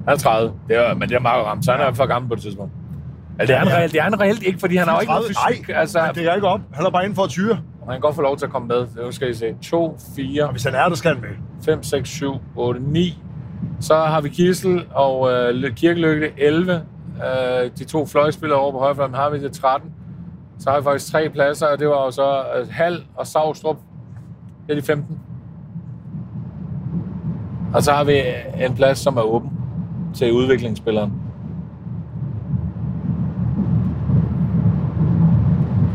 han 0.09 0.15
er 0.15 0.19
30, 0.19 0.53
det 0.69 0.77
er, 0.77 0.95
men 0.95 1.09
det 1.09 1.15
er 1.17 1.21
meget 1.21 1.47
ramt, 1.47 1.65
så 1.65 1.73
han 1.73 1.81
er 1.81 1.93
for 1.93 2.07
gammel 2.07 2.29
på 2.29 2.35
det 2.35 2.43
tidspunkt. 2.43 2.73
Altså, 3.39 3.53
det, 3.55 3.61
er 3.61 3.65
han 3.65 3.69
Ja. 3.69 3.77
reelt, 3.77 3.93
det 3.93 3.99
er 3.99 4.03
han 4.03 4.21
reelt 4.21 4.43
ikke, 4.43 4.61
fordi 4.61 4.77
han 4.77 4.89
har 4.89 4.95
jo 4.95 5.01
ikke 5.01 5.13
noget 5.13 5.37
30? 5.37 5.55
fysik. 5.57 5.69
Nej, 5.69 5.79
altså, 5.81 6.01
han 6.01 6.15
dækker 6.15 6.35
ikke 6.35 6.47
op. 6.49 6.61
Han 6.73 6.87
er 6.87 6.91
bare 6.91 7.05
inde 7.05 7.15
for 7.15 7.23
at 7.23 7.31
tyre. 7.31 7.55
han 7.55 7.93
kan 7.93 8.01
godt 8.01 8.15
få 8.15 8.23
lov 8.23 8.37
til 8.37 8.47
at 8.47 8.53
komme 8.53 8.69
med. 8.69 8.87
Nu 9.05 9.11
skal 9.13 9.31
I 9.31 9.35
se. 9.35 9.55
2, 9.63 9.99
4, 10.17 10.45
Og 10.45 10.51
hvis 10.51 10.65
han 10.65 10.75
er 10.75 10.89
der, 10.89 10.95
skal 10.95 11.13
han 11.15 11.21
med. 11.21 11.29
5, 11.65 11.83
6, 11.83 12.09
7, 12.09 12.33
8, 12.57 12.81
9. 12.81 13.23
Så 13.81 13.95
har 13.97 14.21
vi 14.21 14.29
Kissel 14.29 14.85
og 14.91 15.33
øh, 15.33 15.75
Kirkeløkke 15.77 16.33
11. 16.39 16.73
Øh, 16.73 17.71
de 17.79 17.85
to 17.85 18.07
fløjspillere 18.07 18.59
over 18.59 18.73
på 18.73 18.79
højrefløjen 18.79 19.15
har 19.15 19.31
vi 19.31 19.43
det 19.43 19.53
13. 19.53 19.91
Så 20.59 20.71
har 20.71 20.79
vi 20.81 20.85
faktisk 20.85 21.13
tre 21.13 21.29
pladser, 21.29 21.67
og 21.67 21.79
det 21.79 21.89
var 21.89 22.05
jo 22.05 22.11
så 22.11 22.43
øh, 22.59 22.67
Hal 22.71 23.05
og 23.17 23.27
Savstrup. 23.27 23.77
Det 24.67 24.77
er 24.77 24.81
de 24.81 24.87
15. 24.87 25.19
Og 27.75 27.83
så 27.83 27.93
har 27.93 28.05
vi 28.05 28.23
en 28.65 28.75
plads, 28.75 28.99
som 28.99 29.17
er 29.17 29.23
åben 29.23 29.51
til 30.15 30.33
udviklingsspilleren. 30.33 31.13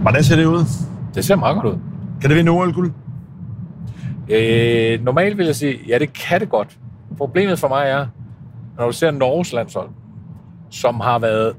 Hvordan 0.02 0.24
ser 0.24 0.36
det 0.36 0.46
ud? 0.46 0.66
Det 1.16 1.26
ser 1.26 1.36
meget 1.36 1.56
godt 1.56 1.74
ud. 1.74 1.80
Kan 2.22 2.30
det 2.30 2.38
vinde 2.38 2.52
OL-guld? 2.52 2.92
Øh, 4.30 5.04
normalt 5.04 5.38
vil 5.38 5.46
jeg 5.46 5.56
sige, 5.56 5.80
ja, 5.88 6.00
det 6.00 6.14
kan 6.14 6.40
det 6.40 6.50
godt. 6.50 6.78
Problemet 7.18 7.60
for 7.60 7.68
mig 7.68 7.88
er, 7.88 8.08
når 8.78 8.86
du 8.86 8.92
ser 8.92 9.12
Norges 9.12 9.54
landshold, 9.54 9.90
som 10.70 11.00
har 11.00 11.20
været, 11.20 11.54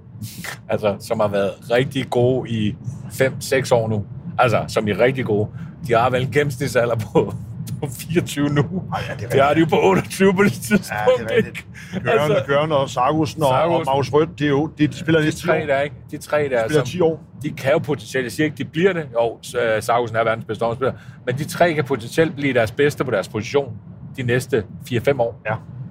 altså, 0.68 0.96
som 1.00 1.20
har 1.20 1.28
været 1.28 1.50
rigtig 1.70 2.10
gode 2.10 2.50
i 2.50 2.76
5-6 3.08 3.74
år 3.74 3.88
nu, 3.88 4.04
altså, 4.38 4.64
som 4.68 4.88
er 4.88 4.98
rigtig 4.98 5.24
gode, 5.24 5.48
de 5.88 5.92
har 5.92 6.10
vel 6.10 6.22
en 6.22 6.30
gennemsnitsalder 6.30 6.96
på 6.96 7.32
på 7.86 7.92
24 8.12 8.48
nu. 8.48 8.62
Ej, 8.62 9.00
ja, 9.08 9.14
det 9.14 9.24
er 9.24 9.28
Det 9.28 9.42
har 9.42 9.54
de 9.54 9.60
jo 9.60 9.66
på 9.70 9.76
28 9.82 10.34
på 10.34 10.42
det 10.44 10.52
tidspunkt, 10.52 10.90
Ja, 11.18 11.24
det 11.24 11.32
er 11.32 11.36
ikke? 11.36 11.64
Gørne, 12.04 12.20
Altså- 12.20 12.44
Gørne 12.46 12.76
og 12.76 12.90
Sargussen 12.90 13.42
og, 13.42 13.48
og 13.48 13.54
Sargussen. 13.54 13.84
Magnus 13.90 14.12
Rødt, 14.12 14.38
de, 14.38 14.44
er 14.44 14.48
jo, 14.48 14.66
de, 14.78 14.86
de 14.86 14.96
spiller 14.98 15.20
De 15.20 15.24
næste 15.26 15.40
10 15.40 15.46
tre 15.46 15.62
år. 15.62 15.66
der, 15.66 15.80
ikke? 15.80 15.96
De 16.10 16.16
tre 16.18 16.38
der, 16.50 16.60
spiller 16.66 16.68
som, 16.84 16.86
10 16.86 17.00
år. 17.00 17.22
de 17.42 17.50
kan 17.50 17.72
jo 17.72 17.78
potentielt, 17.78 18.24
jeg 18.24 18.32
siger 18.32 18.44
ikke, 18.44 18.56
de 18.56 18.64
bliver 18.64 18.92
det, 18.92 19.06
jo, 19.12 19.38
øh, 19.60 19.82
Sargussen 19.82 20.16
er 20.16 20.24
verdens 20.24 20.44
bedste 20.44 20.64
håndspiller, 20.64 20.92
men 21.26 21.38
de 21.38 21.44
tre 21.44 21.74
kan 21.74 21.84
potentielt 21.84 22.36
blive 22.36 22.54
deres 22.54 22.70
bedste 22.70 23.04
på 23.04 23.10
deres 23.10 23.28
position 23.28 23.72
de 24.16 24.22
næste 24.22 24.64
4-5 24.92 25.20
år. 25.20 25.42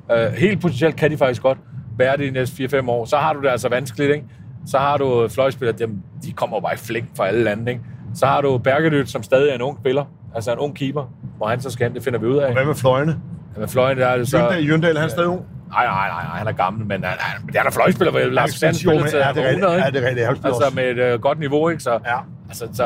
Ja. 0.09 0.25
Øh, 0.27 0.33
helt 0.33 0.61
potentielt 0.61 0.95
kan 0.95 1.11
de 1.11 1.17
faktisk 1.17 1.41
godt 1.41 1.57
være 1.97 2.17
det 2.17 2.25
de 2.25 2.31
næste 2.31 2.63
4-5 2.79 2.89
år. 2.89 3.05
Så 3.05 3.17
har 3.17 3.33
du 3.33 3.41
det 3.41 3.49
altså 3.49 3.69
vanskeligt, 3.69 4.11
ikke? 4.11 4.25
Så 4.67 4.77
har 4.77 4.97
du 4.97 5.27
fløjspillere, 5.27 5.77
dem, 5.77 5.97
de 6.23 6.31
kommer 6.31 6.59
bare 6.61 6.73
i 6.73 6.77
flink 6.77 7.05
fra 7.17 7.27
alle 7.27 7.43
lande, 7.43 7.71
ikke? 7.71 7.83
Så 8.13 8.25
har 8.25 8.41
du 8.41 8.57
Bergerødt, 8.57 9.09
som 9.09 9.23
stadig 9.23 9.49
er 9.49 9.55
en 9.55 9.61
ung 9.61 9.77
spiller, 9.81 10.05
altså 10.35 10.51
en 10.51 10.57
ung 10.59 10.75
keeper, 10.75 11.03
hvor 11.37 11.47
han 11.47 11.61
så 11.61 11.69
skal 11.69 11.87
hen, 11.87 11.95
det 11.95 12.03
finder 12.03 12.19
vi 12.19 12.25
ud 12.25 12.37
af. 12.37 12.53
Hvad 12.53 12.65
med 12.65 12.75
fløjene? 12.75 13.17
Men 13.57 13.67
Fløjen, 13.69 13.97
der 13.97 14.07
er 14.07 14.17
det 14.17 14.27
så... 14.27 14.37
Jøndal, 14.39 14.67
Jøndal, 14.67 14.95
han 14.97 15.05
er 15.05 15.09
stadig 15.09 15.29
ung. 15.29 15.41
Nej, 15.69 15.85
nej, 15.85 16.07
nej, 16.07 16.21
han 16.37 16.47
er 16.47 16.51
gammel, 16.51 16.85
men 16.87 17.03
han, 17.03 17.13
han, 17.19 17.49
han 17.55 17.67
er 17.67 17.71
fløjspiller, 17.71 18.11
hvor 18.11 18.19
Lars 18.19 18.51
Sand 18.51 18.75
10 18.75 18.87
år 18.87 18.89
spiller 18.91 19.01
med- 19.03 19.09
til 19.09 19.17
ja, 19.19 19.23
det 19.23 19.37
er 19.37 19.47
rigtigt. 19.49 19.49
100, 19.49 19.73
Ja, 19.73 19.85
ikke? 19.85 19.97
det 19.99 20.03
er 20.05 20.09
rigtigt. 20.09 20.27
Han 20.27 20.35
spiller 20.35 20.55
Altså 20.55 20.75
med 20.75 20.83
et 20.83 20.97
øh, 21.13 21.19
godt 21.21 21.39
niveau, 21.39 21.69
ikke? 21.69 21.83
Så, 21.83 21.91
Ja. 21.91 21.97
altså, 22.49 22.67
så 22.73 22.85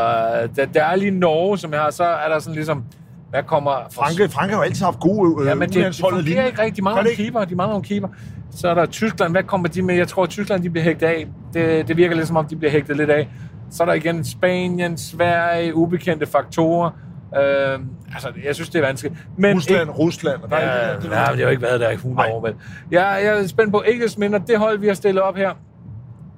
der, 0.55 0.65
der 0.65 0.83
er 0.83 0.95
lige 0.95 1.11
Norge, 1.11 1.57
som 1.57 1.73
jeg 1.73 1.81
har, 1.81 1.89
så 1.89 2.03
er 2.03 2.29
der 2.29 2.39
sådan 2.39 2.55
ligesom, 2.55 2.83
hvad 3.29 3.43
kommer... 3.43 3.71
Franke, 3.91 4.29
Franke 4.29 4.53
har 4.53 4.61
jo 4.61 4.63
altid 4.65 4.85
haft 4.85 4.99
gode 4.99 5.41
øh, 5.43 5.47
Ja, 5.47 5.55
men 5.55 5.69
det, 5.69 5.75
det 5.85 5.95
fungerer 5.95 6.21
lignende. 6.21 6.47
ikke 6.47 6.59
rigtigt. 6.61 6.77
De 6.77 6.81
mangler 6.81 7.03
nogle 7.03 7.15
keeper, 7.15 7.45
de 7.45 7.55
mangler 7.55 7.73
nogle 7.73 7.83
keeper. 7.87 8.07
Så 8.51 8.67
er 8.67 8.73
der 8.73 8.85
Tyskland, 8.85 9.31
hvad 9.33 9.43
kommer 9.43 9.67
de 9.67 9.81
med? 9.81 9.95
Jeg 9.95 10.07
tror, 10.07 10.23
at 10.23 10.29
Tyskland 10.29 10.63
de 10.63 10.69
bliver 10.69 10.83
hægtet 10.83 11.07
af. 11.07 11.27
Det, 11.53 11.87
det 11.87 11.97
virker 11.97 12.15
lidt 12.15 12.27
som 12.27 12.37
om, 12.37 12.45
de 12.45 12.55
bliver 12.55 12.71
hægtet 12.71 12.97
lidt 12.97 13.09
af. 13.09 13.27
Så 13.71 13.83
er 13.83 13.87
der 13.87 13.93
igen 13.93 14.23
Spanien, 14.25 14.97
Sverige, 14.97 15.75
ubekendte 15.75 16.25
faktorer. 16.25 16.89
Øh, 17.37 17.79
altså, 18.13 18.29
jeg 18.45 18.55
synes, 18.55 18.69
det 18.69 18.81
er 18.81 18.85
vanskeligt. 18.85 19.15
Men 19.37 19.55
Rusland, 19.55 19.89
Rusland. 19.89 20.41
Og 20.43 20.49
der 20.49 20.55
er 20.55 20.85
Ja, 20.87 20.91
ikke, 20.91 21.01
det, 21.01 21.09
nej, 21.11 21.19
men 21.29 21.31
det 21.31 21.39
har 21.39 21.43
jo 21.43 21.49
ikke 21.49 21.61
været 21.61 21.79
der 21.79 21.89
i 21.89 21.93
100 21.93 22.27
Nej. 22.27 22.35
år, 22.35 22.41
vel. 22.41 22.53
Jeg, 22.91 23.19
jeg 23.23 23.39
er 23.43 23.47
spændt 23.47 23.71
på, 23.73 23.81
ikke 23.87 24.09
mindre, 24.17 24.39
det 24.47 24.57
hold, 24.59 24.79
vi 24.79 24.87
har 24.87 24.93
stillet 24.93 25.23
op 25.23 25.35
her, 25.35 25.51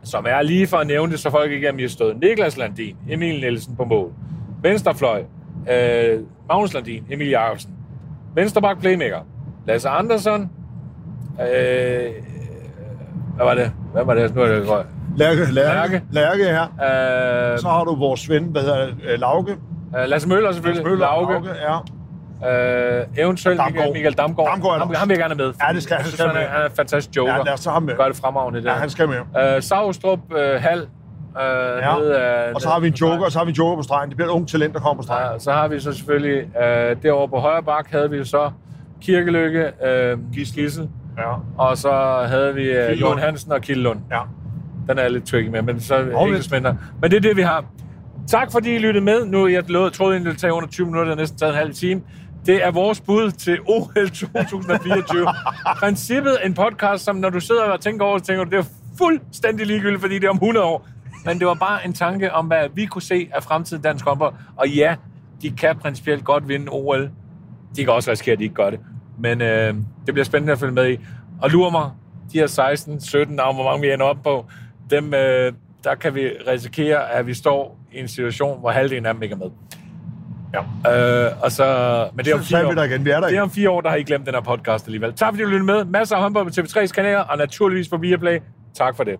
som 0.04 0.26
er 0.30 0.42
lige 0.42 0.68
for 0.68 0.78
at 0.78 0.88
nævne 0.88 1.12
det, 1.12 1.20
så 1.20 1.30
folk 1.30 1.52
ikke 1.52 1.68
er 1.68 1.72
har 1.82 1.90
stået. 1.90 2.20
Niklas 2.20 2.58
Landin, 2.58 2.96
Emil 3.10 3.40
Nielsen 3.40 3.76
på 3.76 3.84
mål. 3.86 4.12
Venstrefløj, 4.62 5.24
øh, 5.72 6.20
Magnus 6.50 6.74
Landin, 6.74 7.04
Emil 7.10 7.30
Jacobsen. 7.30 7.72
Venstreback 8.36 8.80
playmaker, 8.80 9.20
Lasse 9.68 9.90
Andersson, 9.90 10.50
øh, 11.42 12.12
hvad 13.36 13.46
var 13.46 13.54
det? 13.56 13.72
Hvad 13.94 14.06
var 14.06 14.14
det? 14.14 14.36
Nu 14.36 14.42
er 14.42 14.48
det. 14.48 14.86
Lærke, 15.18 15.40
Lærke, 15.52 15.52
Lærke. 15.54 16.02
Lærke 16.12 16.44
her. 16.44 16.64
Øh, 17.54 17.60
Så 17.60 17.68
har 17.68 17.84
du 17.84 17.96
vores 17.96 18.30
ven, 18.30 18.44
hvad 18.44 18.62
hedder 18.62 19.18
Lauke. 19.18 19.58
Øh, 19.98 20.04
Lasse 20.08 20.30
Møller 20.30 20.52
selvfølgelig. 20.52 20.84
Møller, 20.88 21.06
Lauke. 21.06 21.34
Lauke, 21.34 21.50
ja. 21.50 21.78
Øh, 23.00 23.06
eventuelt 23.18 23.60
Damgaard. 23.60 23.94
Michael, 23.94 24.14
Damgaard. 24.14 24.48
Damgaard 24.50 24.76
er 24.76 24.80
ham, 24.80 24.94
ham 24.96 25.10
vil 25.10 25.14
jeg 25.16 25.22
gerne 25.24 25.36
med. 25.36 25.54
Ja, 25.68 25.74
det 25.74 25.84
skal- 25.84 25.98
han 25.98 26.06
skal 26.06 26.28
han, 26.28 26.36
er, 26.36 26.40
med. 26.40 26.48
han 26.48 26.62
er 26.62 26.66
en 26.66 26.72
fantastisk 26.76 27.16
joker. 27.18 27.34
Ja, 27.34 27.44
lad 27.44 27.54
os 27.54 27.60
tage 27.62 27.74
ham 27.74 27.84
med. 27.84 27.96
Gør 27.98 28.06
det 28.08 28.16
fremragende 28.16 28.64
der. 28.64 28.72
Ja, 28.74 28.78
han 28.80 28.90
skal 28.90 29.08
med. 29.08 29.56
Øh, 29.56 29.62
Savstrup, 29.62 30.20
øh, 30.38 30.62
Hal. 30.62 30.78
Øh, 30.80 30.86
Ja. 31.82 31.96
nede 32.00 32.18
af- 32.20 32.54
Og 32.54 32.62
så 32.62 32.70
har 32.70 32.80
vi 32.80 32.88
en 32.88 32.94
joker, 32.94 33.26
og 33.26 33.32
så 33.32 33.38
har 33.38 33.46
vi 33.46 33.50
en 33.52 33.56
joker 33.56 33.76
på 33.76 33.82
stregen. 33.84 34.10
Det 34.10 34.18
bliver 34.18 34.30
et 34.30 34.34
ung 34.34 34.48
talent, 34.50 34.74
der 34.74 34.80
kommer 34.80 35.02
på 35.02 35.06
stregen. 35.06 35.32
Ja, 35.34 35.40
så 35.40 35.52
har 35.52 35.68
vi 35.68 35.80
så 35.80 35.94
selvfølgelig, 35.94 36.38
øh, 36.62 36.96
derovre 37.04 37.28
på 37.30 37.40
højre 37.40 37.64
bak, 37.64 37.92
havde 37.92 38.10
vi 38.10 38.26
så 38.26 38.52
Kirkelykke, 39.02 39.72
øh, 39.86 40.18
Gissel. 40.34 40.90
Ja. 41.18 41.24
Og 41.58 41.78
så 41.78 41.92
havde 42.28 42.54
vi 42.56 42.64
øh. 42.64 43.02
Jon 43.02 43.20
Hansen 43.20 43.52
og 43.52 43.62
Kildlund. 43.62 44.00
ja. 44.12 44.20
Den 44.90 45.00
er 45.00 45.08
lidt 45.10 45.28
tricky 45.28 45.48
med, 45.50 45.62
men 45.62 45.80
så 45.82 45.96
er 45.96 46.06
Nå, 46.06 46.26
ikke 46.26 46.46
mindre. 46.52 46.78
Men 47.02 47.12
det 47.12 47.18
er 47.18 47.22
det, 47.22 47.38
vi 47.38 47.42
har. 47.42 47.64
Tak 48.28 48.52
fordi 48.52 48.76
I 48.76 48.78
lyttede 48.78 49.06
med. 49.06 49.26
Nu 49.26 49.48
jeg 49.48 49.70
lovede, 49.70 49.90
troede, 49.90 50.14
egentlig, 50.14 50.34
det 50.34 50.42
tage 50.42 50.54
under 50.54 50.70
20 50.70 50.86
minutter, 50.86 51.10
det 51.10 51.18
næsten 51.18 51.40
taget 51.40 51.52
en 51.52 51.58
halv 51.58 51.74
time. 51.74 52.02
Det 52.46 52.66
er 52.66 52.72
vores 52.72 53.02
bud 53.02 53.32
til 53.32 53.60
OL 53.68 54.10
2024. 54.10 55.28
Princippet 55.80 56.38
en 56.46 56.54
podcast, 56.54 57.04
som 57.04 57.16
når 57.16 57.30
du 57.30 57.40
sidder 57.40 57.64
og 57.64 57.82
tænker 57.82 58.06
over 58.06 58.18
det, 58.18 58.28
tænker 58.28 58.44
du, 58.44 58.50
det 58.50 58.60
er 58.60 58.70
fuldstændig 58.98 59.68
ligegyldigt, 59.68 60.02
fordi 60.02 60.16
det 60.16 60.24
er 60.24 60.30
om 60.30 60.36
100 60.36 60.66
år. 60.66 60.88
Men 61.26 61.40
det 61.40 61.48
var 61.48 61.54
bare 61.54 61.86
en 61.86 61.94
tanke 61.94 62.34
om, 62.34 62.46
hvad 62.46 62.68
vi 62.74 62.86
kunne 62.86 63.02
se 63.02 63.30
af 63.34 63.44
fremtiden 63.44 63.84
dansk 63.84 64.06
håndbold. 64.06 64.34
Og 64.56 64.70
ja, 64.70 64.96
de 65.42 65.52
kan 65.52 65.78
principielt 65.78 66.24
godt 66.24 66.48
vinde 66.48 66.68
OL. 66.72 67.10
De 67.76 67.84
kan 67.84 67.94
også 67.94 68.12
risikere, 68.12 68.34
at 68.34 68.40
de 68.40 68.44
ikke 68.44 68.56
gør 68.56 68.70
det. 68.70 68.80
Men 69.20 69.42
øh, 69.42 69.74
det 70.06 70.14
bliver 70.14 70.26
spændende 70.26 70.54
at 70.54 70.60
følge 70.60 70.74
med 70.74 70.92
i. 70.92 70.98
Og 71.42 71.50
lurer 71.50 71.72
mig, 71.72 71.92
de 72.34 72.40
her 72.40 72.48
16, 72.48 73.02
17 73.02 73.36
navne, 73.36 73.56
hvor 73.56 73.64
mange 73.64 73.82
vi 73.88 73.94
ender 73.94 74.06
op 74.06 74.24
på, 74.24 74.46
dem, 74.90 75.14
øh, 75.14 75.54
der 75.84 75.96
kan 75.96 76.16
vi 76.16 76.30
risikere, 76.48 77.12
at 77.12 77.28
vi 77.28 77.34
står 77.34 77.78
i 77.94 78.00
en 78.00 78.08
situation, 78.08 78.60
hvor 78.60 78.70
halvdelen 78.72 79.06
af 79.06 79.14
dem 79.14 79.24
ikke 79.24 79.34
er 79.34 79.38
med. 79.38 79.50
Ja. 80.86 81.26
Øh, 81.28 81.32
og 81.44 81.52
så, 81.52 81.66
men 82.16 82.26
det 82.26 82.32
er 82.32 82.36
om 82.36 82.42
fire 82.44 82.68
år. 82.68 82.72
der 82.72 82.84
igen. 82.84 83.06
Vi 83.06 83.10
er 83.10 83.14
der 83.14 83.22
Det 83.22 83.26
er 83.26 83.30
ikke. 83.30 83.42
om 83.42 83.52
fire 83.52 83.70
år, 83.70 83.82
der 83.82 83.90
har 83.90 83.96
I 83.96 84.04
glemt 84.04 84.26
den 84.26 84.34
her 84.34 84.42
podcast 84.42 84.86
alligevel. 84.88 85.14
Tak 85.14 85.30
fordi 85.34 85.44
du 85.44 85.48
lyttede 85.50 85.66
med. 85.66 85.86
Masser 85.86 86.16
af 86.16 86.22
håndbold 86.22 86.46
på 86.46 86.62
TV3's 86.62 86.88
kanaler, 86.92 87.20
og 87.20 87.38
naturligvis 87.38 87.90
på 87.90 87.98
Viaplay. 87.98 88.40
Tak 88.74 88.96
for 88.96 89.04
det. 89.04 89.20